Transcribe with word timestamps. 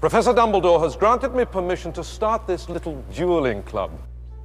Professor 0.00 0.32
Dumbledore 0.32 0.80
has 0.84 0.94
granted 0.94 1.34
me 1.34 1.44
permission 1.44 1.92
to 1.94 2.04
start 2.04 2.46
this 2.46 2.68
little 2.68 3.02
dueling 3.12 3.64
club. 3.64 3.90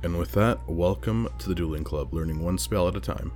And 0.02 0.18
with 0.18 0.32
that, 0.32 0.58
welcome 0.68 1.30
to 1.38 1.48
the 1.48 1.54
Dueling 1.54 1.84
Club, 1.84 2.12
learning 2.12 2.42
one 2.42 2.58
spell 2.58 2.88
at 2.88 2.96
a 2.96 3.00
time. 3.00 3.32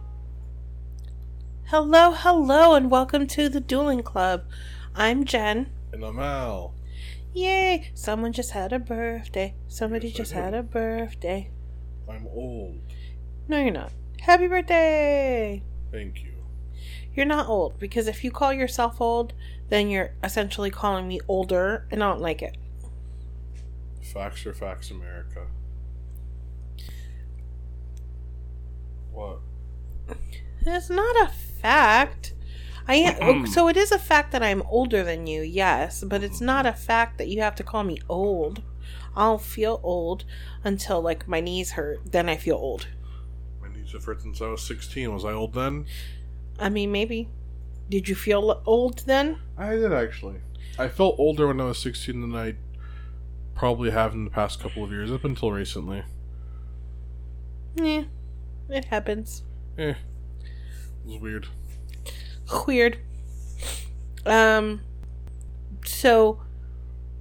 Hello, 1.65 2.13
hello, 2.13 2.73
and 2.73 2.89
welcome 2.89 3.27
to 3.27 3.49
the 3.49 3.59
Dueling 3.59 4.01
Club. 4.01 4.45
I'm 4.95 5.25
Jen. 5.25 5.69
And 5.93 6.03
I'm 6.03 6.17
Al. 6.17 6.73
Yay! 7.35 7.91
Someone 7.93 8.33
just 8.33 8.49
had 8.49 8.73
a 8.73 8.79
birthday. 8.79 9.53
Somebody 9.67 10.11
just 10.11 10.31
had 10.31 10.55
a 10.55 10.63
birthday. 10.63 11.51
I'm 12.09 12.25
old. 12.33 12.79
No, 13.47 13.59
you're 13.59 13.69
not. 13.69 13.91
Happy 14.21 14.47
birthday! 14.47 15.61
Thank 15.91 16.23
you. 16.23 16.31
You're 17.13 17.27
not 17.27 17.47
old 17.47 17.77
because 17.77 18.07
if 18.07 18.23
you 18.23 18.31
call 18.31 18.53
yourself 18.53 19.01
old, 19.01 19.33
then 19.69 19.89
you're 19.89 20.13
essentially 20.23 20.71
calling 20.71 21.07
me 21.07 21.19
older, 21.27 21.85
and 21.91 22.03
I 22.03 22.09
don't 22.09 22.21
like 22.21 22.41
it. 22.41 22.57
Facts 24.01 24.45
are 24.45 24.53
facts, 24.53 24.91
America. 24.91 25.47
What? 29.11 29.39
It's 30.65 30.89
not 30.89 31.15
a 31.21 31.31
fact. 31.61 32.33
I 32.87 32.95
am, 32.95 33.47
so 33.47 33.67
it 33.67 33.77
is 33.77 33.91
a 33.91 33.99
fact 33.99 34.31
that 34.31 34.43
I'm 34.43 34.61
older 34.63 35.03
than 35.03 35.27
you, 35.27 35.41
yes, 35.41 36.03
but 36.03 36.23
it's 36.23 36.41
not 36.41 36.65
a 36.65 36.73
fact 36.73 37.17
that 37.17 37.27
you 37.27 37.41
have 37.41 37.55
to 37.55 37.63
call 37.63 37.83
me 37.83 37.99
old. 38.07 38.61
I'll 39.15 39.39
feel 39.39 39.79
old 39.83 40.25
until 40.63 41.01
like 41.01 41.27
my 41.27 41.39
knees 41.39 41.71
hurt, 41.71 42.11
then 42.11 42.29
I 42.29 42.37
feel 42.37 42.55
old. 42.55 42.87
My 43.61 43.67
knees 43.67 43.91
have 43.93 44.05
hurt 44.05 44.21
since 44.21 44.41
I 44.41 44.47
was 44.47 44.61
16. 44.61 45.13
Was 45.13 45.25
I 45.25 45.33
old 45.33 45.53
then? 45.53 45.85
I 46.59 46.69
mean, 46.69 46.91
maybe. 46.91 47.29
Did 47.89 48.09
you 48.09 48.15
feel 48.15 48.61
old 48.65 48.99
then? 49.05 49.39
I 49.57 49.75
did 49.75 49.93
actually. 49.93 50.41
I 50.77 50.87
felt 50.89 51.15
older 51.17 51.47
when 51.47 51.61
I 51.61 51.65
was 51.65 51.79
16 51.79 52.21
than 52.21 52.35
I 52.35 52.55
probably 53.55 53.89
have 53.91 54.13
in 54.13 54.25
the 54.25 54.29
past 54.29 54.59
couple 54.59 54.83
of 54.83 54.91
years, 54.91 55.11
up 55.11 55.23
until 55.23 55.51
recently. 55.51 56.03
Yeah, 57.75 58.03
it 58.69 58.85
happens. 58.85 59.43
Eh. 59.77 59.89
It 59.89 59.97
was 61.05 61.19
weird. 61.19 61.47
Weird. 62.67 62.99
Um, 64.25 64.81
so 65.85 66.41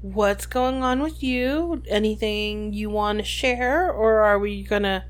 what's 0.02 0.46
going 0.46 0.82
on 0.82 1.02
with 1.02 1.22
you? 1.22 1.82
Anything 1.88 2.72
you 2.72 2.90
want 2.90 3.18
to 3.18 3.24
share, 3.24 3.90
or 3.90 4.20
are 4.20 4.38
we 4.38 4.62
gonna 4.62 5.06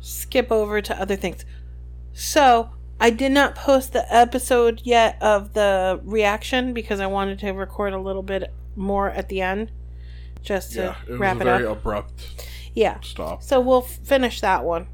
skip 0.00 0.50
over 0.52 0.80
to 0.80 1.00
other 1.00 1.16
things? 1.16 1.44
So, 2.12 2.70
I 3.00 3.10
did 3.10 3.32
not 3.32 3.54
post 3.54 3.92
the 3.94 4.04
episode 4.14 4.82
yet 4.84 5.16
of 5.22 5.54
the 5.54 6.00
reaction 6.04 6.74
because 6.74 7.00
I 7.00 7.06
wanted 7.06 7.38
to 7.40 7.50
record 7.52 7.92
a 7.94 7.98
little 7.98 8.22
bit 8.22 8.52
more 8.76 9.10
at 9.10 9.28
the 9.28 9.40
end, 9.40 9.72
just 10.42 10.72
to 10.74 10.80
Yeah, 10.80 10.94
it 11.06 11.10
was 11.12 11.20
wrap 11.20 11.38
a 11.38 11.40
it 11.40 11.44
very 11.44 11.66
up. 11.66 11.78
abrupt 11.78 12.46
Yeah. 12.74 13.00
stop. 13.00 13.42
So 13.42 13.58
we'll 13.60 13.82
f- 13.84 13.98
finish 14.04 14.40
that 14.42 14.64
one, 14.64 14.86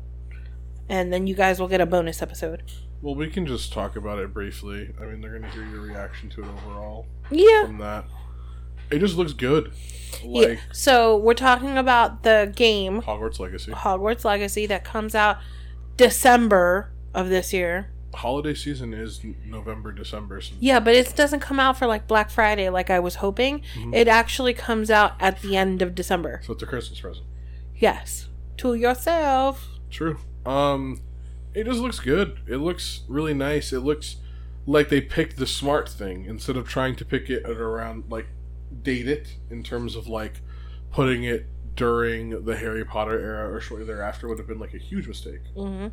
and 0.88 1.12
then 1.12 1.26
you 1.26 1.34
guys 1.34 1.58
will 1.60 1.68
get 1.68 1.80
a 1.80 1.86
bonus 1.86 2.22
episode. 2.22 2.62
Well, 3.02 3.14
we 3.16 3.28
can 3.28 3.44
just 3.46 3.72
talk 3.72 3.96
about 3.96 4.18
it 4.20 4.32
briefly. 4.32 4.94
I 5.00 5.04
mean, 5.04 5.20
they're 5.20 5.30
going 5.38 5.42
to 5.42 5.50
hear 5.50 5.66
your 5.66 5.80
reaction 5.82 6.30
to 6.30 6.42
it 6.42 6.46
overall 6.48 7.06
Yeah. 7.30 7.66
from 7.66 7.78
that. 7.78 8.04
It 8.90 9.00
just 9.00 9.16
looks 9.16 9.32
good. 9.32 9.72
yeah. 10.22 10.54
So 10.72 11.16
we're 11.16 11.34
talking 11.34 11.76
about 11.76 12.22
the 12.22 12.52
game 12.54 13.02
Hogwarts 13.02 13.40
Legacy. 13.40 13.72
Hogwarts 13.72 14.24
Legacy 14.24 14.64
that 14.66 14.84
comes 14.84 15.14
out 15.16 15.38
December 15.96 16.92
of 17.12 17.28
this 17.28 17.52
year. 17.52 17.90
Holiday 18.16 18.54
season 18.54 18.92
is 18.94 19.20
November, 19.44 19.92
December. 19.92 20.40
So 20.40 20.54
Yeah, 20.60 20.80
but 20.80 20.94
it 20.94 21.14
doesn't 21.16 21.40
come 21.40 21.60
out 21.60 21.78
for 21.78 21.86
like 21.86 22.06
Black 22.06 22.30
Friday 22.30 22.68
like 22.70 22.90
I 22.90 22.98
was 22.98 23.16
hoping. 23.16 23.62
Mhm. 23.74 23.94
It 23.94 24.08
actually 24.08 24.54
comes 24.54 24.90
out 24.90 25.12
at 25.20 25.42
the 25.42 25.56
end 25.56 25.82
of 25.82 25.94
December. 25.94 26.40
so 26.44 26.52
it's 26.54 26.62
a 26.62 26.66
Christmas 26.66 27.00
present. 27.00 27.26
Yes. 27.74 28.28
To 28.58 28.74
yourself. 28.74 29.68
True. 29.90 30.18
Um, 30.44 31.00
it 31.54 31.64
just 31.64 31.80
looks 31.80 32.00
good. 32.00 32.38
It 32.46 32.56
looks 32.58 33.02
really 33.08 33.34
nice. 33.34 33.72
It 33.72 33.80
looks 33.80 34.16
like 34.66 34.88
they 34.88 35.00
picked 35.00 35.36
the 35.36 35.46
smart 35.46 35.88
thing 35.88 36.24
instead 36.24 36.56
of 36.56 36.68
trying 36.68 36.96
to 36.96 37.04
pick 37.04 37.30
it 37.30 37.44
at 37.44 37.56
around 37.58 38.04
like 38.10 38.26
date 38.82 39.06
it 39.08 39.36
in 39.50 39.62
terms 39.62 39.94
of 39.94 40.08
like 40.08 40.40
putting 40.90 41.22
it 41.24 41.46
during 41.76 42.44
the 42.44 42.56
Harry 42.56 42.84
Potter 42.84 43.18
era 43.20 43.54
or 43.54 43.60
shortly 43.60 43.86
thereafter 43.86 44.26
would 44.26 44.38
have 44.38 44.46
been 44.48 44.58
like 44.58 44.72
a 44.74 44.78
huge 44.78 45.06
mistake. 45.06 45.40
hmm 45.54 45.88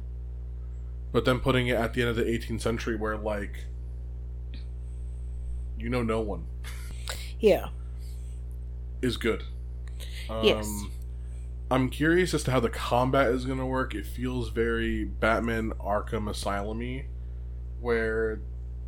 But 1.14 1.24
then 1.26 1.40
putting 1.40 1.68
it 1.68 1.76
at 1.78 1.94
the 1.94 2.02
end 2.02 2.10
of 2.10 2.16
the 2.18 2.24
18th 2.26 2.60
century 2.62 2.98
where 2.98 3.16
like 3.18 3.66
you 5.78 5.90
know 5.90 6.04
no 6.04 6.20
one 6.22 6.46
Yeah. 7.40 7.70
is 9.02 9.18
good. 9.18 9.44
Um, 10.30 10.44
Yes. 10.46 10.84
I'm 11.72 11.90
curious 11.90 12.34
as 12.34 12.44
to 12.44 12.52
how 12.52 12.60
the 12.60 12.70
combat 12.70 13.28
is 13.32 13.46
going 13.46 13.58
to 13.60 13.66
work. 13.66 13.96
It 13.96 14.06
feels 14.06 14.50
very 14.50 15.04
Batman 15.06 15.72
Arkham 15.80 16.30
Asylum 16.30 16.80
y, 16.80 17.06
where 17.82 18.40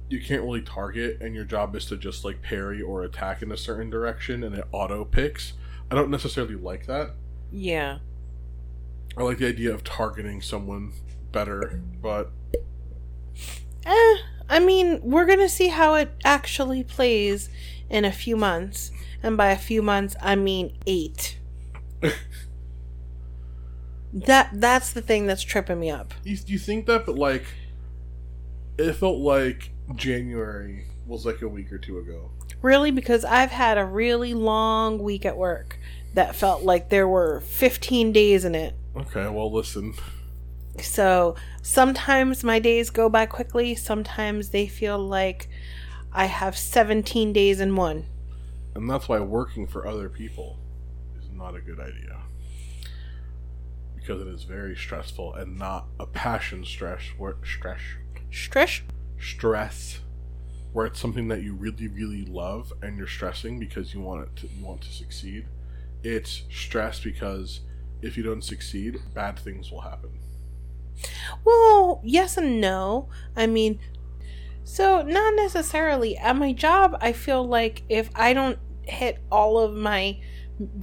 you 0.10 0.22
can't 0.22 0.44
really 0.44 0.62
target, 0.62 1.18
and 1.20 1.34
your 1.36 1.46
job 1.46 1.76
is 1.76 1.86
to 1.88 1.98
just 1.98 2.24
like 2.24 2.42
parry 2.44 2.82
or 2.82 3.04
attack 3.04 3.42
in 3.42 3.52
a 3.52 3.58
certain 3.58 3.90
direction, 3.90 4.44
and 4.44 4.56
it 4.56 4.66
auto 4.72 5.04
picks. 5.04 5.54
I 5.92 5.96
don't 5.96 6.12
necessarily 6.12 6.56
like 6.56 6.86
that. 6.86 7.16
Yeah. 7.52 8.00
I 9.18 9.24
like 9.24 9.40
the 9.40 9.48
idea 9.48 9.74
of 9.74 9.84
targeting 9.84 10.42
someone 10.42 10.94
better, 11.36 11.82
but 12.02 12.32
Eh, 13.86 14.16
I 14.50 14.60
mean, 14.60 15.02
we're 15.04 15.26
gonna 15.26 15.50
see 15.50 15.68
how 15.68 15.94
it 15.96 16.12
actually 16.24 16.84
plays 16.84 17.50
in 17.90 18.06
a 18.06 18.12
few 18.12 18.36
months, 18.38 18.90
and 19.22 19.36
by 19.38 19.52
a 19.52 19.58
few 19.58 19.82
months, 19.84 20.16
I 20.22 20.36
mean 20.36 20.76
eight. 20.88 21.38
that 24.14 24.50
that's 24.54 24.94
the 24.94 25.02
thing 25.02 25.28
that's 25.28 25.44
tripping 25.44 25.80
me 25.80 25.92
up. 25.92 26.14
you, 26.24 26.38
you 26.48 26.58
think 26.58 26.86
that, 26.88 27.06
but 27.06 27.16
like, 27.16 27.46
it 28.78 28.94
felt 28.94 29.20
like 29.20 29.72
January 29.96 30.86
was 31.06 31.26
like 31.26 31.42
a 31.42 31.48
week 31.48 31.72
or 31.72 31.78
two 31.78 32.00
ago. 32.00 32.32
Really, 32.62 32.92
because 32.92 33.26
I've 33.26 33.52
had 33.52 33.78
a 33.78 33.86
really 33.86 34.34
long 34.34 35.00
week 35.00 35.26
at 35.26 35.38
work 35.38 35.78
that 36.14 36.36
felt 36.36 36.64
like 36.64 36.90
there 36.90 37.08
were 37.08 37.42
15 37.42 38.12
days 38.14 38.46
in 38.46 38.56
it. 38.56 38.74
Okay, 38.96 39.28
well, 39.28 39.52
listen. 39.52 39.94
So 40.82 41.36
sometimes 41.62 42.44
my 42.44 42.60
days 42.60 42.90
go 42.90 43.10
by 43.10 43.26
quickly, 43.26 43.76
sometimes 43.76 44.50
they 44.50 44.68
feel 44.68 44.98
like 44.98 45.50
I 46.12 46.26
have 46.26 46.58
17 46.58 47.34
days 47.34 47.60
in 47.60 47.76
one. 47.76 48.06
And 48.76 48.90
that's 48.90 49.08
why 49.08 49.20
working 49.20 49.68
for 49.68 49.88
other 49.88 50.10
people 50.10 50.60
is 51.20 51.30
not 51.32 51.56
a 51.56 51.62
good 51.62 51.80
idea. 51.80 52.20
Because 53.96 54.22
it 54.22 54.28
is 54.28 54.44
very 54.44 54.76
stressful 54.76 55.34
and 55.36 55.58
not 55.58 55.88
a 56.00 56.06
passion 56.06 56.66
stress 56.66 57.02
where 57.18 57.36
stress 57.44 57.82
Stress? 58.32 58.82
stress 59.18 60.00
where 60.74 60.86
it's 60.86 61.00
something 61.00 61.30
that 61.30 61.42
you 61.42 61.54
really 61.54 61.88
really 61.88 62.26
love 62.26 62.74
and 62.82 62.98
you're 62.98 63.08
stressing 63.08 63.58
because 63.60 63.94
you 63.94 64.02
want 64.02 64.24
it 64.24 64.36
to 64.36 64.48
you 64.48 64.66
want 64.66 64.82
to 64.82 64.92
succeed. 64.92 65.46
It's 66.04 66.44
stress 66.52 67.00
because 67.00 67.62
if 68.02 68.18
you 68.18 68.24
don't 68.24 68.44
succeed, 68.44 69.00
bad 69.14 69.40
things 69.40 69.72
will 69.72 69.82
happen. 69.82 70.20
Well, 71.44 72.02
yes 72.04 72.38
and 72.38 72.60
no. 72.60 73.10
I 73.36 73.48
mean, 73.48 73.80
so 74.64 75.02
not 75.02 75.36
necessarily. 75.36 76.18
At 76.18 76.36
my 76.36 76.54
job, 76.54 76.98
I 77.02 77.14
feel 77.14 77.46
like 77.46 77.84
if 77.90 78.10
I 78.16 78.34
don't 78.34 78.60
hit 78.84 79.20
all 79.32 79.58
of 79.58 79.76
my 79.76 80.20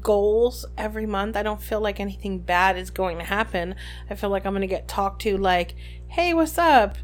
goals 0.01 0.67
every 0.77 1.07
month, 1.07 1.37
I 1.37 1.43
don't 1.43 1.63
feel 1.63 1.81
like 1.81 1.99
anything 1.99 2.41
bad 2.41 2.77
is 2.77 2.91
going 2.91 3.19
to 3.19 3.25
happen. 3.25 3.75
I 4.11 4.15
feel 4.15 4.31
like 4.31 4.45
I'm 4.45 4.53
going 4.53 4.61
to 4.61 4.67
get 4.67 4.89
talked 4.89 5.23
to, 5.23 5.37
like, 5.37 5.75
hey, 6.09 6.35
what's 6.35 6.59
up? 6.59 6.97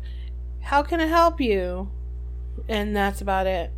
How 0.60 0.82
can 0.82 1.00
I 1.00 1.06
help 1.06 1.40
you? 1.40 1.90
And 2.68 2.94
that's 2.94 3.20
about 3.20 3.46
it. 3.46 3.72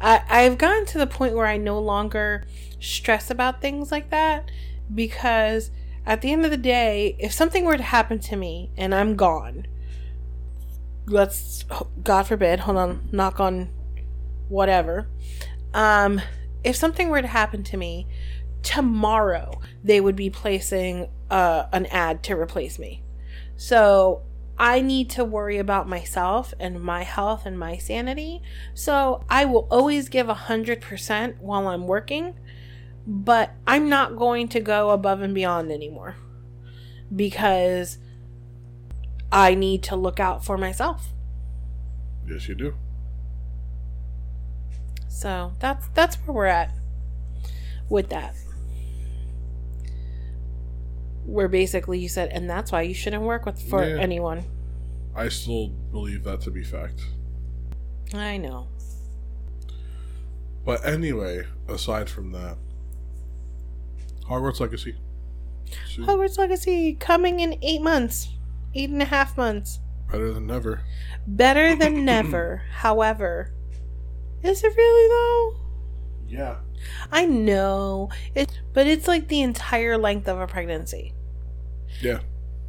I, 0.00 0.22
I've 0.28 0.58
gotten 0.58 0.86
to 0.86 0.98
the 0.98 1.06
point 1.06 1.34
where 1.34 1.46
I 1.46 1.56
no 1.56 1.78
longer 1.78 2.44
stress 2.80 3.30
about 3.30 3.60
things 3.60 3.92
like 3.92 4.10
that 4.10 4.50
because 4.92 5.70
at 6.06 6.20
the 6.20 6.32
end 6.32 6.44
of 6.44 6.50
the 6.50 6.56
day, 6.56 7.16
if 7.18 7.32
something 7.32 7.64
were 7.64 7.76
to 7.76 7.82
happen 7.82 8.18
to 8.20 8.36
me 8.36 8.70
and 8.76 8.94
I'm 8.94 9.16
gone, 9.16 9.66
let's 11.06 11.64
God 12.02 12.24
forbid, 12.24 12.60
hold 12.60 12.76
on, 12.76 13.08
knock 13.12 13.40
on 13.40 13.70
whatever. 14.48 15.08
Um, 15.74 16.20
if 16.64 16.76
something 16.76 17.08
were 17.08 17.22
to 17.22 17.28
happen 17.28 17.62
to 17.64 17.76
me 17.76 18.06
tomorrow, 18.62 19.60
they 19.82 20.00
would 20.00 20.16
be 20.16 20.30
placing 20.30 21.08
uh, 21.30 21.66
an 21.72 21.86
ad 21.86 22.22
to 22.24 22.34
replace 22.34 22.78
me. 22.78 23.02
So 23.56 24.22
I 24.58 24.80
need 24.80 25.10
to 25.10 25.24
worry 25.24 25.58
about 25.58 25.88
myself 25.88 26.52
and 26.60 26.80
my 26.80 27.02
health 27.02 27.46
and 27.46 27.58
my 27.58 27.78
sanity. 27.78 28.42
So 28.74 29.24
I 29.28 29.44
will 29.44 29.66
always 29.70 30.08
give 30.08 30.28
a 30.28 30.34
hundred 30.34 30.80
percent 30.80 31.40
while 31.40 31.68
I'm 31.68 31.86
working, 31.86 32.38
but 33.06 33.52
I'm 33.66 33.88
not 33.88 34.16
going 34.16 34.48
to 34.48 34.60
go 34.60 34.90
above 34.90 35.20
and 35.22 35.34
beyond 35.34 35.70
anymore 35.72 36.16
because 37.14 37.98
I 39.30 39.54
need 39.54 39.82
to 39.84 39.96
look 39.96 40.20
out 40.20 40.44
for 40.44 40.56
myself. 40.58 41.08
Yes, 42.28 42.48
you 42.48 42.54
do. 42.54 42.74
So 45.08 45.52
that's 45.58 45.88
that's 45.94 46.16
where 46.16 46.34
we're 46.34 46.46
at. 46.46 46.70
with 47.88 48.08
that. 48.10 48.34
Where 51.26 51.48
basically 51.48 51.98
you 51.98 52.08
said, 52.08 52.30
and 52.30 52.48
that's 52.48 52.72
why 52.72 52.82
you 52.82 52.94
shouldn't 52.94 53.22
work 53.22 53.46
with 53.46 53.60
for 53.68 53.84
Yeah. 53.84 54.00
anyone. 54.00 54.44
I 55.14 55.28
still 55.28 55.68
believe 55.68 56.24
that 56.24 56.40
to 56.42 56.50
be 56.50 56.64
fact. 56.64 57.00
I 58.14 58.38
know. 58.38 58.66
But 60.64 60.84
anyway, 60.86 61.42
aside 61.68 62.08
from 62.08 62.32
that, 62.32 62.56
Hogwarts 64.28 64.60
Legacy. 64.60 64.96
Hogwarts 65.96 66.38
Legacy 66.38 66.94
coming 66.94 67.40
in 67.40 67.58
eight 67.62 67.82
months, 67.82 68.28
eight 68.74 68.90
and 68.90 69.02
a 69.02 69.06
half 69.06 69.36
months. 69.36 69.80
Better 70.10 70.32
than 70.32 70.46
never. 70.46 70.82
Better 71.26 71.74
than 71.76 72.04
never. 72.04 72.62
However, 72.72 73.52
is 74.42 74.62
it 74.62 74.76
really 74.76 75.08
though? 75.08 75.60
Yeah. 76.28 76.56
I 77.10 77.26
know 77.26 78.10
it, 78.34 78.60
but 78.72 78.86
it's 78.86 79.06
like 79.06 79.28
the 79.28 79.40
entire 79.42 79.96
length 79.98 80.28
of 80.28 80.38
a 80.40 80.46
pregnancy. 80.46 81.14
Yeah. 82.00 82.20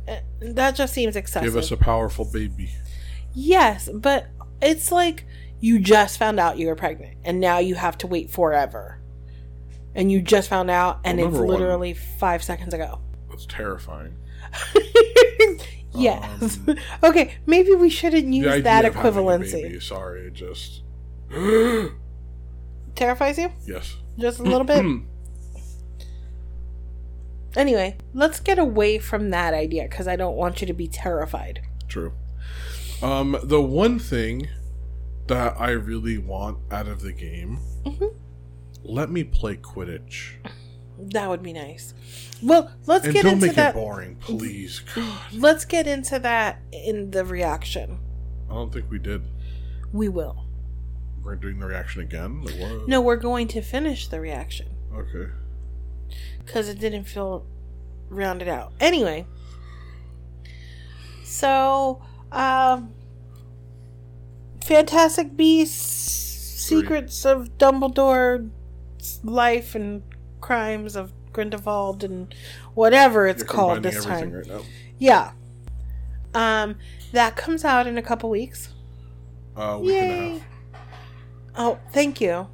Uh, 0.07 0.17
That 0.41 0.75
just 0.75 0.93
seems 0.93 1.15
excessive. 1.15 1.47
Give 1.53 1.57
us 1.57 1.71
a 1.71 1.77
powerful 1.77 2.25
baby. 2.31 2.71
yes, 3.33 3.89
but 3.93 4.27
it's 4.61 4.91
like 4.91 5.25
you 5.59 5.79
just 5.79 6.19
found 6.19 6.39
out 6.39 6.57
you 6.57 6.67
were 6.67 6.75
pregnant, 6.75 7.17
and 7.23 7.39
now 7.39 7.57
you 7.59 7.75
have 7.75 7.97
to 7.99 8.07
wait 8.07 8.29
forever. 8.29 8.99
And 9.95 10.11
you 10.11 10.21
just 10.21 10.49
found 10.49 10.69
out, 10.71 10.99
and 11.03 11.17
Well, 11.17 11.27
it's 11.27 11.33
number 11.37 11.47
one- 11.47 11.59
literally 11.59 11.93
five 11.93 12.43
seconds 12.43 12.73
ago. 12.73 12.99
That's 13.29 13.45
terrifying. 13.45 14.15
yes. 15.93 16.59
Um, 16.67 16.77
okay, 17.03 17.35
maybe 17.45 17.73
we 17.73 17.89
shouldn't 17.89 18.33
use 18.33 18.63
that 18.63 18.85
equivalency. 18.85 19.81
sorry, 19.81 20.27
it 20.27 20.33
just. 20.33 20.81
Terrifies 22.95 23.37
you? 23.37 23.51
yes. 23.67 23.97
Just 24.19 24.39
a 24.39 24.43
little 24.43 24.65
bit? 24.65 24.83
Anyway, 27.55 27.95
let's 28.13 28.39
get 28.39 28.57
away 28.57 28.97
from 28.97 29.29
that 29.29 29.53
idea 29.53 29.83
because 29.83 30.07
I 30.07 30.15
don't 30.15 30.35
want 30.35 30.59
you 30.61 30.67
to 30.67 30.73
be 30.73 30.87
terrified. 30.87 31.61
True. 31.87 32.13
Um, 33.01 33.37
the 33.43 33.61
one 33.61 33.99
thing 33.99 34.47
that 35.27 35.55
I 35.59 35.69
really 35.71 36.17
want 36.17 36.57
out 36.71 36.87
of 36.87 37.01
the 37.01 37.13
game, 37.13 37.59
Mhm. 37.85 38.15
Let 38.83 39.09
me 39.09 39.23
play 39.23 39.55
Quidditch. 39.57 40.33
That 40.99 41.29
would 41.29 41.41
be 41.41 41.53
nice. 41.53 41.93
Well, 42.41 42.71
let's 42.85 43.05
And 43.05 43.13
get 43.13 43.23
don't 43.23 43.33
into 43.33 43.47
make 43.47 43.55
that. 43.55 43.71
it 43.71 43.79
boring, 43.79 44.15
please. 44.17 44.81
God, 44.95 45.19
Let's 45.33 45.65
get 45.65 45.87
into 45.87 46.19
that 46.19 46.59
in 46.71 47.11
the 47.11 47.25
reaction. 47.25 47.99
I 48.49 48.53
don't 48.53 48.71
think 48.71 48.89
we 48.91 48.99
did. 48.99 49.23
We 49.91 50.07
will. 50.09 50.45
We're 51.23 51.35
doing 51.35 51.59
the 51.59 51.65
reaction 51.67 52.01
again. 52.01 52.45
No, 52.87 53.01
we're 53.01 53.15
going 53.15 53.47
to 53.49 53.61
finish 53.61 54.07
the 54.07 54.19
reaction 54.19 54.67
Okay. 54.93 55.31
because 56.45 56.67
it 56.69 56.79
didn't 56.79 57.05
feel 57.05 57.45
rounded 58.09 58.47
out. 58.47 58.73
Anyway, 58.79 59.25
so 61.23 62.01
um, 62.31 62.93
Fantastic 64.63 65.35
Beasts, 65.35 66.67
Three. 66.67 66.81
Secrets 66.81 67.25
of 67.25 67.57
Dumbledore's 67.57 68.49
life 69.23 69.75
and 69.75 70.01
crimes 70.41 70.95
of 70.95 71.11
Grindelwald 71.31 72.03
and 72.03 72.33
whatever 72.75 73.27
it's 73.27 73.41
You're 73.41 73.47
called 73.47 73.83
this 73.83 74.03
time. 74.05 74.31
right. 74.33 74.61
Yeah. 74.99 75.31
Um, 76.33 76.75
that 77.11 77.35
comes 77.35 77.63
out 77.65 77.87
in 77.87 77.97
a 77.97 78.01
couple 78.01 78.29
weeks. 78.29 78.69
Uh, 79.55 79.79
week 79.81 79.93
and 79.95 80.11
a 80.11 80.15
Yay. 80.15 80.29
half. 80.39 80.41
Oh, 81.55 81.79
thank 81.91 82.19
you. 82.21 82.47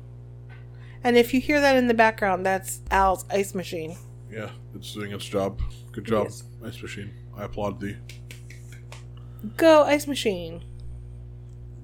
And 1.04 1.16
if 1.18 1.34
you 1.34 1.40
hear 1.40 1.62
that 1.62 1.78
in 1.78 1.88
the 1.88 1.94
background, 1.94 2.46
that's 2.46 2.82
Al's 2.92 3.26
ice 3.30 3.56
machine. 3.56 3.96
Yeah, 4.30 4.50
it's 4.76 4.94
doing 4.94 5.12
its 5.14 5.26
job. 5.26 5.62
Good 5.94 6.06
job, 6.06 6.26
Yes. 6.26 6.44
Ice 6.64 6.82
Machine. 6.82 7.12
I 7.38 7.46
applaud 7.46 7.80
thee. 7.80 7.96
Go 9.56 9.84
ice 9.84 10.06
machine. 10.08 10.64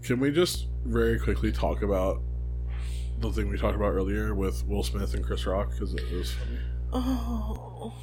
Can 0.03 0.19
we 0.19 0.31
just 0.31 0.67
very 0.85 1.17
quickly 1.17 1.51
talk 1.51 1.81
about 1.81 2.21
the 3.19 3.31
thing 3.31 3.49
we 3.49 3.57
talked 3.57 3.75
about 3.75 3.91
earlier 3.93 4.33
with 4.35 4.65
Will 4.67 4.83
Smith 4.83 5.13
and 5.13 5.23
Chris 5.23 5.45
Rock 5.45 5.71
because 5.71 5.93
it 5.93 6.11
was 6.11 6.31
funny. 6.33 6.59
Oh. 6.93 7.93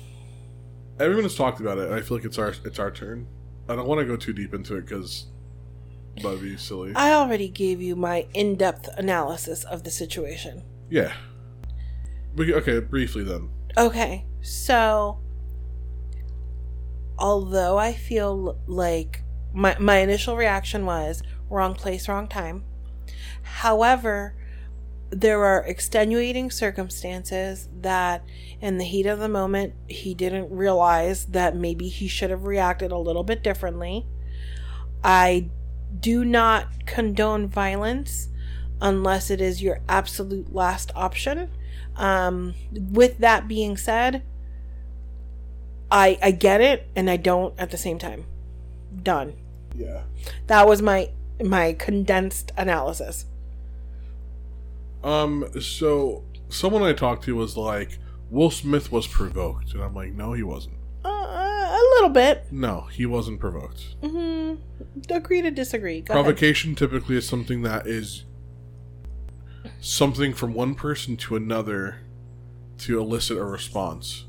Everyone 0.99 1.25
has 1.25 1.35
talked 1.35 1.61
about 1.61 1.79
it, 1.79 1.87
and 1.87 1.95
I 1.95 2.01
feel 2.01 2.17
like 2.17 2.27
it's 2.27 2.39
our 2.39 2.55
it's 2.65 2.79
our 2.79 2.91
turn. 2.91 3.27
I 3.69 3.77
don't 3.77 3.87
want 3.87 4.01
to 4.01 4.05
go 4.07 4.17
too 4.17 4.33
deep 4.33 4.55
into 4.55 4.77
it 4.77 4.83
because 4.83 5.27
that'd 6.23 6.41
be 6.43 6.57
silly. 6.57 6.93
I 6.95 7.13
already 7.13 7.49
gave 7.49 7.81
you 7.81 7.97
my 7.97 8.27
in-depth 8.35 8.89
analysis 8.97 9.65
of 9.65 9.85
the 9.85 9.91
situation. 9.91 10.63
yeah. 10.91 11.13
We, 12.35 12.55
okay, 12.55 12.81
briefly 12.81 13.25
then. 13.25 13.51
Okay, 13.77 14.25
so 14.41 15.21
although 17.19 17.77
I 17.77 17.93
feel 17.93 18.59
like 18.67 19.23
my 19.53 19.77
my 19.79 19.99
initial 19.99 20.35
reaction 20.37 20.87
was 20.87 21.23
wrong 21.51 21.75
place, 21.75 22.09
wrong 22.09 22.29
time. 22.29 22.65
However, 23.43 24.35
there 25.13 25.45
are 25.45 25.63
extenuating 25.65 26.51
circumstances 26.51 27.69
that 27.81 28.25
in 28.63 28.79
the 28.79 28.85
heat 28.85 29.05
of 29.05 29.19
the 29.19 29.29
moment 29.29 29.75
he 29.87 30.15
didn't 30.15 30.51
realize 30.51 31.27
that 31.27 31.55
maybe 31.55 31.89
he 31.89 32.09
should 32.09 32.31
have 32.31 32.45
reacted 32.45 32.91
a 32.91 32.99
little 32.99 33.23
bit 33.23 33.43
differently. 33.43 34.07
I 35.05 35.51
do 36.01 36.25
not 36.25 36.87
condone 36.87 37.47
violence 37.47 38.29
unless 38.81 39.31
it 39.31 39.41
is 39.41 39.63
your 39.63 39.81
absolute 39.87 40.55
last 40.55 40.91
option. 40.97 41.51
Um, 41.97 42.55
with 42.73 43.19
that 43.19 43.47
being 43.47 43.77
said, 43.77 44.23
I 45.91 46.19
I 46.23 46.31
get 46.31 46.63
it 46.63 46.89
and 46.97 47.11
I 47.11 47.19
don't 47.19 47.55
at 47.61 47.71
the 47.71 47.77
same 47.77 47.99
time. 47.99 48.25
Done. 49.03 49.35
Yeah. 49.77 50.05
That 50.47 50.67
was 50.67 50.81
my 50.81 51.11
my 51.43 51.75
condensed 51.75 52.51
analysis. 52.57 53.27
Um. 55.05 55.47
So 55.61 56.25
someone 56.49 56.83
I 56.83 56.93
talked 56.93 57.25
to 57.25 57.35
was 57.37 57.57
like, 57.57 57.99
Will 58.31 58.51
Smith 58.51 58.93
was 58.93 59.07
provoked, 59.07 59.73
and 59.75 59.83
I'm 59.83 59.95
like, 59.95 60.13
no, 60.13 60.33
he 60.33 60.43
wasn't. 60.43 60.77
Uh, 61.05 61.09
a 61.09 61.83
little 61.95 62.11
bit. 62.11 62.47
No, 62.51 62.83
he 62.93 63.07
wasn't 63.07 63.41
provoked. 63.41 63.97
hmm 64.03 64.55
Agree 65.11 65.43
to 65.43 65.51
disagree. 65.51 66.01
Go 66.01 66.13
ahead. 66.15 66.25
Provocation 66.25 66.75
typically 66.75 67.17
is 67.17 67.27
something 67.27 67.63
that 67.63 67.87
is 67.87 68.25
something 69.81 70.33
from 70.33 70.55
one 70.55 70.75
person 70.75 71.17
to 71.17 71.37
another 71.37 71.99
to 72.79 72.99
elicit 73.01 73.39
a 73.39 73.45
response. 73.45 74.27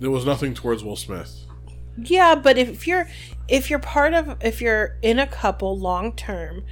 There 0.00 0.10
was 0.10 0.24
nothing 0.24 0.54
towards 0.54 0.84
Will 0.84 0.96
Smith. 0.96 1.44
Yeah, 1.96 2.34
but 2.36 2.56
if 2.58 2.86
you're 2.86 3.08
if 3.48 3.70
you're 3.70 3.78
part 3.80 4.14
of 4.14 4.36
if 4.40 4.60
you're 4.60 4.96
in 5.02 5.18
a 5.18 5.26
couple 5.26 5.78
long 5.78 6.12
term, 6.12 6.64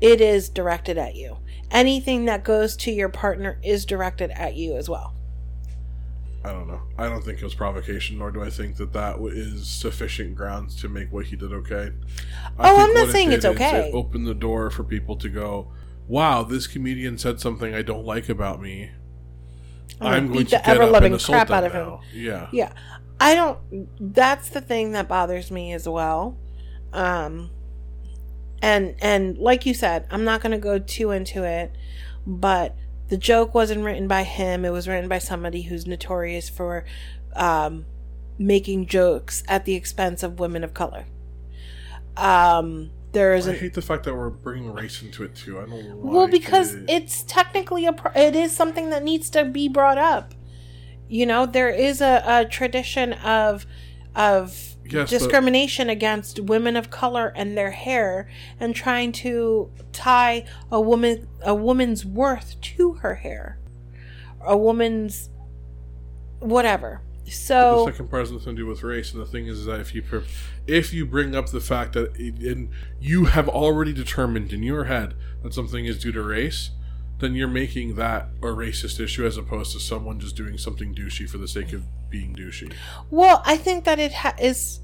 it 0.00 0.20
is 0.20 0.48
directed 0.48 0.96
at 0.96 1.14
you. 1.14 1.38
Anything 1.70 2.24
that 2.24 2.44
goes 2.44 2.76
to 2.78 2.90
your 2.90 3.08
partner 3.08 3.58
is 3.62 3.84
directed 3.84 4.30
at 4.32 4.54
you 4.54 4.76
as 4.76 4.88
well. 4.88 5.14
I 6.42 6.52
don't 6.52 6.68
know. 6.68 6.80
I 6.96 7.08
don't 7.08 7.22
think 7.22 7.38
it 7.38 7.44
was 7.44 7.54
provocation, 7.54 8.18
nor 8.18 8.30
do 8.30 8.42
I 8.42 8.48
think 8.48 8.76
that 8.76 8.92
that 8.94 9.18
is 9.20 9.68
sufficient 9.68 10.34
grounds 10.34 10.74
to 10.76 10.88
make 10.88 11.12
what 11.12 11.26
he 11.26 11.36
did 11.36 11.52
okay. 11.52 11.92
I 12.58 12.70
Oh, 12.70 12.80
I'm 12.80 12.94
not 12.94 13.00
what 13.00 13.08
it 13.10 13.12
saying 13.12 13.32
it's 13.32 13.44
okay. 13.44 13.88
It 13.88 13.94
opened 13.94 14.26
the 14.26 14.34
door 14.34 14.70
for 14.70 14.82
people 14.82 15.16
to 15.16 15.28
go, 15.28 15.70
"Wow, 16.08 16.42
this 16.42 16.66
comedian 16.66 17.18
said 17.18 17.40
something 17.40 17.74
I 17.74 17.82
don't 17.82 18.06
like 18.06 18.30
about 18.30 18.60
me. 18.60 18.90
I'm 20.00 20.14
I'm 20.14 20.32
going 20.32 20.38
to 20.38 20.44
the 20.44 20.50
get 20.50 20.62
up 20.62 20.68
ever-loving 20.68 21.12
and 21.12 21.20
assault 21.20 21.48
crap 21.48 21.50
out 21.50 21.64
of 21.64 21.72
him." 21.72 21.86
now." 21.86 22.00
Yeah. 22.14 22.48
Yeah. 22.52 22.72
I 23.20 23.34
don't 23.34 23.58
that's 24.14 24.48
the 24.48 24.62
thing 24.62 24.92
that 24.92 25.08
bothers 25.08 25.50
me 25.50 25.74
as 25.74 25.86
well. 25.86 26.38
Um 26.94 27.50
and 28.62 28.94
and 29.00 29.38
like 29.38 29.64
you 29.66 29.74
said, 29.74 30.06
I'm 30.10 30.24
not 30.24 30.40
going 30.42 30.52
to 30.52 30.58
go 30.58 30.78
too 30.78 31.10
into 31.10 31.44
it, 31.44 31.72
but 32.26 32.76
the 33.08 33.16
joke 33.16 33.54
wasn't 33.54 33.84
written 33.84 34.06
by 34.08 34.22
him. 34.22 34.64
It 34.64 34.70
was 34.70 34.86
written 34.86 35.08
by 35.08 35.18
somebody 35.18 35.62
who's 35.62 35.86
notorious 35.86 36.48
for 36.48 36.84
um 37.34 37.84
making 38.38 38.86
jokes 38.86 39.42
at 39.48 39.64
the 39.64 39.74
expense 39.74 40.22
of 40.22 40.38
women 40.40 40.64
of 40.64 40.74
color. 40.74 41.06
Um 42.16 42.90
there 43.12 43.34
is 43.34 43.48
I 43.48 43.54
hate 43.54 43.74
the 43.74 43.82
fact 43.82 44.04
that 44.04 44.14
we're 44.14 44.30
bringing 44.30 44.72
race 44.72 45.02
into 45.02 45.24
it 45.24 45.34
too. 45.34 45.58
I 45.58 45.62
don't 45.66 45.88
know 45.88 45.96
well, 45.96 46.28
because 46.28 46.74
it- 46.74 46.84
it's 46.88 47.22
technically 47.24 47.84
a 47.86 47.92
pro- 47.92 48.12
it 48.14 48.36
is 48.36 48.52
something 48.52 48.90
that 48.90 49.02
needs 49.02 49.28
to 49.30 49.44
be 49.44 49.68
brought 49.68 49.98
up. 49.98 50.34
You 51.08 51.26
know, 51.26 51.44
there 51.44 51.70
is 51.70 52.00
a, 52.00 52.22
a 52.24 52.44
tradition 52.44 53.12
of 53.14 53.66
of 54.14 54.69
Yes, 54.92 55.10
but- 55.10 55.18
discrimination 55.18 55.88
against 55.88 56.40
women 56.40 56.76
of 56.76 56.90
color 56.90 57.32
and 57.36 57.56
their 57.56 57.70
hair, 57.70 58.28
and 58.58 58.74
trying 58.74 59.12
to 59.12 59.70
tie 59.92 60.44
a 60.70 60.80
woman 60.80 61.28
a 61.42 61.54
woman's 61.54 62.04
worth 62.04 62.60
to 62.60 62.94
her 62.94 63.16
hair, 63.16 63.58
a 64.44 64.56
woman's 64.56 65.30
whatever. 66.40 67.02
So 67.26 67.30
the 67.30 67.84
So 67.84 67.86
second 67.86 68.10
part 68.10 68.22
has 68.22 68.32
nothing 68.32 68.56
to 68.56 68.62
do 68.62 68.66
with 68.66 68.82
race, 68.82 69.12
and 69.12 69.22
the 69.22 69.26
thing 69.26 69.46
is 69.46 69.64
that 69.66 69.78
if 69.80 69.94
you 69.94 70.02
if 70.66 70.92
you 70.92 71.06
bring 71.06 71.36
up 71.36 71.50
the 71.50 71.60
fact 71.60 71.92
that 71.92 72.16
it, 72.16 72.38
and 72.42 72.70
you 73.00 73.26
have 73.26 73.48
already 73.48 73.92
determined 73.92 74.52
in 74.52 74.62
your 74.62 74.84
head 74.84 75.14
that 75.42 75.54
something 75.54 75.84
is 75.84 75.98
due 75.98 76.12
to 76.12 76.22
race, 76.22 76.70
then 77.20 77.34
you're 77.34 77.48
making 77.48 77.94
that 77.96 78.28
a 78.42 78.46
racist 78.46 79.00
issue 79.00 79.24
as 79.24 79.36
opposed 79.36 79.72
to 79.72 79.80
someone 79.80 80.18
just 80.20 80.36
doing 80.36 80.58
something 80.58 80.94
douchey 80.94 81.28
for 81.28 81.38
the 81.38 81.48
sake 81.48 81.72
of 81.72 81.84
being 82.10 82.34
douchey. 82.34 82.72
Well, 83.10 83.42
I 83.44 83.56
think 83.56 83.84
that 83.84 83.98
it 83.98 84.12
ha- 84.12 84.34
is 84.38 84.80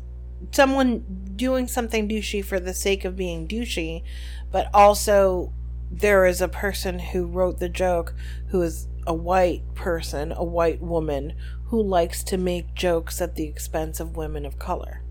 someone 0.53 1.05
doing 1.35 1.67
something 1.67 2.09
douchey 2.09 2.45
for 2.45 2.61
the 2.61 2.75
sake 2.75 3.05
of 3.05 3.17
being 3.17 3.49
douchey, 3.49 4.03
but 4.51 4.69
also 4.73 5.53
there 5.91 6.27
is 6.27 6.41
a 6.41 6.49
person 6.49 6.99
who 6.99 7.27
wrote 7.27 7.59
the 7.59 7.69
joke 7.69 8.15
who 8.49 8.63
is 8.63 8.89
a 9.07 9.15
white 9.15 9.63
person, 9.75 10.33
a 10.33 10.45
white 10.45 10.81
woman 10.81 11.35
who 11.67 11.83
likes 11.83 12.23
to 12.25 12.37
make 12.37 12.75
jokes 12.75 13.21
at 13.21 13.35
the 13.35 13.45
expense 13.45 14.01
of 14.01 14.17
women 14.17 14.45
of 14.45 14.59
color. 14.59 15.03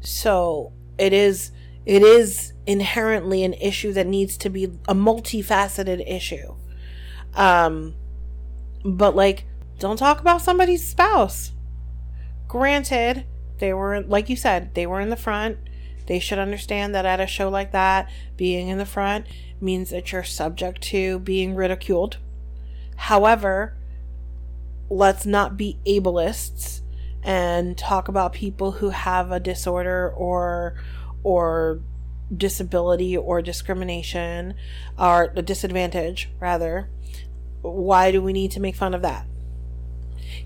So 0.00 0.72
it 0.98 1.12
is 1.12 1.50
it 1.86 2.02
is 2.02 2.52
inherently 2.66 3.42
an 3.42 3.54
issue 3.54 3.92
that 3.92 4.06
needs 4.06 4.36
to 4.38 4.50
be 4.50 4.64
a 4.64 4.94
multifaceted 4.94 6.02
issue. 6.06 6.54
Um 7.34 7.94
but 8.84 9.14
like 9.14 9.44
don't 9.78 9.96
talk 9.96 10.20
about 10.20 10.42
somebody's 10.42 10.86
spouse. 10.86 11.52
Granted, 12.48 13.24
they 13.58 13.72
were 13.72 14.02
like 14.02 14.28
you 14.28 14.36
said, 14.36 14.74
they 14.74 14.86
were 14.86 15.00
in 15.00 15.10
the 15.10 15.16
front. 15.16 15.58
They 16.06 16.18
should 16.18 16.38
understand 16.38 16.94
that 16.94 17.06
at 17.06 17.20
a 17.20 17.26
show 17.26 17.48
like 17.48 17.72
that, 17.72 18.10
being 18.36 18.68
in 18.68 18.78
the 18.78 18.86
front 18.86 19.26
means 19.60 19.90
that 19.90 20.10
you're 20.10 20.24
subject 20.24 20.82
to 20.82 21.20
being 21.20 21.54
ridiculed. 21.54 22.16
However, 22.96 23.76
let's 24.88 25.24
not 25.24 25.56
be 25.56 25.78
ableists 25.86 26.80
and 27.22 27.76
talk 27.76 28.08
about 28.08 28.32
people 28.32 28.72
who 28.72 28.90
have 28.90 29.30
a 29.30 29.40
disorder 29.40 30.10
or 30.10 30.74
or 31.22 31.80
disability 32.34 33.16
or 33.16 33.42
discrimination 33.42 34.54
or 34.98 35.32
a 35.34 35.42
disadvantage 35.42 36.30
rather 36.38 36.88
why 37.62 38.10
do 38.10 38.22
we 38.22 38.32
need 38.32 38.50
to 38.52 38.60
make 38.60 38.74
fun 38.76 38.94
of 38.94 39.02
that? 39.02 39.26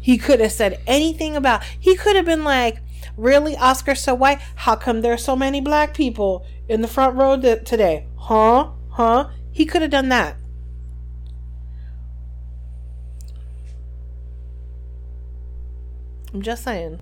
He 0.00 0.18
could 0.18 0.40
have 0.40 0.52
said 0.52 0.80
anything 0.86 1.36
about 1.36 1.62
he 1.78 1.94
could 1.94 2.16
have 2.16 2.24
been 2.24 2.44
like 2.44 2.80
really 3.16 3.56
oscar 3.56 3.94
so 3.94 4.14
white 4.14 4.40
how 4.56 4.74
come 4.74 5.02
there's 5.02 5.22
so 5.22 5.36
many 5.36 5.60
black 5.60 5.94
people 5.94 6.44
in 6.68 6.80
the 6.80 6.88
front 6.88 7.16
row 7.16 7.38
th- 7.40 7.64
today? 7.64 8.06
Huh? 8.16 8.70
Huh? 8.90 9.28
He 9.52 9.66
could 9.66 9.82
have 9.82 9.90
done 9.90 10.08
that. 10.08 10.36
I'm 16.32 16.42
just 16.42 16.64
saying 16.64 17.00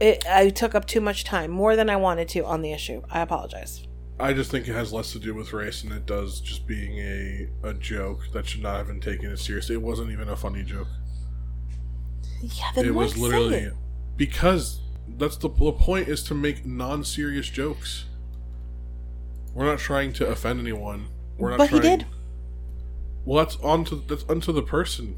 it 0.00 0.24
i 0.28 0.48
took 0.48 0.74
up 0.74 0.86
too 0.86 1.00
much 1.00 1.24
time 1.24 1.50
more 1.50 1.76
than 1.76 1.88
i 1.88 1.96
wanted 1.96 2.28
to 2.28 2.44
on 2.44 2.62
the 2.62 2.72
issue 2.72 3.02
i 3.10 3.20
apologize 3.20 3.86
I 4.20 4.34
just 4.34 4.50
think 4.50 4.68
it 4.68 4.74
has 4.74 4.92
less 4.92 5.12
to 5.12 5.18
do 5.18 5.32
with 5.32 5.52
race 5.54 5.80
than 5.80 5.92
it 5.92 6.04
does 6.04 6.40
just 6.40 6.66
being 6.66 6.98
a, 6.98 7.48
a 7.68 7.74
joke 7.74 8.20
that 8.34 8.46
should 8.46 8.62
not 8.62 8.76
have 8.76 8.86
been 8.86 9.00
taken 9.00 9.32
as 9.32 9.40
seriously. 9.40 9.74
It 9.76 9.82
wasn't 9.82 10.10
even 10.10 10.28
a 10.28 10.36
funny 10.36 10.62
joke. 10.62 10.88
yeah 12.42 12.70
then 12.74 12.84
it 12.84 12.94
was 12.94 13.16
literally 13.16 13.56
it? 13.56 13.72
because 14.18 14.80
that's 15.16 15.38
the, 15.38 15.48
the 15.48 15.72
point 15.72 16.08
is 16.08 16.22
to 16.24 16.34
make 16.34 16.66
non-serious 16.66 17.48
jokes. 17.48 18.04
We're 19.54 19.64
not 19.64 19.78
trying 19.78 20.12
to 20.14 20.26
offend 20.26 20.60
anyone. 20.60 21.06
We're 21.38 21.50
not 21.50 21.58
but 21.58 21.70
he 21.70 21.80
did 21.80 22.06
Well, 23.24 23.44
that's 23.44 23.56
onto 23.56 24.04
that's 24.06 24.24
onto 24.24 24.52
the 24.52 24.62
person. 24.62 25.16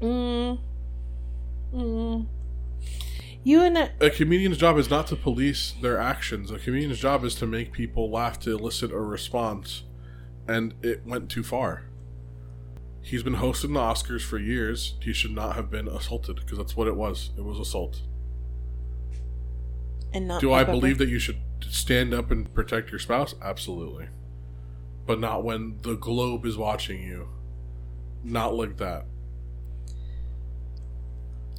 Mm. 0.00 0.58
Mm. 1.74 2.26
You 3.48 3.62
and 3.62 3.78
I, 3.78 3.90
A 4.02 4.10
comedian's 4.10 4.58
job 4.58 4.76
is 4.76 4.90
not 4.90 5.06
to 5.06 5.16
police 5.16 5.72
their 5.80 5.98
actions. 5.98 6.50
A 6.50 6.58
comedian's 6.58 6.98
job 6.98 7.24
is 7.24 7.34
to 7.36 7.46
make 7.46 7.72
people 7.72 8.10
laugh 8.10 8.38
to 8.40 8.50
elicit 8.50 8.92
a 8.92 9.00
response, 9.00 9.84
and 10.46 10.74
it 10.82 11.06
went 11.06 11.30
too 11.30 11.42
far. 11.42 11.84
He's 13.00 13.22
been 13.22 13.32
hosting 13.32 13.72
the 13.72 13.80
Oscars 13.80 14.20
for 14.20 14.36
years. 14.36 14.96
He 15.00 15.14
should 15.14 15.30
not 15.30 15.56
have 15.56 15.70
been 15.70 15.88
assaulted 15.88 16.36
because 16.36 16.58
that's 16.58 16.76
what 16.76 16.88
it 16.88 16.94
was. 16.94 17.30
It 17.38 17.40
was 17.42 17.58
assault. 17.58 18.02
and 20.12 20.28
not 20.28 20.42
Do 20.42 20.52
I 20.52 20.62
believe 20.62 20.98
that 20.98 21.08
you 21.08 21.18
should 21.18 21.40
stand 21.70 22.12
up 22.12 22.30
and 22.30 22.52
protect 22.52 22.90
your 22.90 22.98
spouse? 22.98 23.34
Absolutely. 23.40 24.08
But 25.06 25.20
not 25.20 25.42
when 25.42 25.78
the 25.80 25.94
globe 25.94 26.44
is 26.44 26.58
watching 26.58 27.02
you. 27.02 27.30
Not 28.22 28.54
like 28.54 28.76
that. 28.76 29.06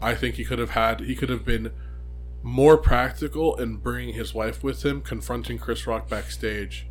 I 0.01 0.15
think 0.15 0.35
he 0.35 0.45
could 0.45 0.59
have 0.59 0.71
had 0.71 1.01
he 1.01 1.15
could 1.15 1.29
have 1.29 1.45
been 1.45 1.71
more 2.41 2.77
practical 2.77 3.57
and 3.57 3.81
bringing 3.81 4.13
his 4.13 4.33
wife 4.33 4.63
with 4.63 4.85
him, 4.85 5.01
confronting 5.01 5.57
Chris 5.57 5.85
Rock 5.85 6.09
backstage. 6.09 6.87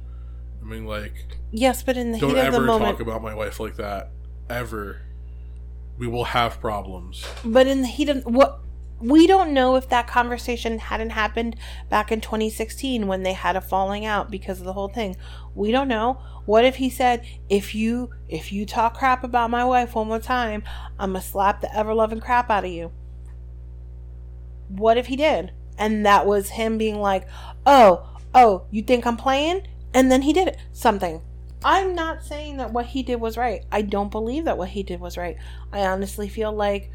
I 0.61 0.65
mean 0.65 0.85
like 0.85 1.39
Yes, 1.51 1.83
but 1.83 1.97
in 1.97 2.13
the 2.13 2.19
don't 2.19 2.31
heat 2.31 2.39
of 2.39 2.53
the 2.53 2.57
ever 2.57 2.67
moment, 2.67 2.99
talk 2.99 3.01
about 3.01 3.23
my 3.23 3.35
wife 3.35 3.61
like 3.61 3.77
that. 3.77 4.11
Ever. 4.51 5.03
We 5.97 6.07
will 6.07 6.25
have 6.25 6.61
problems. 6.61 7.27
but 7.45 7.67
in 7.67 7.83
the 7.83 7.89
heat 7.89 8.09
of 8.09 8.25
what 8.25 8.61
we 9.01 9.27
don't 9.27 9.53
know 9.53 9.77
if 9.77 9.89
that 9.89 10.09
conversation 10.09 10.79
hadn't 10.79 11.11
happened 11.11 11.57
back 11.89 12.11
in 12.11 12.21
2016 12.21 13.07
when 13.07 13.23
they 13.23 13.33
had 13.33 13.55
a 13.57 13.61
falling 13.61 14.05
out 14.05 14.31
because 14.31 14.59
of 14.59 14.65
the 14.65 14.73
whole 14.73 14.89
thing. 14.89 15.17
We 15.55 15.71
don't 15.71 15.89
know. 15.89 16.21
What 16.47 16.65
if 16.65 16.77
he 16.77 16.91
said, 16.91 17.25
"If 17.49 17.75
you 17.75 18.11
if 18.29 18.53
you 18.53 18.67
talk 18.67 18.99
crap 18.99 19.23
about 19.23 19.51
my 19.51 19.65
wife 19.65 19.95
one 19.95 20.09
more 20.09 20.19
time, 20.19 20.65
I'm 20.99 21.13
gonna 21.13 21.23
slap 21.23 21.61
the 21.61 21.75
ever 21.77 21.95
loving 21.95 22.21
crap 22.21 22.51
out 22.51 22.65
of 22.65 22.71
you." 22.71 22.91
What 24.69 24.97
if 24.97 25.07
he 25.07 25.17
did? 25.17 25.53
And 25.77 26.05
that 26.07 26.27
was 26.27 26.51
him 26.51 26.79
being 26.79 27.01
like, 27.01 27.27
"Oh, 27.67 28.09
oh, 28.35 28.65
you 28.71 28.83
think 28.83 29.07
I'm 29.07 29.17
playing?" 29.17 29.67
And 29.95 30.11
then 30.11 30.23
he 30.23 30.33
did 30.33 30.49
it. 30.49 30.59
Something. 30.73 31.23
I'm 31.65 31.95
not 31.95 32.23
saying 32.23 32.59
that 32.59 32.73
what 32.73 32.87
he 32.87 33.03
did 33.03 33.21
was 33.21 33.37
right. 33.37 33.65
I 33.73 33.83
don't 33.83 34.11
believe 34.11 34.45
that 34.45 34.59
what 34.59 34.69
he 34.71 34.83
did 34.83 35.01
was 35.01 35.17
right. 35.17 35.37
I 35.73 35.87
honestly 35.87 36.29
feel 36.29 36.53
like, 36.53 36.91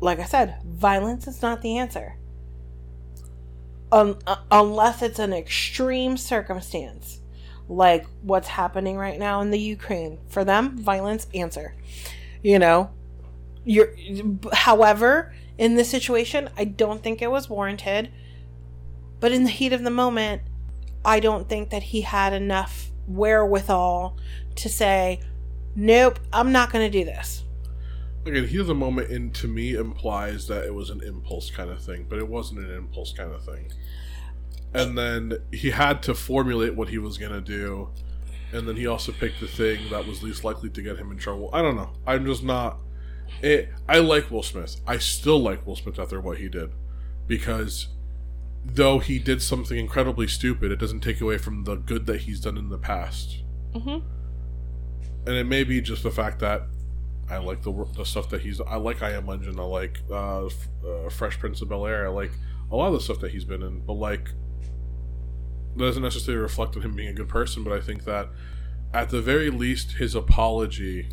like 0.00 0.18
I 0.18 0.24
said, 0.24 0.56
violence 0.64 1.26
is 1.28 1.40
not 1.40 1.62
the 1.62 1.78
answer. 1.78 2.16
Um, 3.92 4.18
uh, 4.26 4.36
unless 4.50 5.02
it's 5.02 5.18
an 5.18 5.32
extreme 5.32 6.16
circumstance, 6.16 7.20
like 7.68 8.06
what's 8.22 8.48
happening 8.48 8.96
right 8.96 9.18
now 9.18 9.40
in 9.40 9.50
the 9.50 9.60
Ukraine. 9.60 10.18
For 10.28 10.44
them, 10.44 10.76
violence 10.78 11.26
answer. 11.32 11.74
You 12.42 12.58
know, 12.58 12.90
you're. 13.64 13.94
However, 14.52 15.32
in 15.58 15.74
this 15.74 15.90
situation, 15.90 16.48
I 16.56 16.64
don't 16.64 17.02
think 17.02 17.20
it 17.20 17.30
was 17.30 17.50
warranted. 17.50 18.10
But 19.20 19.32
in 19.32 19.42
the 19.42 19.50
heat 19.50 19.72
of 19.72 19.82
the 19.82 19.90
moment, 19.90 20.42
I 21.04 21.20
don't 21.20 21.48
think 21.48 21.70
that 21.70 21.82
he 21.82 22.02
had 22.02 22.32
enough 22.32 22.90
wherewithal 23.08 24.16
to 24.54 24.68
say, 24.68 25.20
"Nope, 25.74 26.20
I'm 26.32 26.52
not 26.52 26.72
going 26.72 26.90
to 26.90 26.98
do 26.98 27.04
this." 27.04 27.42
Again, 28.24 28.46
heat 28.46 28.60
of 28.60 28.66
the 28.66 28.74
moment 28.74 29.10
in 29.10 29.30
to 29.32 29.48
me 29.48 29.74
implies 29.74 30.46
that 30.48 30.64
it 30.64 30.74
was 30.74 30.90
an 30.90 31.02
impulse 31.02 31.50
kind 31.50 31.70
of 31.70 31.82
thing, 31.82 32.06
but 32.08 32.18
it 32.18 32.28
wasn't 32.28 32.60
an 32.60 32.70
impulse 32.74 33.12
kind 33.12 33.32
of 33.32 33.44
thing. 33.44 33.72
And 34.74 34.98
then 34.98 35.38
he 35.50 35.70
had 35.70 36.02
to 36.04 36.14
formulate 36.14 36.74
what 36.74 36.88
he 36.90 36.98
was 36.98 37.16
gonna 37.16 37.40
do, 37.40 37.88
and 38.52 38.68
then 38.68 38.76
he 38.76 38.86
also 38.86 39.12
picked 39.12 39.40
the 39.40 39.48
thing 39.48 39.88
that 39.90 40.06
was 40.06 40.22
least 40.22 40.44
likely 40.44 40.68
to 40.70 40.82
get 40.82 40.98
him 40.98 41.10
in 41.10 41.18
trouble. 41.18 41.48
I 41.52 41.62
don't 41.62 41.76
know. 41.76 41.90
I'm 42.06 42.26
just 42.26 42.44
not. 42.44 42.78
It. 43.42 43.68
I 43.88 43.98
like 43.98 44.30
Will 44.30 44.42
Smith. 44.42 44.80
I 44.86 44.98
still 44.98 45.38
like 45.38 45.66
Will 45.66 45.76
Smith 45.76 45.98
after 45.98 46.20
what 46.20 46.38
he 46.38 46.48
did, 46.48 46.70
because 47.26 47.88
though 48.64 48.98
he 48.98 49.18
did 49.18 49.42
something 49.42 49.78
incredibly 49.78 50.28
stupid, 50.28 50.70
it 50.72 50.76
doesn't 50.76 51.00
take 51.00 51.20
away 51.20 51.38
from 51.38 51.64
the 51.64 51.76
good 51.76 52.06
that 52.06 52.22
he's 52.22 52.40
done 52.40 52.56
in 52.56 52.68
the 52.68 52.78
past. 52.78 53.42
Mm-hmm. 53.72 54.06
And 55.26 55.36
it 55.36 55.44
may 55.44 55.64
be 55.64 55.80
just 55.80 56.02
the 56.02 56.10
fact 56.10 56.40
that 56.40 56.62
I 57.30 57.38
like 57.38 57.62
the 57.62 57.72
the 57.96 58.04
stuff 58.04 58.30
that 58.30 58.40
he's. 58.40 58.60
I 58.60 58.76
like 58.76 59.02
I 59.02 59.12
Am 59.12 59.26
Legend. 59.26 59.60
I 59.60 59.64
like 59.64 60.00
uh, 60.10 60.46
uh, 60.46 60.50
Fresh 61.10 61.38
Prince 61.38 61.60
of 61.60 61.68
Bel 61.68 61.86
Air. 61.86 62.06
I 62.06 62.10
like 62.10 62.32
a 62.70 62.76
lot 62.76 62.88
of 62.88 62.94
the 62.94 63.00
stuff 63.00 63.20
that 63.20 63.32
he's 63.32 63.44
been 63.44 63.62
in. 63.62 63.80
But 63.80 63.94
like, 63.94 64.30
that 65.76 65.84
doesn't 65.84 66.02
necessarily 66.02 66.40
reflect 66.40 66.76
on 66.76 66.82
him 66.82 66.94
being 66.94 67.10
a 67.10 67.12
good 67.12 67.28
person. 67.28 67.64
But 67.64 67.74
I 67.74 67.80
think 67.80 68.04
that 68.04 68.30
at 68.94 69.10
the 69.10 69.20
very 69.20 69.50
least, 69.50 69.92
his 69.92 70.14
apology 70.14 71.08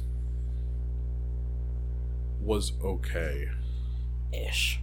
was 2.46 2.74
okay, 2.84 3.48
Ish. 4.34 4.80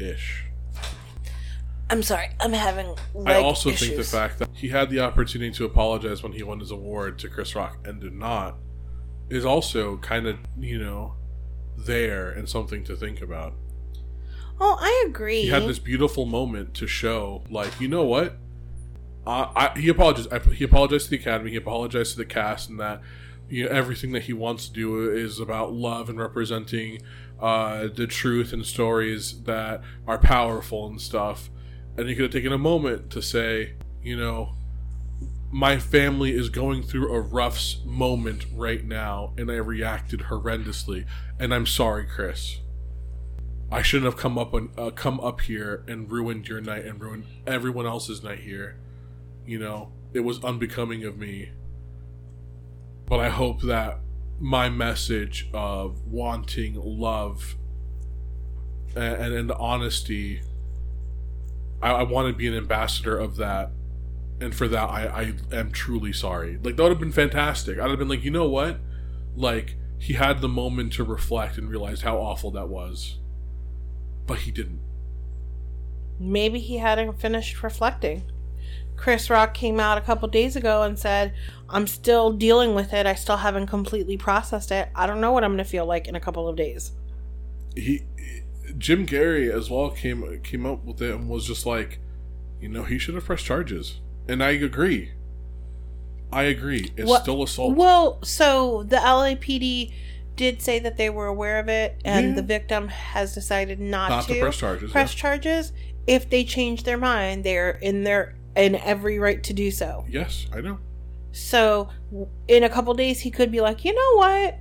ish. 0.00 0.44
I'm 1.90 2.02
sorry. 2.02 2.30
I'm 2.40 2.52
having. 2.54 2.94
I 3.26 3.34
also 3.34 3.68
issues. 3.68 3.88
think 3.88 3.98
the 3.98 4.04
fact 4.04 4.38
that 4.38 4.48
he 4.54 4.68
had 4.68 4.88
the 4.88 5.00
opportunity 5.00 5.52
to 5.52 5.64
apologize 5.66 6.22
when 6.22 6.32
he 6.32 6.42
won 6.42 6.58
his 6.60 6.70
award 6.70 7.18
to 7.20 7.28
Chris 7.28 7.54
Rock 7.54 7.76
and 7.84 8.00
did 8.00 8.14
not 8.14 8.56
is 9.28 9.44
also 9.44 9.98
kind 9.98 10.26
of 10.26 10.38
you 10.58 10.78
know 10.78 11.14
there 11.76 12.30
and 12.30 12.48
something 12.48 12.82
to 12.84 12.96
think 12.96 13.20
about. 13.20 13.54
Oh, 14.60 14.76
I 14.80 15.04
agree. 15.08 15.42
he 15.42 15.48
had 15.48 15.64
this 15.64 15.78
beautiful 15.80 16.24
moment 16.24 16.74
to 16.74 16.86
show, 16.86 17.42
like, 17.50 17.80
you 17.80 17.88
know 17.88 18.04
what? 18.04 18.36
Uh, 19.26 19.48
I, 19.56 19.78
he 19.78 19.88
apologized. 19.88 20.32
I, 20.32 20.38
he 20.38 20.64
apologized 20.64 21.06
to 21.06 21.10
the 21.10 21.16
academy. 21.16 21.50
He 21.50 21.56
apologized 21.56 22.12
to 22.12 22.18
the 22.18 22.24
cast, 22.24 22.70
and 22.70 22.78
that 22.78 23.00
you 23.52 23.64
know 23.64 23.70
everything 23.70 24.12
that 24.12 24.22
he 24.22 24.32
wants 24.32 24.66
to 24.66 24.72
do 24.72 25.10
is 25.10 25.38
about 25.38 25.74
love 25.74 26.08
and 26.08 26.18
representing 26.18 27.02
uh, 27.38 27.88
the 27.94 28.06
truth 28.06 28.50
and 28.54 28.64
stories 28.64 29.42
that 29.42 29.82
are 30.06 30.16
powerful 30.16 30.86
and 30.86 30.98
stuff. 30.98 31.50
And 31.98 32.08
he 32.08 32.14
could 32.14 32.24
have 32.24 32.32
taken 32.32 32.52
a 32.52 32.58
moment 32.58 33.10
to 33.10 33.20
say, 33.20 33.74
you 34.02 34.16
know, 34.16 34.54
my 35.50 35.78
family 35.78 36.32
is 36.32 36.48
going 36.48 36.82
through 36.82 37.12
a 37.12 37.20
rough 37.20 37.60
moment 37.84 38.46
right 38.54 38.82
now 38.82 39.34
and 39.36 39.50
I 39.50 39.56
reacted 39.56 40.20
horrendously 40.20 41.04
and 41.38 41.52
I'm 41.52 41.66
sorry, 41.66 42.06
Chris. 42.06 42.58
I 43.70 43.82
shouldn't 43.82 44.10
have 44.10 44.20
come 44.20 44.38
up 44.38 44.54
and 44.54 44.70
uh, 44.78 44.90
come 44.92 45.20
up 45.20 45.42
here 45.42 45.84
and 45.86 46.10
ruined 46.10 46.48
your 46.48 46.62
night 46.62 46.86
and 46.86 46.98
ruined 46.98 47.26
everyone 47.46 47.84
else's 47.84 48.22
night 48.22 48.40
here. 48.40 48.78
You 49.44 49.58
know, 49.58 49.92
it 50.14 50.20
was 50.20 50.42
unbecoming 50.42 51.04
of 51.04 51.18
me. 51.18 51.50
But 53.12 53.20
I 53.20 53.28
hope 53.28 53.60
that 53.64 53.98
my 54.40 54.70
message 54.70 55.50
of 55.52 56.00
wanting 56.06 56.80
love 56.82 57.56
and, 58.96 59.16
and, 59.16 59.34
and 59.34 59.52
honesty, 59.52 60.40
I, 61.82 61.90
I 61.90 62.02
want 62.04 62.28
to 62.28 62.32
be 62.32 62.48
an 62.48 62.54
ambassador 62.54 63.18
of 63.18 63.36
that. 63.36 63.70
And 64.40 64.54
for 64.54 64.66
that, 64.66 64.88
I, 64.88 65.34
I 65.52 65.54
am 65.54 65.72
truly 65.72 66.14
sorry. 66.14 66.58
Like, 66.62 66.76
that 66.76 66.84
would 66.84 66.88
have 66.88 67.00
been 67.00 67.12
fantastic. 67.12 67.78
I'd 67.78 67.90
have 67.90 67.98
been 67.98 68.08
like, 68.08 68.24
you 68.24 68.30
know 68.30 68.48
what? 68.48 68.80
Like, 69.36 69.76
he 69.98 70.14
had 70.14 70.40
the 70.40 70.48
moment 70.48 70.94
to 70.94 71.04
reflect 71.04 71.58
and 71.58 71.68
realize 71.68 72.00
how 72.00 72.16
awful 72.16 72.50
that 72.52 72.70
was. 72.70 73.18
But 74.26 74.38
he 74.38 74.50
didn't. 74.50 74.80
Maybe 76.18 76.60
he 76.60 76.78
hadn't 76.78 77.20
finished 77.20 77.62
reflecting. 77.62 78.31
Chris 79.02 79.28
Rock 79.28 79.52
came 79.52 79.80
out 79.80 79.98
a 79.98 80.00
couple 80.00 80.28
days 80.28 80.54
ago 80.54 80.84
and 80.84 80.96
said, 80.96 81.34
I'm 81.68 81.88
still 81.88 82.30
dealing 82.32 82.72
with 82.76 82.92
it. 82.92 83.04
I 83.04 83.16
still 83.16 83.38
haven't 83.38 83.66
completely 83.66 84.16
processed 84.16 84.70
it. 84.70 84.90
I 84.94 85.08
don't 85.08 85.20
know 85.20 85.32
what 85.32 85.42
I'm 85.42 85.50
going 85.50 85.58
to 85.58 85.64
feel 85.64 85.84
like 85.84 86.06
in 86.06 86.14
a 86.14 86.20
couple 86.20 86.46
of 86.46 86.54
days. 86.54 86.92
he 87.74 88.02
Jim 88.78 89.04
Carrey 89.04 89.52
as 89.52 89.68
well 89.68 89.90
came 89.90 90.40
came 90.44 90.64
up 90.64 90.84
with 90.84 91.02
it 91.02 91.12
and 91.16 91.28
was 91.28 91.44
just 91.44 91.66
like, 91.66 91.98
you 92.60 92.68
know, 92.68 92.84
he 92.84 92.96
should 92.96 93.16
have 93.16 93.24
pressed 93.24 93.44
charges, 93.44 93.98
and 94.28 94.40
I 94.40 94.50
agree. 94.50 95.10
I 96.32 96.44
agree. 96.44 96.92
It's 96.96 97.08
What- 97.10 97.22
still 97.22 97.42
assault. 97.42 97.74
Well, 97.76 98.20
so 98.22 98.84
the 98.84 98.96
LAPD 98.98 99.92
did 100.36 100.62
say 100.62 100.78
that 100.78 100.96
they 100.96 101.10
were 101.10 101.26
aware 101.26 101.58
of 101.58 101.68
it, 101.68 102.00
and 102.04 102.28
Yeah. 102.28 102.34
the 102.36 102.42
victim 102.42 102.86
has 102.86 103.34
decided 103.34 103.80
not, 103.80 104.10
Not 104.10 104.28
to, 104.28 104.34
to 104.34 104.40
press 104.40 104.56
charges, 104.58 104.92
Press 104.92 105.12
yeah. 105.12 105.20
charges. 105.20 105.72
If 106.06 106.30
they 106.30 106.44
change 106.44 106.84
their 106.84 106.96
mind, 106.98 107.42
they're 107.42 107.72
in 107.72 108.04
their 108.04 108.36
in 108.56 108.76
every 108.76 109.18
right 109.18 109.42
to 109.44 109.52
do 109.52 109.70
so. 109.70 110.04
yes, 110.08 110.46
I 110.52 110.60
know. 110.60 110.78
So 111.32 111.88
in 112.46 112.62
a 112.62 112.68
couple 112.68 112.92
days, 112.94 113.20
he 113.20 113.30
could 113.30 113.50
be 113.50 113.60
like, 113.60 113.84
you 113.84 113.94
know 113.94 114.16
what, 114.18 114.58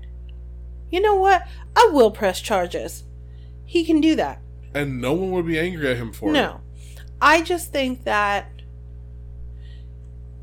you 0.90 1.02
know 1.02 1.16
what, 1.16 1.48
I 1.76 1.90
will 1.92 2.12
press 2.12 2.40
charges. 2.40 3.04
He 3.66 3.84
can 3.84 4.02
do 4.02 4.16
that. 4.16 4.42
And 4.74 5.02
no 5.02 5.14
one 5.14 5.32
would 5.32 5.46
be 5.46 5.60
angry 5.60 5.90
at 5.90 5.98
him 5.98 6.14
for 6.14 6.30
it. 6.30 6.34
No, 6.34 6.62
I 7.22 7.42
just 7.42 7.72
think 7.72 8.06
that 8.06 8.62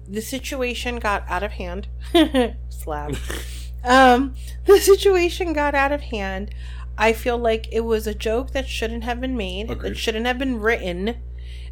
the 0.07 0.23
situation 0.23 0.99
got 0.99 1.25
out 1.28 1.43
of 1.43 1.52
hand. 1.52 1.88
Slap. 2.69 3.14
um, 3.85 4.35
the 4.67 4.78
situation 4.78 5.52
got 5.52 5.75
out 5.75 5.93
of 5.93 6.02
hand. 6.02 6.55
I 6.97 7.12
feel 7.12 7.38
like 7.38 7.69
it 7.71 7.81
was 7.81 8.07
a 8.07 8.14
joke 8.14 8.50
that 8.52 8.69
shouldn't 8.69 9.05
have 9.05 9.21
been 9.21 9.37
made. 9.37 9.71
Agreed. 9.71 9.93
It 9.93 9.99
shouldn't 9.99 10.26
have 10.26 10.38
been 10.38 10.61
written. 10.61 11.17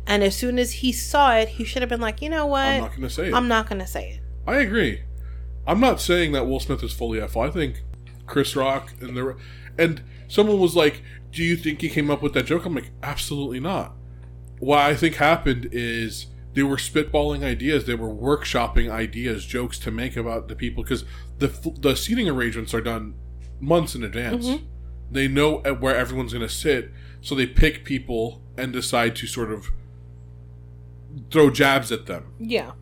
And 0.07 0.23
as 0.23 0.37
soon 0.37 0.59
as 0.59 0.73
he 0.73 0.93
saw 0.93 1.35
it, 1.35 1.49
he 1.49 1.65
should 1.65 1.83
have 1.83 1.89
been 1.89 2.01
like, 2.01 2.23
you 2.23 2.29
know 2.29 2.47
what? 2.47 2.61
I'm 2.67 2.81
not 2.83 2.91
going 2.91 3.03
to 3.03 3.11
say 3.11 3.29
it. 3.29 3.35
I'm 3.35 3.49
not 3.49 3.69
gonna 3.69 3.87
say 3.87 4.11
it. 4.11 4.21
I 4.47 4.59
agree. 4.61 5.03
I'm 5.67 5.81
not 5.81 6.01
saying 6.01 6.33
that 6.33 6.47
Will 6.47 6.61
Smith 6.61 6.83
is 6.85 6.93
fully 6.93 7.21
F. 7.21 7.37
I 7.37 7.51
think 7.51 7.83
Chris 8.27 8.55
Rock 8.55 8.93
and 9.01 9.17
the 9.17 9.37
and 9.77 10.03
someone 10.29 10.61
was 10.61 10.77
like, 10.77 11.03
"Do 11.33 11.43
you 11.43 11.57
think 11.57 11.81
he 11.81 11.89
came 11.89 12.11
up 12.11 12.23
with 12.23 12.35
that 12.35 12.47
joke?" 12.47 12.65
I'm 12.65 12.75
like, 12.75 12.93
"Absolutely 13.03 13.59
not." 13.61 13.95
What 14.61 14.79
I 14.79 14.95
think 14.95 15.17
happened 15.17 15.69
is 15.73 16.27
they 16.55 16.63
were 16.63 16.77
spitballing 16.77 17.43
ideas, 17.43 17.85
they 17.85 17.95
were 17.95 18.09
workshopping 18.09 18.91
ideas, 18.91 19.45
jokes 19.45 19.79
to 19.81 19.91
make 19.91 20.17
about 20.17 20.49
the 20.49 20.55
people 20.55 20.85
because 20.85 21.05
the 21.39 21.49
the 21.81 21.97
seating 21.97 22.29
arrangements 22.29 22.73
are 22.73 22.81
done 22.81 23.15
months 23.61 23.95
in 23.97 24.05
advance. 24.05 24.47
Mhm. 24.47 24.63
They 25.11 25.29
know 25.29 25.59
where 25.81 25.97
everyone's 25.97 26.33
going 26.33 26.47
to 26.47 26.53
sit, 26.53 26.93
so 27.21 27.35
they 27.35 27.47
pick 27.47 27.85
people 27.85 28.43
and 28.57 28.73
decide 28.73 29.17
to 29.17 29.27
sort 29.27 29.53
of 29.53 29.71
throw 31.31 31.51
jabs 31.51 31.91
at 31.93 32.07
them 32.07 32.33
Yeah. 32.39 32.73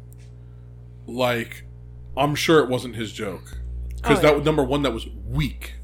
like 1.06 1.64
I'm 2.16 2.34
sure 2.34 2.60
it 2.60 2.68
wasn't 2.68 2.94
his 2.96 3.12
joke 3.12 3.58
because 3.96 4.18
Oh, 4.18 4.22
that 4.22 4.28
yeah. 4.30 4.36
was 4.36 4.44
number 4.44 4.62
one 4.62 4.82
that 4.82 4.92
was 4.92 5.06
weak. 5.28 5.74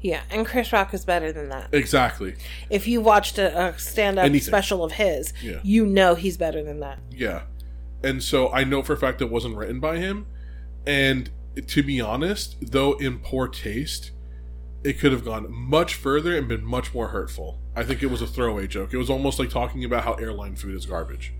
Yeah. 0.00 0.22
And 0.30 0.44
Chris 0.46 0.72
Rock 0.72 0.92
is 0.94 1.04
better 1.04 1.32
than 1.32 1.48
that. 1.50 1.72
Exactly. 1.72 2.34
If 2.70 2.86
you 2.88 3.00
watched 3.00 3.38
a, 3.38 3.68
a 3.68 3.78
stand 3.78 4.18
up 4.18 4.24
Anything. 4.24 4.46
special 4.46 4.82
of 4.84 4.92
his, 4.92 5.32
Yeah. 5.42 5.60
you 5.62 5.86
know 5.86 6.14
he's 6.14 6.36
better 6.36 6.62
than 6.62 6.80
that. 6.80 6.98
Yeah, 7.10 7.42
and 8.02 8.22
so 8.22 8.52
I 8.52 8.64
know 8.64 8.82
for 8.82 8.92
a 8.92 8.96
fact 8.96 9.20
it 9.22 9.30
wasn't 9.30 9.56
written 9.56 9.80
by 9.80 9.98
him. 9.98 10.26
And 10.86 11.30
to 11.66 11.82
be 11.82 12.00
honest, 12.00 12.56
though 12.60 12.92
in 12.94 13.18
poor 13.18 13.48
taste, 13.48 14.10
it 14.84 14.98
could 15.00 15.10
have 15.12 15.24
gone 15.24 15.46
much 15.50 15.94
further 15.94 16.36
and 16.36 16.46
been 16.46 16.64
much 16.64 16.94
more 16.94 17.08
hurtful. 17.08 17.58
I 17.74 17.82
think 17.82 18.02
it 18.02 18.06
was 18.10 18.22
a 18.22 18.26
throwaway 18.26 18.66
joke. 18.68 18.92
It 18.94 18.98
was 18.98 19.10
almost 19.10 19.38
like 19.38 19.50
talking 19.50 19.84
about 19.84 20.04
how 20.04 20.14
airline 20.14 20.54
food 20.56 20.74
is 20.76 20.86
garbage. 20.86 21.32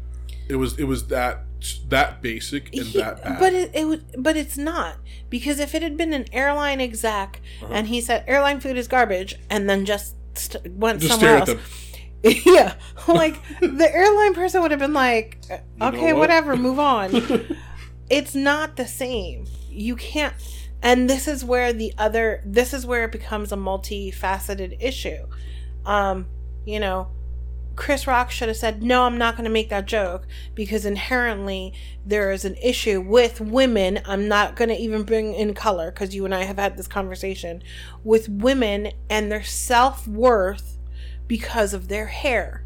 It 0.49 0.57
was 0.57 0.79
it 0.79 0.85
was 0.85 1.09
that 1.09 1.43
that 1.89 2.23
basic 2.23 2.67
and 2.75 2.85
He- 2.87 2.99
that 3.01 3.23
bad. 3.25 3.41
but 3.41 3.53
it, 3.53 3.71
it 3.75 3.87
would 3.87 4.05
but 4.19 4.37
it's 4.37 4.57
not 4.59 4.97
because 5.31 5.59
if 5.59 5.75
it 5.75 5.83
had 5.83 5.97
been 5.97 6.13
an 6.13 6.27
airline 6.33 6.81
exec 6.81 7.41
Uh-huh. 7.63 7.73
and 7.73 7.89
he 7.89 8.01
said 8.01 8.25
airline 8.27 8.61
food 8.61 8.77
is 8.77 8.87
garbage 8.89 9.37
and 9.51 9.69
then 9.69 9.85
just 9.85 10.15
st- 10.35 10.73
went 10.75 11.01
just 11.01 11.19
somewhere 11.19 11.39
else 11.39 11.51
yeah 12.45 12.75
like 13.09 13.37
the 13.61 13.89
airline 13.93 14.35
person 14.35 14.61
would 14.63 14.71
have 14.71 14.81
been 14.81 14.93
like 14.93 15.39
know 15.49 15.89
okay 15.89 16.13
what? 16.13 16.21
whatever 16.21 16.57
move 16.57 16.79
on 16.79 17.11
it's 18.11 18.35
not 18.35 18.77
the 18.77 18.87
same 18.87 19.47
you 19.71 19.97
can't 19.97 20.35
and 20.83 21.09
this 21.11 21.27
is 21.27 21.45
where 21.45 21.73
the 21.73 21.93
other 21.99 22.43
this 22.45 22.73
is 22.75 22.85
where 22.87 23.05
it 23.05 23.13
becomes 23.13 23.51
a 23.51 23.57
multifaceted 23.57 24.77
issue 24.81 25.27
um 25.87 26.27
you 26.65 26.79
know 26.79 27.09
Chris 27.77 28.07
Rock 28.07 28.31
should 28.31 28.49
have 28.49 28.57
said, 28.57 28.83
No, 28.83 29.05
I'm 29.05 29.19
not 29.19 29.37
going 29.37 29.45
to 29.45 29.51
make 29.51 29.69
that 29.69 29.87
joke 29.87 30.27
because 30.55 30.85
inherently 30.87 31.75
there 32.05 32.33
is 32.33 32.45
an 32.45 32.57
issue 32.57 33.01
with 33.01 33.41
women. 33.41 34.01
I'm 34.07 34.27
not 34.29 34.57
going 34.57 34.71
to 34.71 34.77
even 34.77 35.03
bring 35.03 35.35
in 35.35 35.55
color 35.55 35.91
because 35.91 36.15
you 36.15 36.25
and 36.25 36.35
I 36.35 36.45
have 36.45 36.59
had 36.59 36.77
this 36.77 36.89
conversation 36.89 37.63
with 38.03 38.29
women 38.29 38.93
and 39.11 39.31
their 39.31 39.43
self 39.45 40.09
worth 40.09 40.79
because 41.29 41.75
of 41.75 41.89
their 41.89 42.07
hair. 42.07 42.65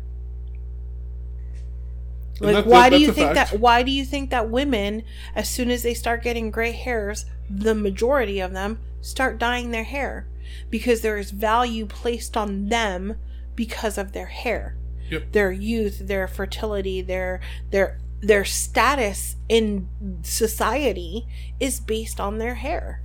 Like, 2.39 2.55
that- 2.55 2.67
why 2.67 2.89
that- 2.89 2.97
do 2.97 3.03
you 3.03 3.13
think 3.13 3.35
fact. 3.35 3.51
that? 3.51 3.61
Why 3.61 3.83
do 3.83 3.91
you 3.91 4.05
think 4.05 4.31
that 4.31 4.49
women, 4.49 5.03
as 5.35 5.49
soon 5.49 5.71
as 5.71 5.83
they 5.83 5.93
start 5.95 6.23
getting 6.23 6.51
gray 6.51 6.73
hairs, 6.73 7.27
the 7.51 7.75
majority 7.75 8.41
of 8.41 8.53
them 8.53 8.79
start 9.01 9.39
dyeing 9.39 9.73
their 9.73 9.85
hair 9.85 10.27
because 10.71 11.01
there 11.01 11.19
is 11.19 11.33
value 11.33 11.85
placed 11.87 12.37
on 12.37 12.69
them 12.69 13.17
because 13.57 13.99
of 13.99 14.13
their 14.13 14.27
hair, 14.27 14.77
Yep. 15.11 15.33
their 15.33 15.53
youth, 15.53 16.07
their 16.07 16.29
fertility, 16.29 17.03
their 17.03 17.41
their 17.71 17.99
their 18.23 18.45
status 18.45 19.37
in 19.49 19.89
society 20.23 21.27
is 21.59 21.81
based 21.81 22.21
on 22.21 22.39
their 22.39 22.57
hair. 22.57 23.03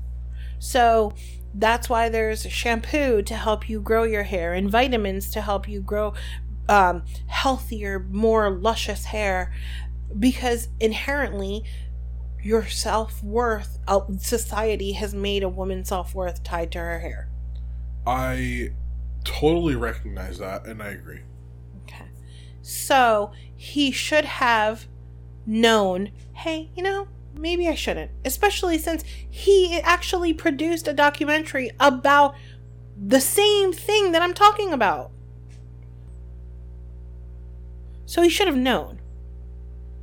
So 0.60 1.14
that's 1.54 1.90
why 1.90 2.10
there's 2.10 2.44
shampoo 2.52 3.22
to 3.22 3.36
help 3.36 3.70
you 3.70 3.80
grow 3.80 4.04
your 4.04 4.24
hair 4.24 4.54
and 4.54 4.70
vitamins 4.70 5.30
to 5.32 5.42
help 5.42 5.68
you 5.70 5.82
grow 5.82 6.14
um, 6.68 7.04
healthier, 7.28 8.00
more 8.00 8.50
luscious 8.50 9.06
hair 9.06 9.54
because 10.18 10.70
inherently 10.80 11.64
your 12.42 12.68
self 12.68 13.24
worth, 13.24 13.80
uh, 13.88 14.02
society 14.20 14.94
has 14.94 15.16
made 15.16 15.44
a 15.44 15.50
woman's 15.50 15.90
self 15.90 16.14
worth 16.14 16.44
tied 16.44 16.72
to 16.74 16.80
her 16.80 17.00
hair. 17.00 17.30
I 18.06 18.72
totally 19.24 19.76
recognize 19.76 20.38
that, 20.38 20.66
and 20.68 20.82
I 20.82 20.90
agree. 20.90 21.22
So 22.68 23.32
he 23.56 23.92
should 23.92 24.26
have 24.26 24.88
known 25.46 26.12
hey, 26.34 26.72
you 26.76 26.82
know, 26.82 27.08
maybe 27.36 27.68
I 27.68 27.76
shouldn't. 27.76 28.10
Especially 28.26 28.80
since 28.80 29.04
he 29.30 29.80
actually 29.82 30.34
produced 30.34 30.88
a 30.88 30.94
documentary 30.94 31.70
about 31.80 32.36
the 32.98 33.22
same 33.22 33.72
thing 33.72 34.12
that 34.12 34.24
I'm 34.24 34.34
talking 34.34 34.74
about. 34.74 35.12
So 38.08 38.24
he 38.24 38.30
should 38.30 38.48
have 38.48 38.58
known. 38.58 39.00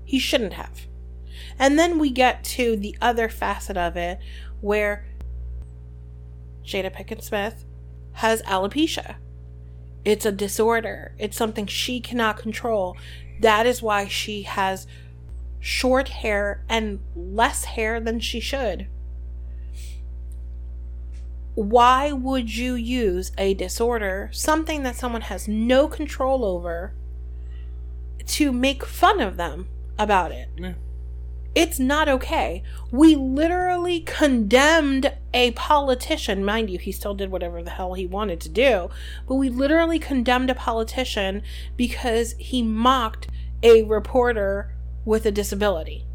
He 0.05 0.21
shouldn't 0.21 0.53
have. 0.53 0.87
And 1.59 1.77
then 1.77 1.99
we 1.99 2.11
get 2.11 2.45
to 2.45 2.77
the 2.77 2.97
other 3.01 3.29
facet 3.29 3.77
of 3.77 3.97
it 3.97 4.21
where 4.61 5.05
Jada 6.65 6.95
Pinkett 6.95 7.23
Smith 7.23 7.65
has 8.13 8.41
alopecia. 8.43 9.17
It's 10.05 10.27
a 10.27 10.33
disorder. 10.33 11.15
It's 11.19 11.37
something 11.37 11.67
she 11.67 12.01
cannot 12.01 12.37
control. 12.37 12.97
That 13.41 13.67
is 13.67 13.83
why 13.83 14.09
she 14.09 14.43
has 14.43 14.87
short 15.61 16.09
hair 16.09 16.65
and 16.69 17.01
less 17.15 17.65
hair 17.65 18.01
than 18.01 18.19
she 18.21 18.41
should. 18.41 18.89
Why 21.55 22.13
would 22.13 22.57
you 22.57 22.75
use 22.75 23.31
a 23.37 23.55
disorder, 23.55 24.31
something 24.33 24.83
that 24.85 24.97
someone 24.97 25.23
has 25.23 25.47
no 25.47 25.87
control 25.87 26.45
over, 26.45 26.95
to 28.27 28.53
make 28.53 28.85
fun 28.85 29.21
of 29.21 29.37
them 29.37 29.69
about 29.99 30.33
it? 30.33 30.49
Yeah. 30.57 30.73
It's 31.55 31.79
not 31.79 32.09
okay. 32.09 32.63
We 32.91 33.15
literally 33.15 34.01
condemned 34.01 35.13
a 35.35 35.53
politician. 35.53 36.45
Mind 36.45 36.71
you, 36.71 36.79
he 36.79 36.93
still 36.93 37.15
did 37.15 37.31
whatever 37.31 37.63
the 37.63 37.71
hell 37.71 37.95
he 37.95 38.07
wanted 38.07 38.41
to 38.43 38.49
do. 38.49 38.91
But 39.27 39.37
we 39.37 39.49
literally 39.49 39.99
condemned 39.99 40.51
a 40.51 40.55
politician 40.55 41.43
because 41.77 42.35
he 42.39 42.63
mocked 42.63 43.29
a 43.63 43.83
reporter 43.85 44.75
with 45.05 45.27
a 45.27 45.33
disability. 45.33 46.07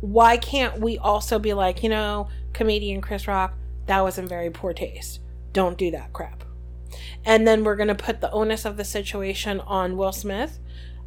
Why 0.00 0.36
can't 0.36 0.80
we 0.80 0.96
also 0.98 1.38
be 1.38 1.52
like, 1.52 1.82
you 1.82 1.88
know, 1.88 2.28
comedian 2.52 3.00
Chris 3.00 3.28
Rock, 3.28 3.54
that 3.86 4.00
was 4.00 4.18
in 4.18 4.26
very 4.26 4.50
poor 4.50 4.72
taste. 4.72 5.20
Don't 5.52 5.76
do 5.76 5.90
that 5.90 6.12
crap. 6.12 6.44
And 7.24 7.46
then 7.46 7.64
we're 7.64 7.76
going 7.76 7.88
to 7.88 7.94
put 7.94 8.20
the 8.20 8.30
onus 8.30 8.64
of 8.64 8.76
the 8.76 8.84
situation 8.84 9.60
on 9.60 9.96
Will 9.96 10.12
Smith. 10.12 10.58